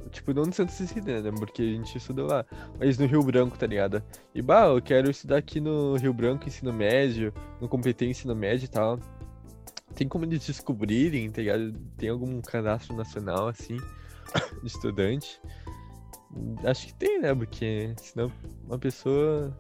[0.10, 1.32] Tipo, não no Santa Cecília, né?
[1.32, 2.46] Porque a gente estuda lá.
[2.80, 4.04] Mas no Rio Branco, tá ligado?
[4.34, 8.66] E, bah, eu quero estudar aqui no Rio Branco, ensino médio, no competência ensino médio
[8.66, 9.00] e tal.
[9.96, 11.74] Tem como eles descobrirem, tá ligado?
[11.98, 13.78] Tem algum cadastro nacional, assim,
[14.62, 15.40] de estudante?
[16.66, 17.34] Acho que tem, né?
[17.36, 18.32] Porque senão
[18.66, 19.56] uma pessoa.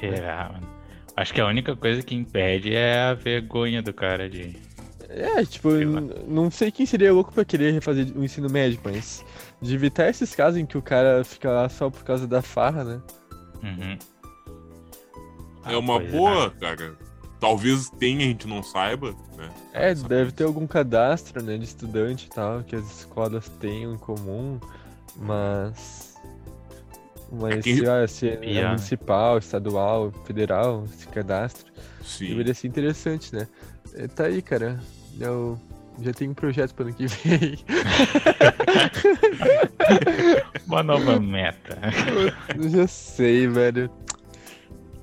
[0.00, 0.68] Será, mano?
[1.16, 4.56] Acho que a única coisa que impede é a vergonha do cara de.
[5.08, 5.84] É, tipo, Sei
[6.26, 9.24] não sei quem seria louco pra querer refazer o ensino médio, mas
[9.60, 12.84] de evitar esses casos em que o cara fica lá só por causa da farra,
[12.84, 13.00] né?
[13.62, 13.98] Uhum.
[15.64, 16.96] É uma pois boa, cara.
[17.38, 19.50] Talvez tenha, a gente não saiba, né?
[19.72, 23.94] É, Sabe deve ter algum cadastro, né, de estudante e tal, que as escolas tenham
[23.94, 24.60] em comum,
[25.16, 26.09] mas.
[27.32, 32.28] Mas, É quem- sei lá, se é municipal, estadual, federal, esse cadastro, Sim.
[32.28, 33.46] deveria ser interessante, né?
[33.94, 34.78] É, Tá aí, cara.
[35.18, 35.58] Eu
[36.00, 37.58] já tenho um projeto para ano que vem.
[40.66, 41.78] Uma nova meta.
[42.56, 43.90] Eu já sei, velho.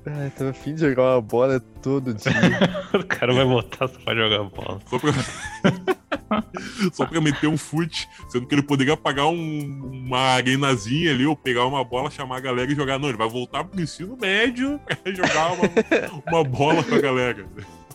[0.06, 2.32] Ai, tava afim de jogar uma bola todo dia.
[2.98, 4.80] o cara vai voltar só pra jogar bola.
[6.92, 11.34] Só pra meter um fute, sendo que ele poderia pagar um- uma arenazinha ali, ou
[11.36, 12.98] pegar uma bola, chamar a galera e jogar.
[12.98, 15.70] Não, ele vai voltar pro ensino médio pra jogar uma,
[16.28, 17.46] uma bola com a galera.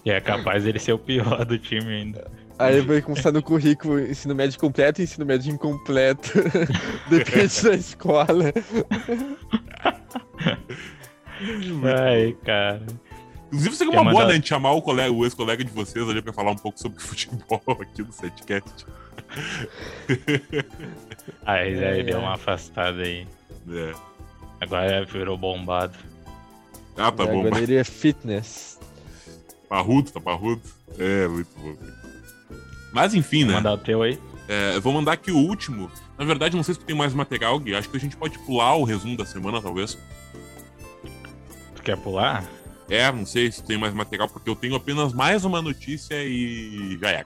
[0.05, 2.29] E é capaz dele ser o pior do time ainda.
[2.59, 6.31] Aí vai constar no currículo ensino médio completo e ensino médio incompleto.
[7.09, 8.53] Depende da escola.
[11.99, 12.81] Ai, cara.
[13.53, 14.33] Inclusive, seria Quer uma boa, mandar- né?
[14.33, 16.99] A gente chamar o, colega, o ex-colega de vocês ali pra falar um pouco sobre
[17.03, 18.85] futebol aqui no setcast.
[21.45, 22.19] Aí É, aí deu é.
[22.19, 23.27] uma afastada aí.
[23.69, 23.93] É.
[24.61, 25.93] Agora virou bombado.
[26.97, 27.45] Ah, tá bom.
[27.47, 28.79] agora ele é fitness.
[29.69, 30.61] Parrudo, tá parrudo?
[30.99, 31.75] É, muito bom.
[32.91, 33.53] Mas enfim, Vou né?
[33.55, 34.19] mandar o teu aí.
[34.47, 35.89] É, eu vou mandar aqui o último.
[36.17, 37.73] Na verdade, não sei se tu tem mais material, Gui.
[37.75, 39.97] Acho que a gente pode pular o resumo da semana, talvez.
[41.75, 42.43] Tu quer pular?
[42.93, 46.95] É, não sei se tem mais material, porque eu tenho apenas mais uma notícia e
[47.01, 47.25] já é.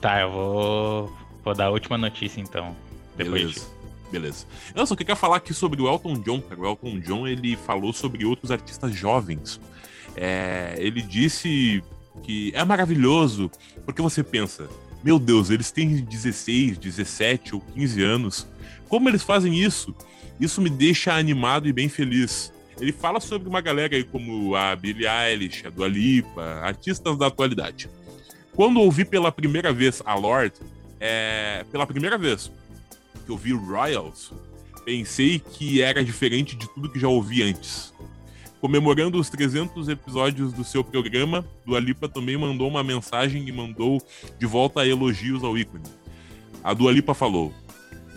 [0.00, 1.16] Tá, eu vou.
[1.44, 2.74] Vou dar a última notícia então.
[3.16, 3.66] Depois Beleza.
[4.10, 4.46] Beleza.
[4.74, 6.42] Eu só queria falar aqui sobre o Elton John.
[6.58, 9.60] O Elton John, ele falou sobre outros artistas jovens.
[10.16, 11.80] É, ele disse
[12.24, 13.48] que é maravilhoso,
[13.84, 14.68] porque você pensa,
[15.04, 18.46] meu Deus, eles têm 16, 17 ou 15 anos.
[18.88, 19.94] Como eles fazem isso?
[20.40, 22.52] Isso me deixa animado e bem feliz.
[22.80, 27.26] Ele fala sobre uma galera aí como a Billie Eilish, a Dua Lipa, artistas da
[27.26, 27.88] atualidade.
[28.54, 30.60] Quando ouvi pela primeira vez a Lorde,
[31.00, 32.50] é, pela primeira vez,
[33.24, 34.32] que ouvi Royals,
[34.84, 37.92] pensei que era diferente de tudo que já ouvi antes.
[38.60, 44.02] Comemorando os 300 episódios do seu programa, Dua Lipa também mandou uma mensagem e mandou
[44.38, 45.84] de volta elogios ao ícone.
[46.64, 47.52] A Dua Lipa falou: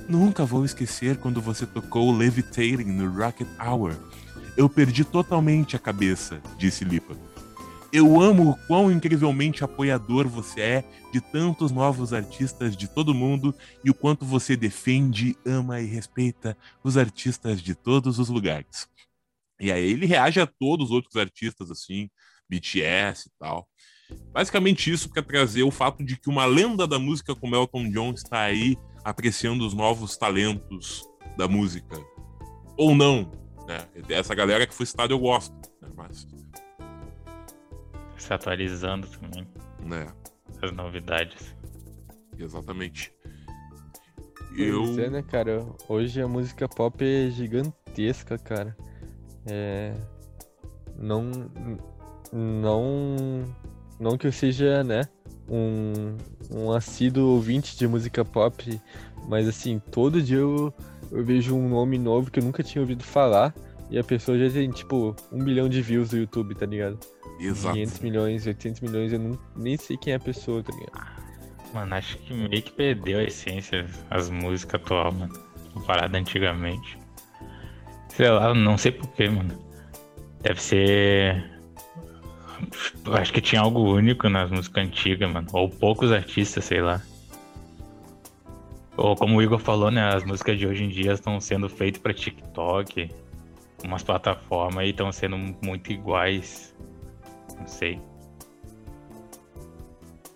[0.07, 3.95] Nunca vou esquecer quando você tocou Levitating no Rocket Hour.
[4.60, 7.18] Eu perdi totalmente a cabeça, disse Lipa.
[7.94, 10.84] Eu amo o quão incrivelmente apoiador você é
[11.14, 13.56] de tantos novos artistas de todo mundo
[13.86, 18.90] e o quanto você defende, ama e respeita os artistas de todos os lugares.
[19.61, 22.10] E aí ele reage a todos os outros artistas, assim,
[22.49, 23.65] BTS e tal.
[24.34, 28.11] Basicamente isso para trazer o fato de que uma lenda da música como Elton John
[28.11, 28.76] está aí
[29.06, 31.07] apreciando os novos talentos
[31.38, 31.98] da música.
[32.76, 33.40] Ou não,
[33.70, 33.86] né?
[34.10, 35.90] Essa galera que foi citada eu gosto, né?
[35.96, 36.28] Mas
[38.18, 39.48] Se atualizando também.
[39.86, 40.08] né?
[40.62, 41.56] As novidades.
[42.38, 43.14] Exatamente.
[44.50, 45.00] Pois Eu.
[45.00, 45.66] é, né, cara?
[45.88, 48.76] Hoje a música pop é gigantesca, cara.
[49.46, 49.94] É.
[50.98, 51.30] Não.
[52.34, 53.46] Não.
[54.00, 55.02] Não que eu seja, né?
[55.48, 56.18] Um,
[56.52, 58.80] um assíduo ouvinte de música pop,
[59.28, 60.74] mas assim, todo dia eu,
[61.11, 63.53] eu vejo um nome novo que eu nunca tinha ouvido falar
[63.90, 66.99] e a pessoa já tem, tipo, um milhão de views no YouTube, tá ligado?
[67.40, 67.73] Exato.
[67.73, 71.19] 500 milhões, 800 milhões, eu não, nem sei quem é a pessoa, tá ligado?
[71.73, 75.34] Mano, acho que meio que perdeu a essência as músicas atual, mano.
[75.73, 76.98] Comparado antigamente.
[78.10, 79.57] Sei lá, não sei porquê, mano.
[80.41, 81.60] Deve ser.
[83.06, 85.48] Eu acho que tinha algo único nas músicas antigas, mano.
[85.53, 87.02] Ou poucos artistas, sei lá.
[89.00, 90.14] Ou como o Igor falou, né?
[90.14, 93.10] As músicas de hoje em dia estão sendo feitas pra TikTok,
[93.86, 96.76] umas plataformas e estão sendo muito iguais.
[97.58, 98.02] Não sei.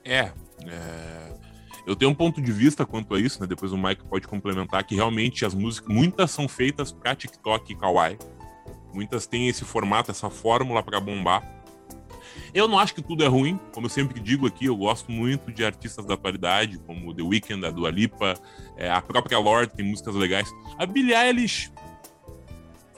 [0.05, 0.31] É,
[0.65, 1.33] é,
[1.85, 3.47] Eu tenho um ponto de vista quanto a isso, né?
[3.47, 7.75] Depois o Mike pode complementar que realmente as músicas, muitas são feitas pra TikTok e
[7.75, 8.17] Kawaii.
[8.93, 11.43] Muitas têm esse formato, essa fórmula pra bombar.
[12.53, 15.51] Eu não acho que tudo é ruim, como eu sempre digo aqui, eu gosto muito
[15.51, 18.35] de artistas da atualidade, como The Weeknd, a Dua Lipa,
[18.77, 20.51] é, a própria Lorde tem músicas legais.
[20.77, 21.71] A Billie Eilish,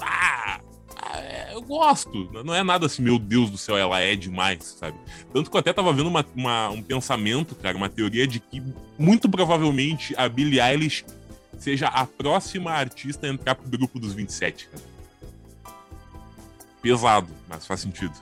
[0.01, 0.59] ah,
[1.01, 4.75] ah, é, eu gosto, não é nada assim, meu Deus do céu, ela é demais,
[4.77, 4.97] sabe?
[5.33, 8.61] Tanto que eu até tava vendo uma- uma- um pensamento, cara, uma teoria de que
[8.99, 11.05] muito provavelmente a Billie Eilish
[11.57, 14.83] seja a próxima artista a entrar pro grupo dos 27, cara.
[16.81, 18.13] Pesado, mas faz sentido.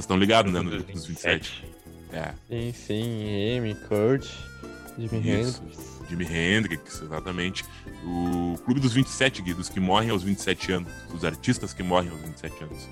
[0.00, 1.62] Vocês estão ligados, né, no grupo dos 27?
[2.10, 4.26] É, Sim, sim, Amy, Kurt,
[4.98, 5.28] Jimi.
[5.28, 5.62] Hendrix.
[6.08, 7.64] Jimi Hendrix, exatamente.
[8.02, 10.90] O Clube dos 27, Gui, dos que morrem aos 27 anos.
[11.10, 12.88] Dos artistas que morrem aos 27 anos.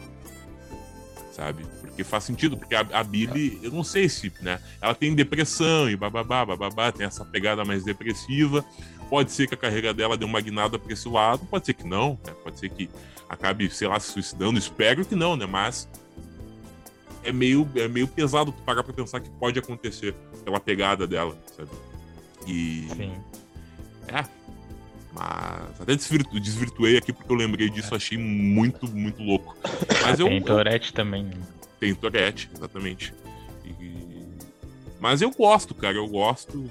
[1.32, 1.64] Sabe?
[1.80, 4.60] Porque faz sentido, porque a, a Billy, eu não sei se, né?
[4.78, 8.62] Ela tem depressão e bababá, bababá, tem essa pegada mais depressiva.
[9.08, 11.86] Pode ser que a carreira dela dê uma guinada pra esse lado, pode ser que
[11.86, 12.34] não, né?
[12.44, 12.90] Pode ser que
[13.28, 14.58] acabe, sei lá, se suicidando.
[14.58, 15.46] Espero que não, né?
[15.46, 15.88] Mas
[17.28, 20.14] é meio, é meio pesado tu parar pra pensar que pode acontecer
[20.44, 21.70] pela pegada dela, sabe?
[22.46, 22.88] E.
[22.96, 23.12] Sim.
[24.08, 24.24] É.
[25.12, 29.56] Mas até desvirtu- desvirtuei aqui porque eu lembrei disso, achei muito, muito louco.
[30.02, 30.26] Mas eu.
[30.26, 31.24] Tem eu Tourette também.
[31.24, 31.32] né?
[31.80, 33.14] tem Tourette, exatamente.
[33.64, 34.17] E-
[35.00, 36.64] Mas eu gosto, cara, eu gosto.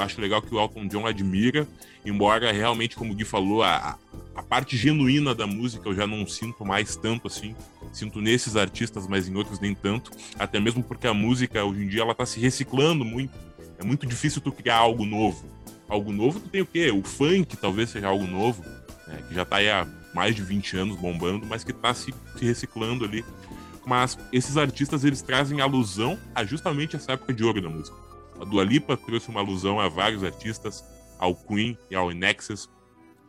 [0.00, 1.66] Acho legal que o Elton John admira,
[2.04, 3.96] embora realmente, como o Gui falou, a,
[4.34, 7.54] a parte genuína da música eu já não sinto mais tanto assim.
[7.92, 10.10] Sinto nesses artistas, mas em outros nem tanto.
[10.38, 13.36] Até mesmo porque a música hoje em dia ela tá se reciclando muito.
[13.78, 15.44] É muito difícil tu criar algo novo.
[15.88, 16.90] Algo novo tu tem o quê?
[16.90, 18.62] O funk talvez seja algo novo,
[19.06, 22.12] né, que já tá aí há mais de 20 anos bombando, mas que tá se,
[22.36, 23.24] se reciclando ali.
[23.88, 27.96] Mas esses artistas eles trazem alusão a justamente essa época de ouro da música.
[28.38, 30.84] A Dua Lipa trouxe uma alusão a vários artistas,
[31.18, 32.68] ao Queen e ao Inexus,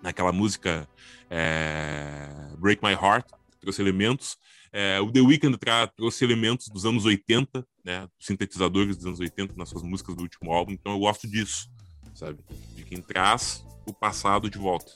[0.03, 0.86] naquela música
[1.30, 2.27] é,
[2.57, 3.26] Break My Heart,
[3.61, 4.38] trouxe elementos.
[4.73, 5.57] É, o The Weeknd
[5.95, 10.52] trouxe elementos dos anos 80, né, sintetizadores dos anos 80 nas suas músicas do último
[10.52, 11.69] álbum, então eu gosto disso,
[12.14, 12.38] sabe?
[12.76, 14.91] De quem traz o passado de volta.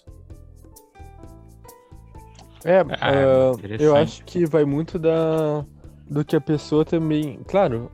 [2.65, 3.83] É, Ah, ah, interessante.
[3.83, 5.65] eu acho que vai muito da
[6.09, 7.39] do que a pessoa também.
[7.47, 7.91] Claro,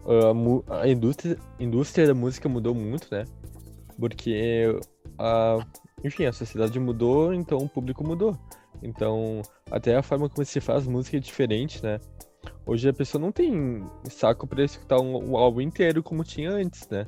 [0.67, 3.25] a, a indústria, indústria da música mudou muito, né?
[3.97, 4.77] Porque
[5.17, 5.59] a,
[6.03, 8.37] enfim, a sociedade mudou, então o público mudou.
[8.81, 11.99] Então, até a forma como se faz música é diferente, né?
[12.65, 16.87] Hoje a pessoa não tem saco pra escutar um, um álbum inteiro como tinha antes,
[16.89, 17.05] né?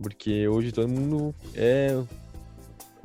[0.00, 2.00] Porque hoje todo mundo é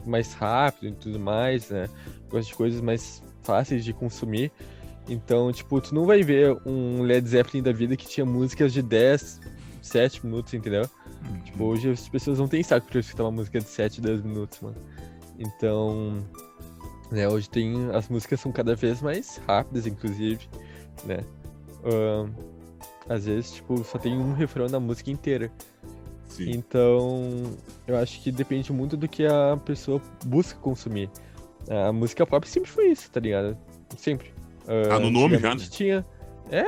[0.06, 1.90] mais rápido e tudo mais, né?
[2.30, 4.52] Gosta de coisas mais fáceis de consumir.
[5.08, 8.82] Então, tipo, tu não vai ver um Led Zeppelin da vida que tinha músicas de
[8.82, 9.42] 10,
[9.82, 10.90] 7 minutos, entendeu?
[11.44, 14.60] Tipo, hoje as pessoas não têm saco pra escutar uma música de 7, 10 minutos,
[14.62, 14.78] mano.
[15.38, 16.24] Então,
[17.12, 17.90] né, hoje tem.
[17.92, 20.48] As músicas são cada vez mais rápidas, inclusive,
[21.06, 21.20] né?
[21.84, 22.30] Ahn,
[23.10, 25.52] às vezes, tipo, só tem um refrão na música inteira.
[26.28, 26.50] Sim.
[26.52, 27.52] Então,
[27.86, 31.10] eu acho que depende muito do que a pessoa busca consumir.
[31.70, 33.58] A música pop sempre foi isso, tá ligado?
[33.98, 34.34] Sempre.
[34.90, 35.64] Tá no nome já, né?
[35.70, 36.06] Tinha.
[36.52, 36.66] É,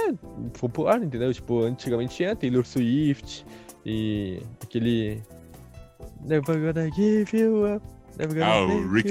[0.57, 1.33] popular, entendeu?
[1.33, 3.45] Tipo, antigamente tinha Taylor Swift
[3.85, 5.21] e aquele.
[6.21, 7.85] Never gonna give you up.
[8.17, 9.09] Never gonna Ah, o Rick.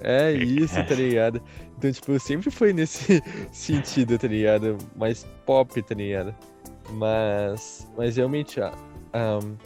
[0.00, 1.42] É isso, tá ligado?
[1.76, 4.76] Então, tipo, sempre foi nesse sentido, tá ligado?
[4.96, 6.34] Mais pop, tá ligado?
[6.90, 7.88] Mas.
[7.96, 8.74] Mas realmente, ah,
[9.12, 9.56] ahn,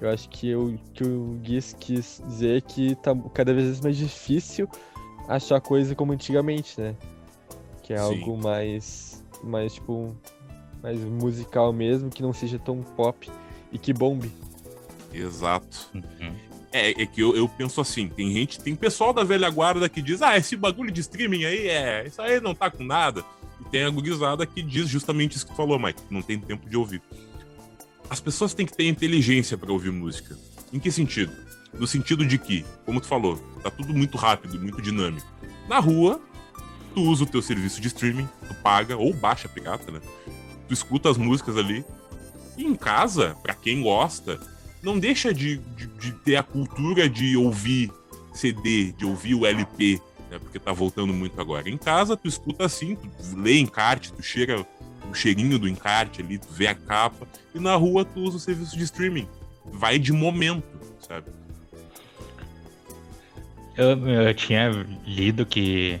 [0.00, 3.96] eu acho que o que o Guiz quis dizer é que tá cada vez mais
[3.96, 4.68] difícil
[5.28, 6.94] achar coisa como antigamente, né?
[7.82, 8.02] Que é Sim.
[8.02, 9.24] algo mais.
[9.42, 10.14] mais, tipo.
[10.82, 13.30] mais musical mesmo, que não seja tão pop
[13.72, 14.30] e que bombe.
[15.12, 15.88] Exato.
[15.94, 16.34] Uhum.
[16.72, 20.02] É, é que eu, eu penso assim, tem gente, tem pessoal da velha guarda que
[20.02, 23.24] diz, ah, esse bagulho de streaming aí, é, isso aí não tá com nada.
[23.60, 26.68] E tem a gurizada que diz justamente isso que tu falou, Mike, não tem tempo
[26.68, 27.00] de ouvir.
[28.08, 30.38] As pessoas têm que ter inteligência pra ouvir música.
[30.72, 31.32] Em que sentido?
[31.74, 35.26] No sentido de que, como tu falou, tá tudo muito rápido, muito dinâmico.
[35.68, 36.20] Na rua,
[36.94, 40.00] tu usa o teu serviço de streaming, tu paga, ou baixa pirata, né?
[40.68, 41.84] Tu escuta as músicas ali.
[42.56, 44.40] E em casa, pra quem gosta,
[44.82, 47.90] não deixa de, de, de ter a cultura de ouvir
[48.32, 50.00] CD, de ouvir o LP,
[50.30, 50.38] né?
[50.38, 51.68] Porque tá voltando muito agora.
[51.68, 54.66] Em casa, tu escuta assim, tu lê encarte, tu cheira
[55.10, 57.26] o cheirinho do encarte ali, tu vê a capa.
[57.54, 59.28] E na rua, tu usa o serviço de streaming.
[59.64, 60.64] Vai de momento,
[61.00, 61.30] sabe?
[63.76, 64.70] Eu, eu tinha
[65.04, 66.00] lido que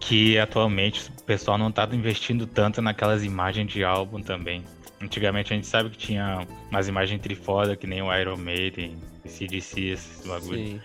[0.00, 4.64] que atualmente o pessoal não tá investindo tanto naquelas imagens de álbum também.
[5.00, 9.80] Antigamente a gente sabe que tinha umas imagens trifoda que nem o Iron Maiden, CDC,
[9.80, 10.58] esses bagulho.
[10.58, 10.80] Sim.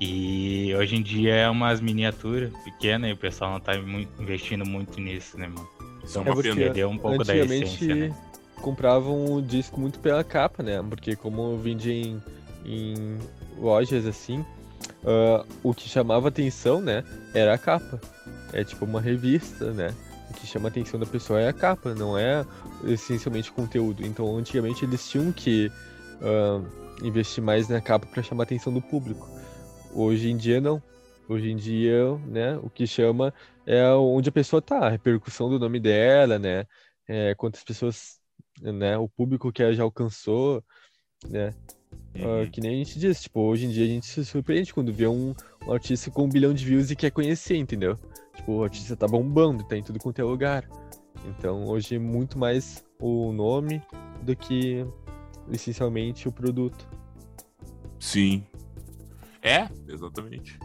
[0.00, 4.64] E hoje em dia é umas miniaturas pequenas e o pessoal não tá muito- investindo
[4.66, 5.68] muito nisso, né, mano?
[6.04, 6.54] Isso é porque.
[6.54, 8.14] Perdeu um pouco da Antigamente essência, né?
[8.60, 10.82] compravam o disco muito pela capa, né?
[10.88, 12.22] Porque como vendia em,
[12.64, 13.18] em
[13.58, 14.44] lojas assim,
[15.04, 17.04] ah, o que chamava atenção, né,
[17.34, 18.00] era a capa.
[18.52, 19.94] É tipo uma revista, né?
[20.30, 22.44] O que chama a atenção da pessoa é a capa, não é
[22.84, 24.06] essencialmente o conteúdo.
[24.06, 25.70] Então antigamente eles tinham que
[26.20, 26.60] ah,
[27.02, 29.28] investir mais na capa para chamar a atenção do público.
[29.94, 30.82] Hoje em dia não.
[31.28, 33.32] Hoje em dia, né, o que chama
[33.66, 36.66] é onde a pessoa tá, a repercussão do nome dela, né?
[37.08, 38.20] É, quantas pessoas,
[38.60, 40.62] né, o público que ela já alcançou,
[41.28, 41.54] né?
[42.14, 42.50] Ah, Uhum.
[42.50, 45.06] que nem a gente diz, tipo, hoje em dia a gente se surpreende quando vê
[45.06, 45.34] um,
[45.66, 47.96] um artista com um bilhão de views e quer conhecer, entendeu?
[48.36, 50.68] Tipo, o artista tá bombando, tá em tudo quanto é lugar.
[51.26, 53.82] Então, hoje é muito mais o nome
[54.22, 54.84] do que
[55.50, 56.88] essencialmente o produto.
[57.98, 58.44] Sim.
[59.42, 60.58] É, exatamente.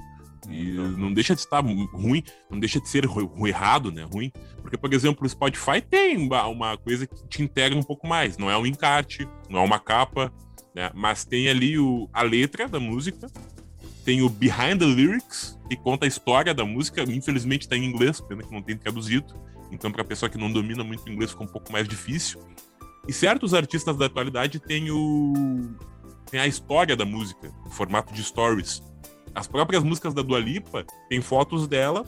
[0.50, 3.04] E não deixa de estar ruim, não deixa de ser
[3.46, 4.04] errado, né?
[4.04, 4.32] Ruim.
[4.62, 8.38] Porque, por exemplo, o Spotify tem uma, coisa que te integra um pouco mais.
[8.38, 10.32] Não é um encarte, não é uma capa,
[10.74, 10.90] né?
[10.94, 13.28] Mas tem ali o, a letra da música,
[14.06, 17.04] tem o Behind the Lyrics, que conta a história da música.
[17.04, 19.36] Infelizmente tá em inglês, pena que não tem traduzido.
[19.70, 22.42] Então, pra pessoa que não domina muito o inglês, fica um pouco mais difícil.
[23.08, 25.34] E certos artistas da atualidade têm o.
[26.30, 28.82] tem a história da música, em formato de stories.
[29.38, 32.04] As próprias músicas da Dua Lipa têm fotos dela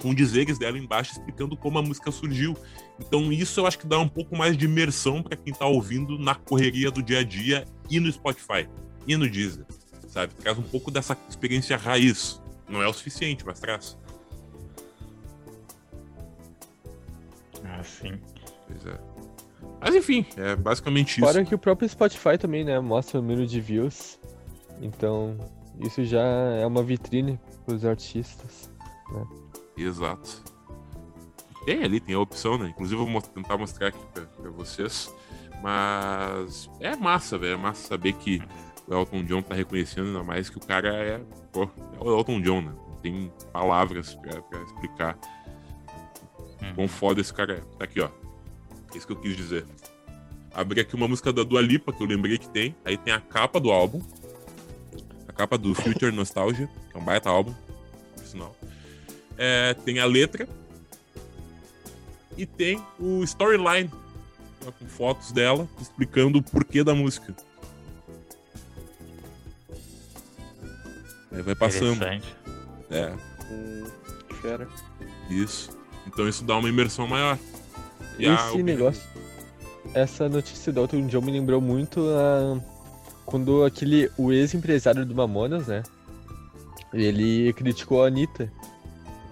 [0.00, 2.56] com dizeres dela embaixo explicando como a música surgiu.
[2.98, 6.18] Então isso eu acho que dá um pouco mais de imersão para quem tá ouvindo
[6.18, 8.66] na correria do dia a dia e no Spotify
[9.06, 9.66] e no Deezer,
[10.08, 10.32] sabe?
[10.36, 12.40] Traz um pouco dessa experiência raiz.
[12.66, 13.98] Não é o suficiente, mas traz.
[17.78, 18.18] Assim.
[18.66, 18.98] Pois é.
[19.82, 21.26] Mas enfim, é basicamente isso.
[21.26, 24.18] Fora que o próprio Spotify também, né, mostra o número de views.
[24.80, 25.36] Então,
[25.80, 28.70] isso já é uma vitrine pros artistas.
[29.76, 30.42] Exato.
[31.64, 32.68] Tem ali, tem a opção, né?
[32.68, 35.12] Inclusive eu vou tentar mostrar aqui pra, pra vocês.
[35.62, 37.54] Mas é massa, velho.
[37.54, 38.42] É massa saber que
[38.86, 41.18] o Elton John tá reconhecendo ainda mais que o cara é.
[41.52, 41.68] Pô, é
[42.04, 42.72] o Elton John, né?
[42.88, 45.18] Não tem palavras pra, pra explicar
[46.62, 46.72] Hum.
[46.74, 47.60] quão foda esse cara é.
[47.78, 48.08] Tá aqui, ó.
[48.92, 49.66] É isso que eu quis dizer.
[50.54, 52.74] Abri aqui uma música da Dua Lipa, que eu lembrei que tem.
[52.84, 54.00] Aí tem a capa do álbum.
[55.34, 57.52] A capa do Future Nostalgia, que é um baita álbum,
[58.16, 58.54] por sinal.
[59.36, 60.48] É, tem a letra.
[62.36, 63.90] E tem o storyline.
[64.66, 67.34] ó, Com fotos dela explicando o porquê da música.
[71.32, 72.02] Aí vai passando.
[72.90, 73.12] É,
[74.40, 74.68] Fera.
[75.30, 75.70] isso.
[76.06, 77.38] Então isso dá uma imersão maior.
[78.18, 79.02] E a esse opinião- negócio.
[79.94, 82.60] essa notícia do Elton John me lembrou muito a,
[83.24, 85.82] quando aquele, o ex-empresário do Mamonas, né?
[86.92, 88.50] Ele criticou a Anitta.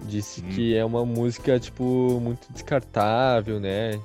[0.05, 0.49] Disse Hum.
[0.49, 3.99] que é uma música, tipo, muito descartável, né?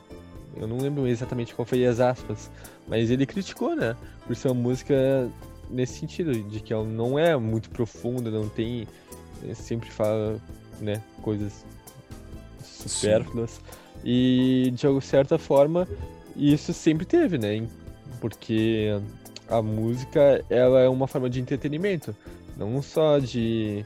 [0.57, 2.51] Eu não lembro exatamente qual foi as aspas,
[2.87, 3.97] mas ele criticou, né?
[4.27, 5.29] Por ser uma música
[5.71, 8.87] nesse sentido, de que ela não é muito profunda, não tem.
[9.49, 10.41] eh, Sempre fala,
[10.81, 11.03] né?
[11.23, 11.65] Coisas
[12.63, 13.61] supérfluas.
[14.05, 15.87] E de certa forma,
[16.37, 17.67] isso sempre teve, né?
[18.21, 19.01] Porque
[19.49, 22.15] a música, ela é uma forma de entretenimento,
[22.57, 23.85] não só de,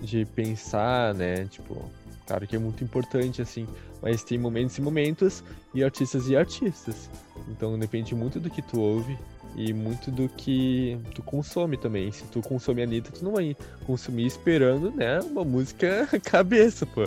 [0.00, 1.44] de pensar, né?
[1.46, 1.90] Tipo,
[2.26, 3.66] claro que é muito importante, assim,
[4.00, 5.44] mas tem momentos e momentos
[5.74, 7.10] e artistas e artistas.
[7.48, 9.18] Então depende muito do que tu ouve
[9.54, 12.10] e muito do que tu consome também.
[12.10, 13.56] Se tu consome a Anitta, tu não vai
[13.86, 17.02] consumir esperando, né, uma música cabeça, pô.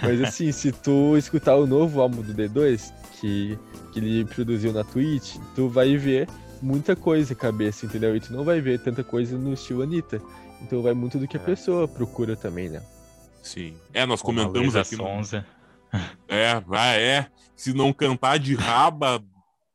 [0.00, 3.58] Mas assim, se tu escutar o novo álbum do D2, que,
[3.92, 6.28] que ele produziu na Twitch, tu vai ver
[6.62, 8.14] muita coisa cabeça, entendeu?
[8.16, 10.22] E tu não vai ver tanta coisa no estilo Anitta.
[10.62, 11.44] Então vai muito do que a É.
[11.44, 12.82] pessoa procura também, né?
[13.42, 13.74] Sim.
[13.92, 14.96] É, nós comentamos Luísa aqui.
[14.96, 15.44] no- Sonza.
[16.28, 17.26] É, vai, é.
[17.54, 19.22] Se não cantar de raba,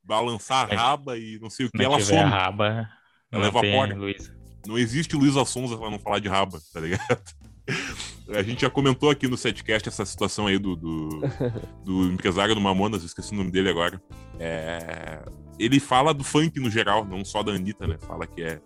[0.04, 2.20] balançar a raba e não sei o que, não ela some.
[2.22, 2.90] raba,
[3.32, 3.94] Ela evapora.
[3.96, 4.36] Luísa.
[4.66, 7.22] Não existe Luísa Sonza pra não falar de raba, tá ligado?
[8.34, 11.10] A gente já comentou aqui no setcast essa situação aí do, do,
[11.86, 14.02] do empresário do Mamonas, eu esqueci o nome dele agora.
[14.40, 15.20] É,
[15.60, 17.98] ele fala do funk no geral, não só da Anitta, né?
[18.00, 18.62] Fala que é,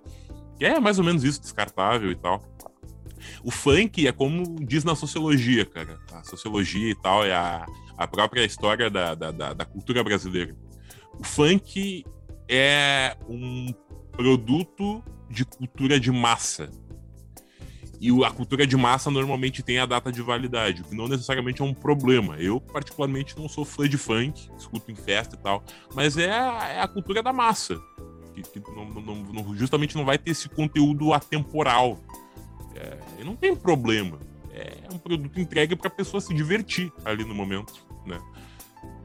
[0.58, 2.44] que é mais ou menos isso, descartável e tal.
[3.44, 6.00] O funk é como diz na sociologia, cara.
[6.12, 7.66] A sociologia e tal é a,
[7.98, 10.56] a própria história da, da, da, da cultura brasileira.
[11.20, 12.04] O funk
[12.50, 13.74] é um
[14.12, 16.70] produto de cultura de massa.
[18.02, 21.62] E a cultura de massa normalmente tem a data de validade, o que não necessariamente
[21.62, 22.36] é um problema.
[22.38, 25.64] Eu, particularmente, não sou fã de funk, escuto em festa e tal,
[25.94, 27.80] mas é, a- é a cultura da massa.
[28.34, 32.00] Que, que não- não- não- justamente não vai ter esse conteúdo atemporal.
[32.76, 34.18] É, não tem problema.
[34.52, 37.74] É um produto entregue pra pessoa se divertir ali no momento,
[38.06, 38.20] né?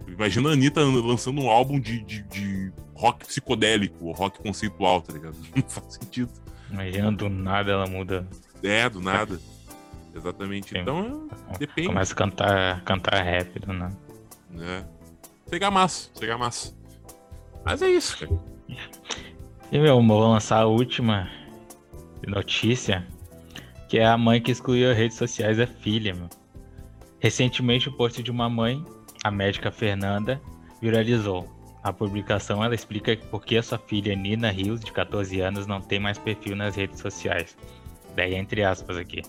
[0.08, 5.12] Imagina a Anitta lançando um álbum de, de, de rock psicodélico, ou rock conceitual, tá
[5.12, 5.36] ligado?
[5.54, 6.32] Não faz sentido.
[6.70, 8.26] Imagina do nada ela muda.
[8.62, 9.40] É, do nada.
[10.14, 10.70] Exatamente.
[10.70, 10.78] Sim.
[10.78, 11.28] Então,
[11.58, 11.88] depende.
[11.88, 13.96] Começa a cantar, cantar rap do nada.
[14.50, 14.86] né?
[15.46, 16.74] Seria massa, seria massa.
[17.64, 18.40] Mas é isso, cara.
[19.70, 21.28] E meu, vou lançar a última
[22.26, 23.06] notícia,
[23.88, 26.28] que é a mãe que excluiu as redes sociais da filha, meu.
[27.20, 28.84] Recentemente o post de uma mãe,
[29.22, 30.40] a médica Fernanda,
[30.80, 31.52] viralizou.
[31.82, 35.80] A publicação ela explica por que a sua filha Nina Rios, de 14 anos, não
[35.80, 37.56] tem mais perfil nas redes sociais.
[38.16, 39.22] Daí entre aspas aqui.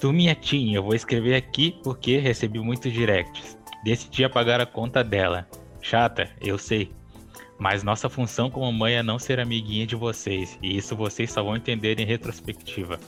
[0.00, 0.36] Tu minha
[0.72, 3.58] eu vou escrever aqui porque recebi muitos directs.
[3.82, 5.48] Decidi apagar a conta dela.
[5.80, 6.92] Chata, eu sei.
[7.58, 11.42] Mas nossa função como mãe é não ser amiguinha de vocês, e isso vocês só
[11.42, 13.00] vão entender em retrospectiva.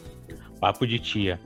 [0.61, 1.41] Papo de tia.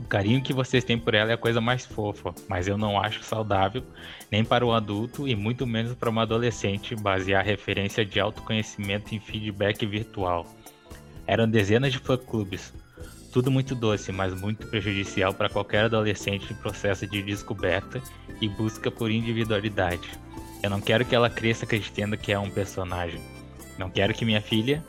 [0.00, 3.00] O carinho que vocês têm por ela é a coisa mais fofa, mas eu não
[3.00, 3.84] acho saudável,
[4.32, 9.20] nem para um adulto e muito menos para uma adolescente, basear referência de autoconhecimento em
[9.20, 10.44] feedback virtual.
[11.26, 12.72] Eram dezenas de fã-clubes.
[13.32, 18.02] Tudo muito doce, mas muito prejudicial para qualquer adolescente em processo de descoberta
[18.40, 20.10] e busca por individualidade.
[20.62, 23.20] Eu não quero que ela cresça acreditando que é um personagem.
[23.78, 24.84] Não quero que minha filha,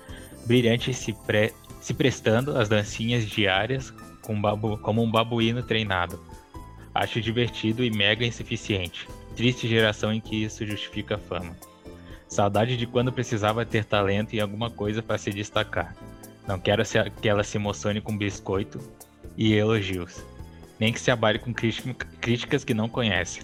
[0.46, 6.22] brilhante, se, pre- se prestando às dancinhas diárias com babu- como um babuíno treinado.
[6.94, 9.08] Acho divertido e mega insuficiente.
[9.36, 11.56] Triste geração em que isso justifica a fama.
[12.28, 15.96] Saudade de quando precisava ter talento em alguma coisa para se destacar.
[16.48, 16.84] Não quero
[17.22, 18.80] que ela se emocione com biscoito
[19.38, 20.24] e elogios.
[20.80, 23.42] Nem que se abale com crítica- críticas que não conhece.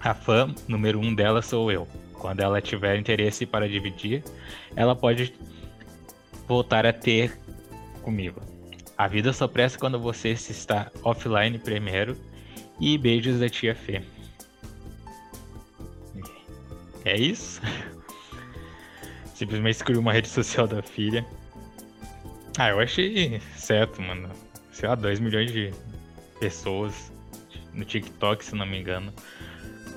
[0.00, 1.88] A fã número um dela sou eu.
[2.12, 4.22] Quando ela tiver interesse para dividir,
[4.76, 5.34] ela pode
[6.46, 7.38] voltar a ter
[8.02, 8.40] comigo.
[8.96, 12.16] A vida só presta quando você se está offline primeiro.
[12.80, 14.02] E beijos da tia Fê.
[17.04, 17.60] É isso?
[19.34, 21.24] Simplesmente excluiu uma rede social da filha.
[22.56, 24.30] Ah, eu achei certo, mano.
[24.72, 25.72] Sei lá, 2 milhões de
[26.38, 27.12] pessoas
[27.72, 29.12] no TikTok, se não me engano,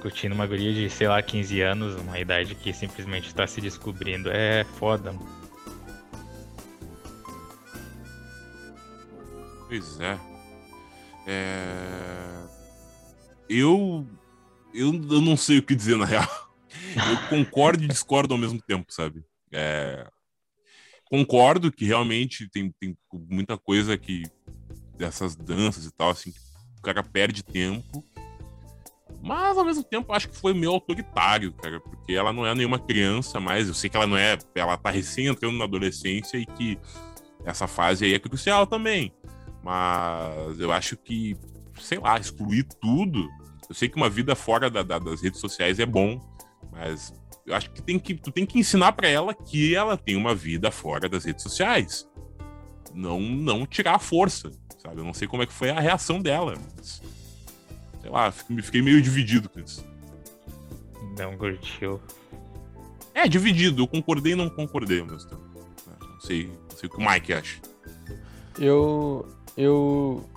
[0.02, 4.32] curtindo uma guria de, sei lá, 15 anos, uma idade que simplesmente está se descobrindo.
[4.32, 5.38] É foda, mano.
[9.68, 10.18] Pois é.
[11.28, 12.48] É...
[13.50, 14.08] Eu...
[14.74, 14.94] eu.
[14.94, 16.28] Eu não sei o que dizer na real.
[16.96, 19.24] Eu concordo e discordo ao mesmo tempo, sabe?
[19.52, 20.08] É...
[21.10, 22.98] Concordo que realmente tem, tem
[23.30, 24.24] muita coisa que.
[24.98, 26.40] dessas danças e tal, assim, que
[26.80, 28.04] o cara perde tempo.
[29.22, 32.80] Mas ao mesmo tempo, acho que foi meio autoritário, cara, porque ela não é nenhuma
[32.80, 33.68] criança mais.
[33.68, 34.38] Eu sei que ela não é.
[34.56, 36.78] Ela tá recém entrando na adolescência e que
[37.46, 39.12] essa fase aí é crucial também.
[39.64, 41.36] Mas eu acho que,
[41.80, 43.28] sei lá, excluir tudo.
[43.68, 46.20] Eu sei que uma vida fora da- da- das redes sociais é bom,
[46.72, 47.14] mas
[47.48, 50.36] eu acho que, tem que tu tem que ensinar pra ela que ela tem uma
[50.36, 52.06] vida fora das redes sociais.
[52.94, 55.00] Não, não tirar a força, sabe?
[55.00, 56.56] Eu não sei como é que foi a reação dela.
[56.76, 57.02] Mas,
[58.02, 59.86] sei lá, fiquei, fiquei meio dividido com isso.
[61.18, 62.02] Não curtiu.
[63.14, 63.84] É, dividido.
[63.84, 65.42] Eu concordei e não concordei ao mesmo tempo.
[66.02, 67.62] Não sei, não sei o que o Mike acha.
[68.60, 69.26] Eu.
[69.56, 70.30] Eu.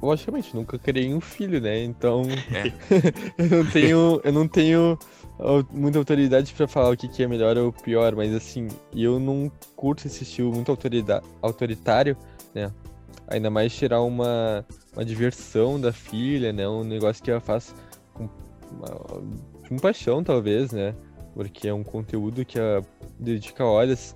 [0.00, 1.82] Logicamente, nunca criei um filho, né?
[1.82, 2.22] Então.
[2.52, 2.72] É.
[3.42, 4.20] eu não tenho.
[4.22, 4.98] Eu não tenho
[5.72, 9.50] muita autoridade pra falar o que, que é melhor ou pior, mas assim, eu não
[9.74, 10.70] curto esse estilo muito
[11.42, 12.16] autoritário,
[12.54, 12.72] né?
[13.26, 16.68] Ainda mais tirar uma, uma diversão da filha, né?
[16.68, 17.74] Um negócio que ela faz
[18.12, 18.28] com,
[19.68, 20.94] com paixão, talvez, né?
[21.34, 22.84] Porque é um conteúdo que ela
[23.18, 24.14] dedica horas.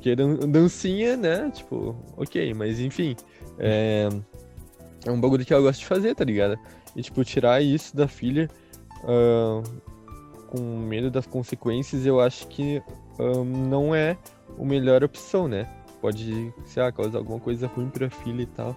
[0.00, 1.50] Que é dan- dancinha, né?
[1.54, 3.16] Tipo, ok, mas enfim.
[3.58, 4.08] É,
[5.06, 6.58] é um bagulho que ela gosta de fazer, tá ligado?
[6.94, 8.50] E, tipo, tirar isso da filha
[9.04, 9.62] ah,
[10.54, 12.80] com medo das consequências, eu acho que
[13.18, 14.16] ah, não é
[14.56, 15.68] a melhor opção, né?
[16.00, 18.76] Pode, sei lá, causar alguma coisa ruim pra filha e tal.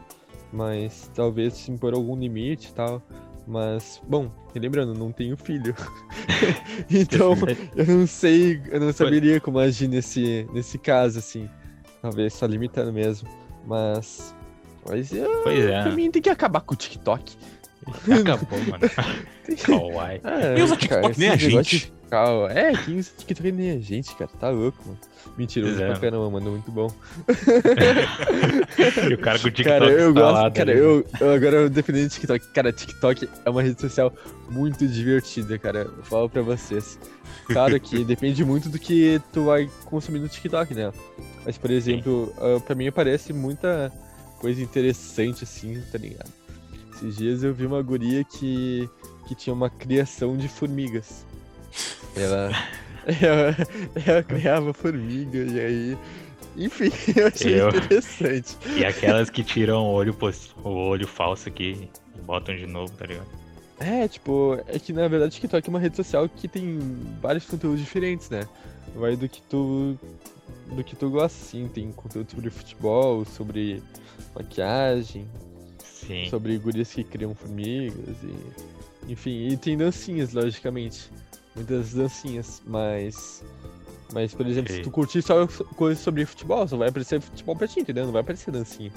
[0.51, 3.01] Mas talvez se impor algum limite e tal.
[3.45, 5.75] Mas, bom, lembrando, não tenho filho.
[6.89, 7.33] então,
[7.75, 11.49] eu não sei, eu não saberia como agir nesse, nesse caso, assim.
[12.01, 13.29] Talvez só limitando mesmo.
[13.65, 14.33] Mas.
[14.87, 15.81] Mas eu, Pois é.
[15.83, 17.37] pra mim tem que acabar com o TikTok.
[18.21, 18.79] Acabou, mano.
[19.63, 20.21] Kawaii.
[20.23, 21.93] Ah, Quem usa cara, TikTok nem a gente.
[22.09, 24.29] cal- É, quem usa TikTok nem a gente, cara.
[24.39, 24.99] Tá louco, mano.
[25.39, 25.87] Usa é.
[25.91, 26.51] pra caramba, mano.
[26.51, 26.91] Muito bom.
[29.09, 30.55] E o cara com o TikTok Cara, eu gosto.
[30.55, 30.79] Cara, ali.
[30.79, 32.47] eu, eu agora eu definindo TikTok.
[32.53, 34.13] Cara, TikTok é uma rede social
[34.49, 35.79] muito divertida, cara.
[35.97, 36.99] Eu falo pra vocês.
[37.47, 40.91] Claro que depende muito do que tu vai consumir no TikTok, né?
[41.45, 43.91] Mas, por exemplo, ah, pra mim aparece muita
[44.39, 46.29] coisa interessante, assim, tá ligado?
[46.97, 48.89] Esses dias eu vi uma guria que,
[49.27, 51.25] que tinha uma criação de formigas.
[52.15, 52.51] Ela,
[53.21, 53.55] ela,
[54.05, 55.97] ela criava formiga e aí.
[56.57, 58.57] Enfim, eu achei Eu- interessante.
[58.75, 61.87] E aquelas que tiram o olho, pos- o olho falso aqui
[62.17, 63.27] e botam de novo, tá ligado?
[63.79, 66.79] É, tipo, é que na verdade TikTok é uma rede social que tem
[67.21, 68.47] vários conteúdos diferentes, né?
[68.95, 69.95] Vai do que tu.
[70.75, 71.67] do que tu gosta, assim.
[71.67, 73.83] Tem conteúdo sobre futebol, sobre
[74.35, 75.27] maquiagem,
[76.07, 76.29] Sim.
[76.29, 79.11] sobre gurias que criam formigas e.
[79.11, 81.09] Enfim, e tem dancinhas, logicamente.
[81.55, 83.43] Muitas dancinhas, mas.
[84.13, 87.67] Mas, por exemplo, se tu curtir só coisas sobre futebol, só vai aparecer futebol pra
[87.67, 88.05] ti, entendeu?
[88.05, 88.91] Não vai aparecer dancinha.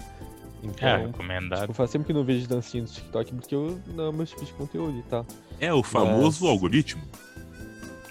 [0.62, 1.60] É, Então, recomendado.
[1.62, 4.26] tipo, faz tempo que não vejo dancinha no TikTok porque eu não é o meu
[4.26, 5.26] tipo de conteúdo e tal.
[5.58, 7.02] É o famoso Mas- algoritmo.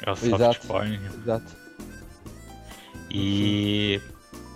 [0.05, 0.37] É o Exato.
[0.55, 0.99] soft porn.
[1.21, 1.55] Exato.
[3.11, 3.99] E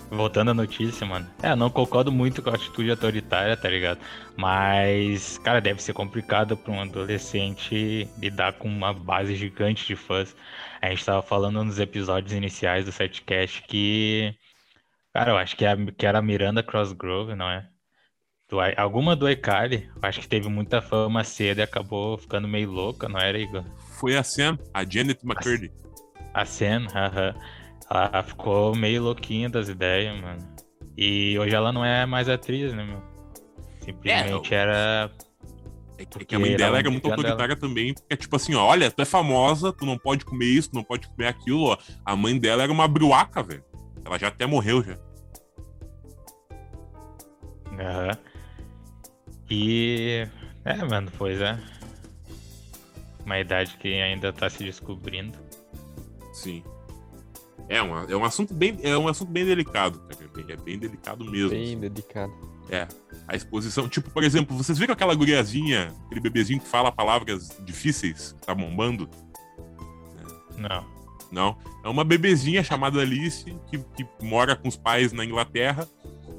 [0.10, 1.30] voltando à notícia, mano.
[1.42, 4.00] É, não concordo muito com a atitude autoritária, tá ligado?
[4.36, 10.36] Mas, cara, deve ser complicado pra um adolescente lidar com uma base gigante de fãs.
[10.82, 14.34] A gente tava falando nos episódios iniciais do Setcast que.
[15.14, 17.68] Cara, eu acho que, é a- que era a Miranda Crossgrove, não é?
[18.50, 19.40] Do, alguma do eu
[20.02, 23.64] acho que teve muita fama cedo e acabou ficando meio louca, não era, Igor?
[24.00, 25.72] Foi a Sam, a Janet McCurdy.
[26.34, 27.34] A Sen, aham.
[27.94, 30.40] Ela ficou meio louquinha das ideias, mano.
[30.98, 33.02] E hoje ela não é mais atriz, né, meu?
[33.80, 35.12] Simplesmente era.
[35.98, 38.18] É que- é que Porque a mãe era dela era muito autoritária também, porque é
[38.18, 41.08] tipo assim, ó, olha, tu é famosa, tu não pode comer isso, tu não pode
[41.10, 41.78] comer aquilo, ó.
[42.04, 43.64] A mãe dela era uma bruaca, velho.
[44.04, 44.98] Ela já até morreu já.
[47.80, 48.18] Aham.
[49.50, 50.28] E.
[50.66, 51.60] É, mano, pois é.
[53.26, 55.38] Uma idade que ainda tá se descobrindo.
[56.34, 56.64] Sim.
[57.76, 60.24] É, uma, é um assunto bem, é um assunto bem delicado, cara.
[60.24, 61.50] É bem- É bem delicado mesmo.
[61.50, 61.80] Bem assim.
[61.80, 62.34] delicado.
[62.70, 62.88] É.
[63.28, 68.36] A exposição, tipo, por exemplo, vocês viram aquela guriazinha, aquele bebezinho que fala palavras difíceis,
[68.46, 69.10] tá bombando?
[70.58, 70.86] Não.
[71.32, 71.58] Não.
[71.84, 75.88] É uma bebezinha chamada Alice, que, que mora com os pais na Inglaterra,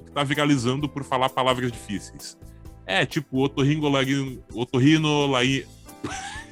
[0.06, 2.39] que tá viralizando por falar palavras difíceis.
[2.86, 4.40] É, tipo, otorrinolaring...
[4.52, 5.66] otorrinolai...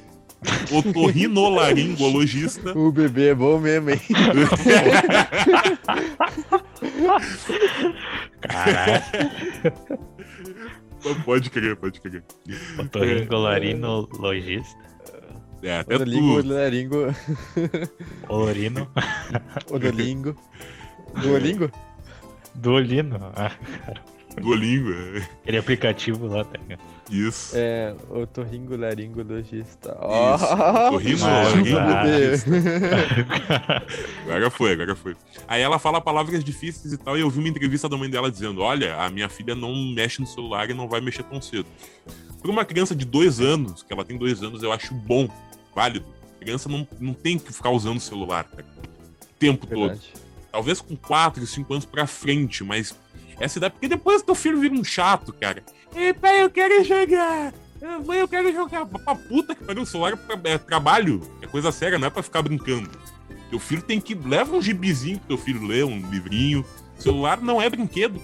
[0.71, 2.77] otorrinolaringologista.
[2.77, 4.01] O bebê é bom mesmo, hein?
[8.41, 9.03] Caralho.
[11.25, 12.23] pode crer, pode crer.
[12.79, 14.83] Otorrinolaringologista.
[15.63, 16.49] É, até Odolingo, tu...
[16.49, 16.97] Odolingo,
[18.27, 18.87] Olorino.
[19.71, 20.35] Odolingo.
[21.21, 21.71] Duolingo?
[22.55, 23.31] Duolino.
[23.35, 23.51] Ah,
[24.41, 25.17] Duolingo, é.
[25.41, 26.81] Aquele aplicativo lá, tá ligado?
[27.11, 27.51] Isso.
[27.55, 29.95] É, otorrinolaringologista.
[29.99, 32.49] Otorrinolaringologista.
[34.25, 35.15] Oh, Agora foi, agora foi.
[35.47, 38.31] Aí ela fala palavras difíceis e tal, e eu vi uma entrevista da mãe dela
[38.31, 41.65] dizendo: Olha, a minha filha não mexe no celular e não vai mexer tão cedo.
[42.41, 45.29] Para uma criança de dois anos, que ela tem dois anos, eu acho bom,
[45.75, 46.05] válido.
[46.35, 49.89] A criança não, não tem que ficar usando o celular cara, o tempo todo.
[49.89, 50.13] Verdade.
[50.51, 52.95] Talvez com 4, 5 anos pra frente, mas
[53.39, 53.73] essa idade.
[53.73, 55.63] Porque depois teu filho vira um chato, cara.
[55.95, 57.53] Ei, pai, eu quero jogar.
[58.05, 58.85] Mãe, eu quero jogar.
[58.85, 61.21] Pra puta que pariu, o celular é, pra- é trabalho.
[61.41, 62.89] É coisa séria, não é pra ficar brincando.
[63.49, 64.15] Teu filho tem que.
[64.15, 66.65] Leva um gibizinho pro teu filho ler, um livrinho.
[66.97, 68.21] O celular não é brinquedo.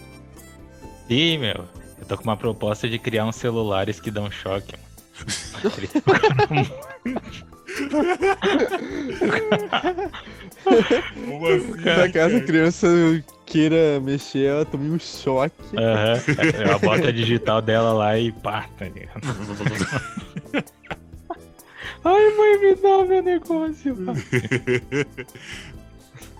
[1.09, 1.65] Ih, meu,
[1.99, 4.75] eu tô com uma proposta de criar uns celulares que dão choque,
[11.25, 11.73] Como assim?
[12.05, 12.87] Se caso a criança
[13.49, 15.75] queira mexer, ela toma um choque.
[15.75, 16.13] Aham.
[16.53, 19.21] Ela bota a digital dela lá e pá, tá ligado?
[22.05, 23.97] Ai, mãe, me dá meu negócio.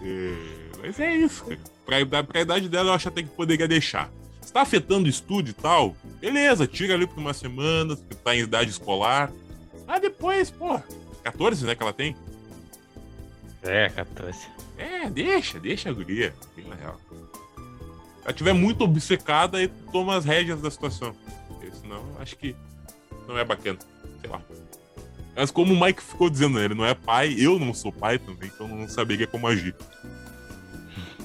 [0.01, 0.33] É,
[0.81, 1.43] mas é isso,
[1.85, 2.05] cara.
[2.05, 4.09] Pra, pra idade dela, eu acho até que poderia deixar.
[4.39, 8.33] Se tá afetando o estudo e tal, beleza, tira ali por uma semana, que tá
[8.33, 9.29] em idade escolar.
[9.85, 10.79] Mas depois, pô,
[11.21, 12.15] 14, né, que ela tem?
[13.61, 14.39] É, 14.
[14.79, 16.97] É, deixa, deixa a guria, bem na real.
[17.09, 21.13] Se ela tiver muito obcecada, aí tu toma as rédeas da situação.
[21.47, 22.55] Porque senão, acho que
[23.27, 23.77] não é bacana.
[24.21, 24.41] Sei lá.
[25.35, 28.17] Mas como o Mike ficou dizendo, né, ele não é pai, eu não sou pai
[28.19, 29.75] também, então não saberia como agir.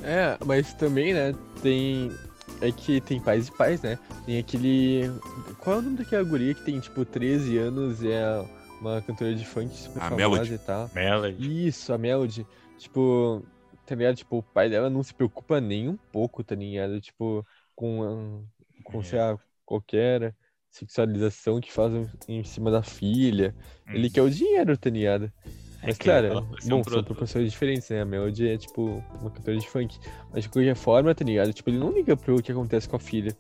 [0.02, 2.12] É, mas também, né, tem.
[2.60, 3.98] É que tem pais e pais, né?
[4.26, 5.10] Tem aquele.
[5.59, 8.44] Qual é o nome daquela guria que tem, tipo, 13 anos e é
[8.81, 10.55] uma cantora de funk super A famosa Melody.
[10.55, 10.90] e tal?
[10.94, 11.66] Melody.
[11.68, 12.47] Isso, a Melody.
[12.85, 13.43] Tipo,
[13.86, 14.16] tá ligado?
[14.16, 17.01] Tipo, o pai dela não se preocupa nem um pouco, tá ligado?
[17.01, 18.44] Tipo, com,
[18.85, 19.02] com É.
[19.02, 20.35] sei lá, qualquer
[20.70, 23.55] sexualização que fazem em cima da filha.
[23.89, 25.32] Ele quer o dinheiro, tá ligado?
[25.81, 28.02] É Mas, cara, vai ser um bom, são proporções diferentes, né?
[28.02, 29.98] A Melody é, tipo, uma cantora de funk.
[30.31, 31.52] Mas, de qualquer forma, tá ligado?
[31.55, 33.35] Tipo, ele não liga pro que acontece com a filha.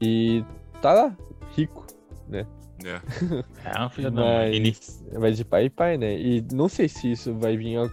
[0.00, 0.44] E
[0.82, 1.16] tá lá,
[1.54, 1.86] rico,
[2.28, 2.46] né?
[2.82, 3.00] né?
[3.64, 4.54] É um filho da mãe.
[4.54, 6.18] Ele Mas vai de pai e pai, né?
[6.18, 7.90] E não sei se isso vai vir a,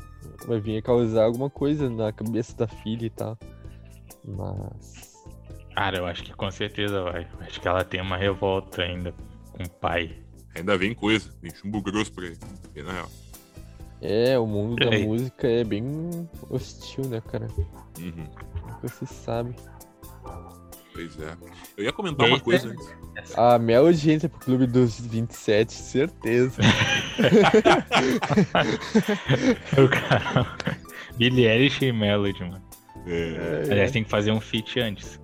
[0.47, 3.37] vai vir a causar alguma coisa na cabeça da filha e tal.
[4.25, 5.13] Mas.
[5.75, 7.27] Cara, eu acho que com certeza vai.
[7.41, 9.13] Acho que ela tem uma revolta ainda
[9.51, 10.15] com o pai.
[10.55, 12.37] Ainda vem coisa, vem chumbo grosso pra ele.
[12.83, 13.09] na real.
[14.01, 17.47] É, o mundo da música é bem hostil, né, cara?
[17.97, 18.87] Uhum.
[18.87, 19.55] Se sabe.
[20.93, 21.35] Pois é.
[21.75, 22.87] Eu ia comentar uma coisa antes.
[23.35, 26.61] A Melody entra pro clube dos 27, certeza.
[29.73, 30.57] O cara...
[31.17, 32.61] Billie Eilish e Melody, mano.
[33.05, 35.19] É, Aliás, tem que fazer um feat antes.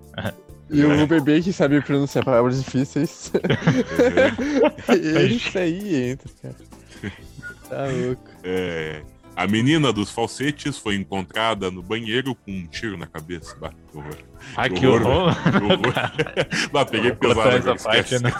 [0.70, 3.32] E o bebê que sabe pronunciar palavras difíceis.
[5.28, 6.56] Isso aí entra, cara.
[7.68, 8.30] Tá louco.
[8.44, 9.02] é,
[9.36, 13.56] a menina dos falsetes foi encontrada no banheiro com um tiro na cabeça.
[13.56, 14.16] Bah, que horror.
[14.56, 15.34] Ah, Que horror, horror!
[15.42, 15.94] Que horror.
[16.72, 18.22] bah, peguei pesado essa parte, Esquece.
[18.22, 18.32] né?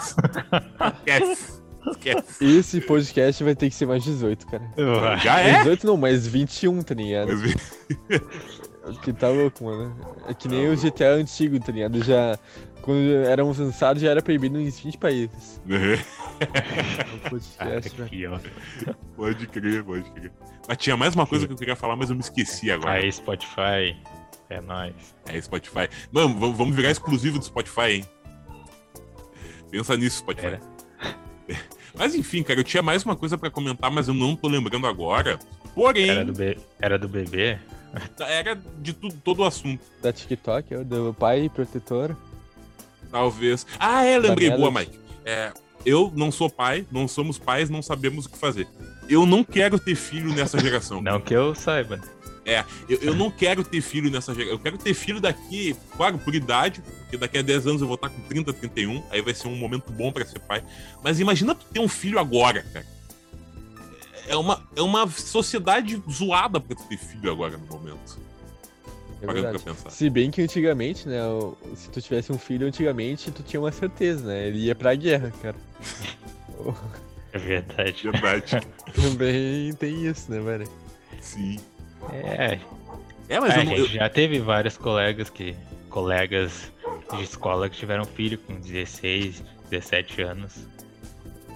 [0.97, 1.61] Esquece.
[1.87, 2.45] Esquece.
[2.45, 5.17] Esse podcast vai ter que ser mais 18, cara.
[5.17, 5.57] Já é?
[5.59, 7.31] 18 não, mais 21, tá ligado?
[7.35, 8.21] Mas-
[9.03, 9.95] Que tá louco, mano.
[10.27, 12.03] É que nem o GTA antigo, tá ligado?
[12.03, 12.37] Já.
[12.81, 15.61] Quando eram lançados, já era proibido em 20 países.
[16.41, 18.09] O podcast, Ah, velho.
[18.09, 18.39] que ó.
[19.15, 20.31] pode crer, pode crer.
[20.67, 22.93] Mas tinha mais uma coisa que eu queria falar, mas eu me esqueci agora.
[22.93, 23.95] Aí, Spotify.
[24.49, 25.15] É nóis.
[25.27, 25.87] É Spotify.
[26.11, 28.05] Mano, vamos vamos virar exclusivo do Spotify, hein?
[29.69, 30.47] Pensa nisso, Spotify.
[30.47, 30.61] Era.
[31.93, 34.87] Mas enfim, cara, eu tinha mais uma coisa pra comentar, mas eu não tô lembrando
[34.87, 35.37] agora.
[35.75, 36.57] Porém, Era do, be...
[36.79, 37.59] Era do bebê?
[38.19, 39.81] era de tudo, todo o assunto.
[40.01, 42.15] Da TikTok, é do pai protetor.
[43.11, 43.65] Talvez.
[43.79, 44.91] Ah, é, lembrei, Da boa, Melody.
[44.91, 45.03] Mike.
[45.25, 45.51] É,
[45.85, 48.67] eu não sou pai, não somos pais, não sabemos o que fazer.
[49.09, 51.01] Eu não quero ter filho nessa geração.
[51.01, 51.97] Não que eu saiba.
[51.97, 52.03] né?
[52.89, 54.53] Eu, eu não quero ter filho nessa geração.
[54.53, 57.95] Eu quero ter filho daqui, claro, por idade, porque daqui a 10 anos eu vou
[57.95, 60.63] estar com 30, 31, aí vai ser um momento bom pra ser pai.
[61.03, 62.85] Mas imagina tu ter um filho agora, cara.
[64.31, 68.17] É uma, é uma sociedade zoada pra tu ter filho agora no momento.
[69.21, 69.89] É Parando pra pensar.
[69.89, 71.19] Se bem que antigamente, né?
[71.75, 74.47] Se tu tivesse um filho antigamente, tu tinha uma certeza, né?
[74.47, 75.55] Ele ia pra guerra, cara.
[77.33, 78.03] É verdade.
[78.09, 78.61] Verdade.
[78.95, 80.67] Também tem isso, né, velho?
[81.19, 81.59] Sim.
[82.11, 82.59] É,
[83.29, 83.71] É, mas É, eu a não.
[83.75, 85.55] gente eu- já teve vários colegas que.
[85.89, 86.71] colegas
[87.13, 90.53] de escola que tiveram filho com 16, 17 anos.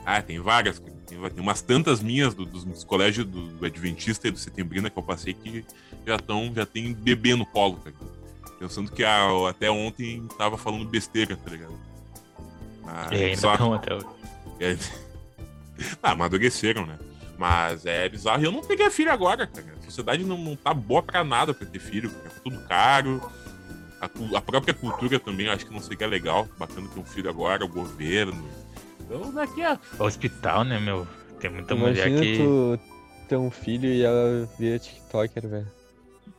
[0.06, 0.82] Ah, tem várias.
[1.16, 1.30] Cara.
[1.30, 4.90] Tem, tem umas tantas minhas do- dos, dos colégios do, do Adventista e do Setembrina
[4.90, 5.66] que eu passei que
[6.06, 7.96] já estão, já tem bebê no colo, cara.
[8.60, 11.74] Pensando que ah, até ontem tava falando besteira, tá ligado?
[12.88, 14.06] Ah, E ainda só- estão até hoje.
[14.60, 14.78] é...
[16.02, 16.98] ah, amadureceram, né?
[17.38, 18.42] Mas é bizarro.
[18.44, 19.76] Eu não peguei filho agora, cara.
[19.78, 22.30] A sociedade não, não tá boa pra nada pra ter filho, cara.
[22.30, 23.22] Tá tudo caro.
[24.00, 24.06] A,
[24.38, 26.48] a própria cultura também, acho que não sei que é legal.
[26.58, 28.48] Bacana ter um filho agora, o governo.
[29.06, 29.80] Então, daqui a.
[30.00, 31.08] Hospital, né, meu?
[31.40, 32.38] Tem muita mulher Imagina que.
[32.38, 32.80] tu
[33.28, 35.68] ter um filho e ela vira TikToker, velho.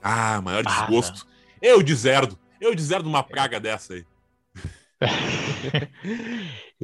[0.03, 1.27] Ah, maior Ah, desgosto.
[1.61, 2.39] Eu deserdo.
[2.61, 4.05] Eu deserdo uma praga dessa aí.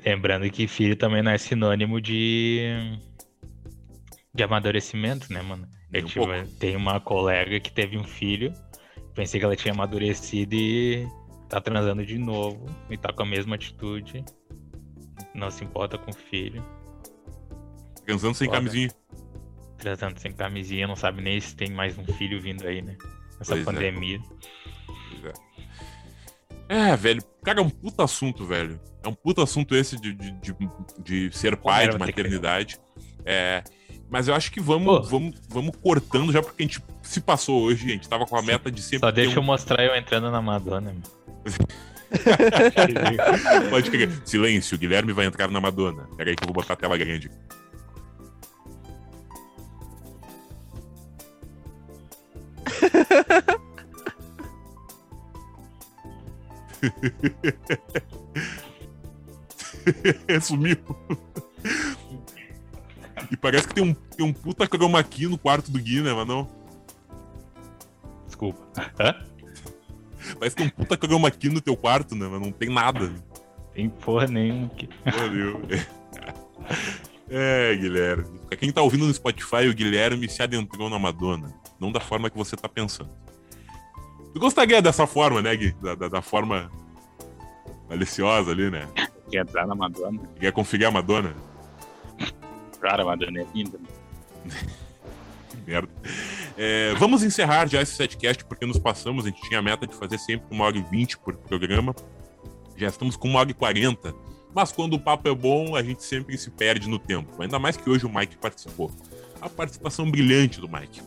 [0.05, 2.61] Lembrando que filho também não é sinônimo de.
[4.35, 5.67] de amadurecimento, né, mano?
[5.93, 8.53] Eu um tive- uma colega que teve um filho,
[9.15, 11.07] pensei que ela tinha amadurecido e
[11.49, 14.25] tá transando de novo e tá com a mesma atitude.
[15.35, 16.65] Não se importa com o filho,
[18.05, 18.59] Transando sem Foda.
[18.59, 18.91] camisinha.
[19.79, 22.97] transando sem camisinha, não sabe nem se tem mais um filho vindo aí, né?
[23.41, 23.65] Essa Pois é.
[23.65, 24.21] pandemia.
[24.87, 25.35] Pois
[26.69, 26.93] É.
[26.93, 27.23] É, velho.
[27.45, 28.81] Cara, é um puta assunto, velho.
[29.03, 30.55] É um puta assunto esse de, de, de,
[31.29, 32.79] de ser pai, de maternidade.
[33.25, 33.63] É.
[34.09, 35.03] Mas eu acho que vamos, Pô.
[35.03, 38.43] vamos, vamos cortando já, porque a gente se passou hoje, a gente tava com a
[38.43, 39.01] meta de sempre.
[39.01, 39.47] Só deixa eu um...
[39.47, 41.03] mostrar eu entrando na Madonna, meu.
[43.71, 44.11] Pode crer.
[44.25, 46.09] Silêncio, Guilherme vai entrar na Madonna.
[46.17, 47.29] Pera aí que eu vou botar a tela grande.
[60.41, 60.77] Sumiu.
[63.31, 66.13] E parece que tem um, tem um puta chroma key no quarto do Gui, né,
[66.13, 66.49] mas não?
[68.27, 68.61] Desculpa.
[69.01, 69.15] Hã?
[70.39, 73.13] Parece que tem um puta chroma key no teu quarto, né, mas não tem nada.
[73.75, 74.89] Tem porra nenhuma aqui.
[75.05, 75.61] Valeu.
[77.35, 78.41] É, Guilherme.
[78.47, 81.51] Pra quem tá ouvindo no Spotify, o Guilherme se adentrou na Madonna.
[81.81, 83.09] Não da forma que você tá pensando.
[84.35, 85.73] Tu gostaria dessa forma, né, Gui?
[85.81, 86.71] Da, da, da forma
[87.89, 88.87] maliciosa ali, né?
[89.31, 90.21] Quer entrar na Madonna?
[90.39, 91.35] Quer conferir a Madonna?
[92.83, 93.79] Cara, a Madonna é linda.
[95.49, 95.89] Que merda.
[96.57, 99.25] É, vamos encerrar já esse setcast, porque nos passamos.
[99.25, 101.95] A gente tinha a meta de fazer sempre uma hora e vinte por programa.
[102.77, 104.15] Já estamos com uma hora e quarenta.
[104.55, 107.41] Mas quando o papo é bom, a gente sempre se perde no tempo.
[107.43, 108.91] Ainda mais que hoje o Mike participou.
[109.41, 111.01] A participação brilhante do Mike.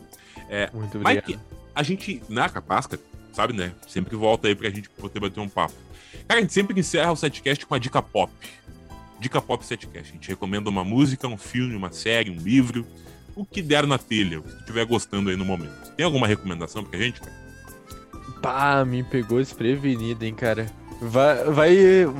[0.72, 1.28] Muito obrigado.
[1.28, 1.38] Mike,
[1.74, 2.98] a gente, na Capasca,
[3.32, 3.72] sabe, né?
[3.86, 5.74] Sempre volta aí pra gente poder bater um papo.
[6.26, 8.32] Cara, a gente sempre encerra o setcast com a dica pop.
[9.20, 10.10] Dica pop setcast.
[10.10, 12.84] A gente recomenda uma música, um filme, uma série, um livro,
[13.36, 15.92] o que der na telha, o que estiver gostando aí no momento.
[15.96, 17.32] Tem alguma recomendação pra gente, cara?
[18.42, 20.66] Pá, me pegou desprevenido, hein, cara.
[21.00, 21.76] Vai, vai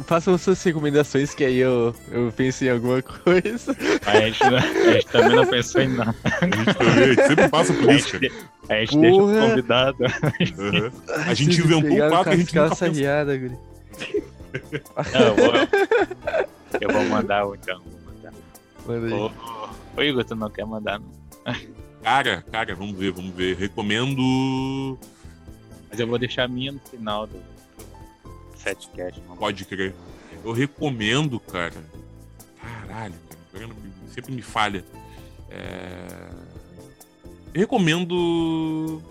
[0.06, 3.74] façam suas recomendações que aí eu, eu penso em alguma coisa.
[4.04, 6.14] A gente, não- a gente também não pensou em nada.
[6.24, 8.46] A gente, também, a gente sempre passa por A isso, gente, cara.
[8.68, 10.04] de- a gente deixa o convidado.
[10.04, 10.92] Aham.
[11.26, 12.90] A gente inventou um quadro que a gente nunca pensou.
[12.92, 13.56] riada, guri.
[15.12, 15.54] Não, eu, vou,
[16.80, 17.80] eu vou mandar o então.
[17.80, 18.32] Vou mandar.
[18.86, 19.30] Manda aí.
[19.96, 21.10] Ô, Igor, tu não quer mandar, não?
[22.02, 23.56] Cara, cara, vamos ver, vamos ver.
[23.56, 24.96] Recomendo.
[25.90, 27.36] Mas eu vou deixar a minha no final do,
[28.66, 29.20] setcast.
[29.38, 29.94] Pode crer.
[30.44, 31.74] Eu recomendo, cara.
[32.60, 33.14] Caralho,
[33.52, 33.68] cara.
[34.08, 34.84] Sempre me falha.
[35.50, 36.30] É...
[37.54, 39.02] Eu recomendo.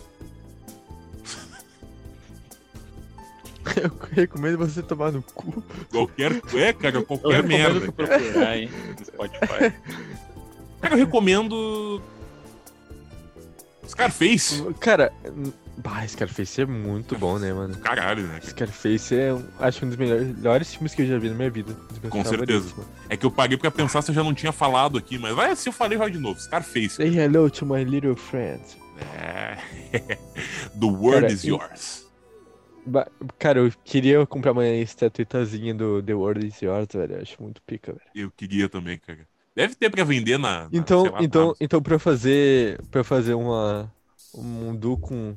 [3.76, 5.62] Eu recomendo você tomar no cu.
[5.90, 6.32] Qualquer.
[6.54, 7.92] É, cara, qualquer merda.
[7.92, 9.74] procurar, hein, no Spotify.
[10.86, 12.02] Cara, eu recomendo.
[13.88, 14.64] Scarface.
[14.80, 15.12] Cara,
[15.78, 17.76] bah, Scarface é muito bom, né, mano?
[17.78, 18.40] Caralho, né?
[18.40, 18.46] cara?
[18.46, 19.30] Scarface é,
[19.60, 21.76] acho que um dos melhores, melhores filmes que eu já vi na minha vida.
[22.10, 22.70] Com certeza.
[22.76, 22.90] mano.
[23.10, 25.56] É que eu paguei pra pensar se eu já não tinha falado aqui, mas vai,
[25.56, 26.40] se eu falei, vai de novo.
[26.40, 26.90] Scarface.
[26.96, 28.62] Say hello to my little friend.
[29.18, 29.58] É.
[30.80, 32.06] The world Cara, is e- yours.
[33.40, 37.16] Cara, eu queria comprar uma estatuetazinha do The World is Yours, velho.
[37.16, 38.06] Eu acho muito pica, velho.
[38.14, 39.28] Eu queria também, cara.
[39.56, 40.64] Deve ter pra vender na.
[40.64, 43.92] na, Então, lá, na então, então pra fazer, pra fazer uma,
[44.34, 45.36] um duo com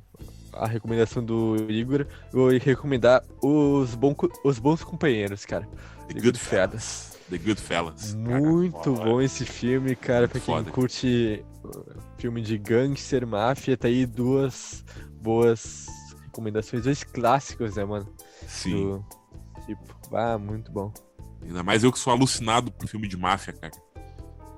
[0.53, 4.15] a recomendação do Igor, eu vou recomendar os, bom,
[4.45, 5.69] os Bons Companheiros, cara.
[6.09, 7.19] The The Good Fellas.
[7.31, 8.15] The Good Fellas.
[8.15, 9.05] Muito foda.
[9.05, 10.27] bom esse filme, cara.
[10.27, 10.70] Pra quem Foda.
[10.70, 11.85] curte uh,
[12.16, 14.85] filme de gangster, máfia, tá aí duas
[15.20, 15.86] boas
[16.24, 18.09] recomendações, dois clássicos, né, mano?
[18.47, 18.73] Sim.
[18.73, 19.05] Do,
[19.66, 20.93] tipo, ah, muito bom.
[21.43, 23.73] Ainda mais eu que sou alucinado por filme de máfia, cara.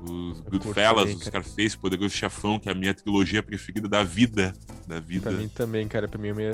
[0.02, 4.52] Os Goodfellas, os Scarface, Poderoso Chefão, que é a minha trilogia preferida da vida.
[4.86, 5.30] Da vida.
[5.30, 6.08] Pra mim também, cara.
[6.08, 6.52] Pra mim é a minha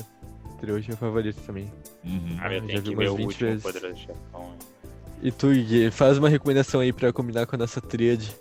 [0.60, 1.70] trilogia favorita também.
[2.04, 2.36] Uhum.
[2.40, 3.62] Ah, eu Já tenho vi que ver o 20 último vezes.
[3.62, 4.56] Poderoso Chefão.
[5.22, 8.34] E tu, Gui, faz uma recomendação aí pra combinar com a nossa tríade.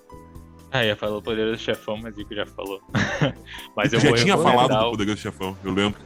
[0.71, 2.81] Ah, ia falar o Poderoso Chefão, mas o Igor já falou.
[3.77, 5.99] mas eu já vou tinha falado recomendar do o- Poderoso Chefão, eu lembro.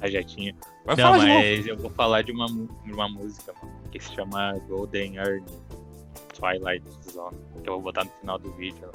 [0.00, 0.54] Ah, já tinha.
[0.86, 4.54] Vai Não, mas eu vou falar de uma, de uma música mano, que se chama
[4.66, 5.44] Golden Earn
[6.40, 8.90] Twilight Zone, que eu vou botar no final do vídeo.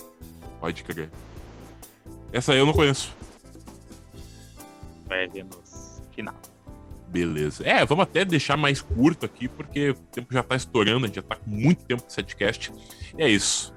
[0.59, 1.09] Pode crer.
[2.33, 3.13] Essa aí eu não conheço.
[5.07, 5.51] Vai ver no
[6.13, 6.35] final.
[7.07, 7.63] Beleza.
[7.65, 11.15] É, vamos até deixar mais curto aqui, porque o tempo já tá estourando, a gente
[11.15, 12.73] já tá com muito tempo de setcast.
[13.17, 13.73] E é isso.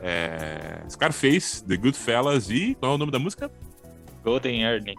[0.00, 0.82] É...
[0.88, 2.74] Scarface, The Goodfellas e.
[2.76, 3.50] Qual é o nome da música?
[4.22, 4.94] Golden Earning.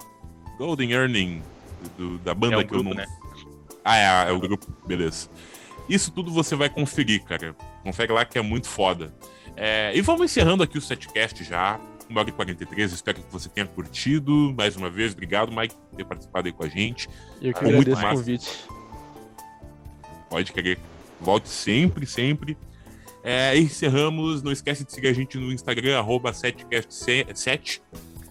[0.58, 1.42] Golden Earning,
[1.98, 2.96] do- da banda É um que eu grupo, não.
[2.96, 3.06] né?
[3.86, 5.30] Ah, é, é o grupo, beleza.
[5.88, 7.56] Isso tudo você vai conferir, cara.
[7.84, 9.14] Confere lá que é muito foda.
[9.56, 11.80] É, e vamos encerrando aqui o setcast já.
[12.10, 14.54] 1 hora e 43, espero que você tenha curtido.
[14.58, 17.08] Mais uma vez, obrigado, Mike, por ter participado aí com a gente.
[17.42, 18.16] Eu que Ah, muito agradeço o massa.
[18.16, 18.50] convite.
[20.30, 20.80] Pode querer.
[21.22, 22.58] Volte sempre, sempre.
[23.24, 24.42] É, encerramos.
[24.42, 27.82] Não esquece de seguir a gente no Instagram, arroba 7cast7.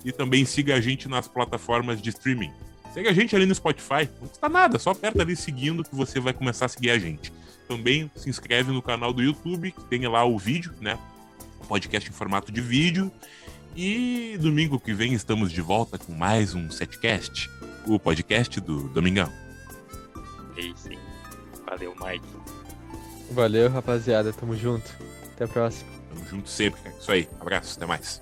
[0.04, 2.50] E também siga a gente nas plataformas de streaming.
[2.94, 4.08] Segue a gente ali no Spotify.
[4.20, 7.32] Não custa nada, só aperta ali seguindo que você vai começar a seguir a gente
[7.68, 10.98] também se inscreve no canal do YouTube, que tem lá o vídeo, né?
[11.68, 13.12] Podcast em formato de vídeo.
[13.76, 17.48] E domingo que vem estamos de volta com mais um setcast,
[17.86, 19.30] o podcast do Domingão.
[20.56, 20.98] É Ei, sim.
[21.64, 22.26] Valeu, Mike.
[23.30, 24.32] Valeu, rapaziada.
[24.32, 24.90] Tamo junto.
[25.34, 25.90] Até a próxima.
[26.08, 26.96] Tamo junto sempre, cara.
[26.98, 27.28] Isso aí.
[27.40, 27.76] Abraço.
[27.76, 28.20] Até mais.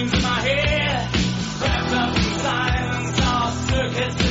[0.00, 1.14] dreams my head.
[1.60, 3.20] Wrapped up in silence,
[3.68, 4.22] circuits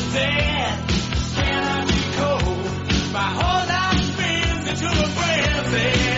[1.88, 3.14] be cold.
[3.14, 3.30] My
[4.68, 6.09] into a.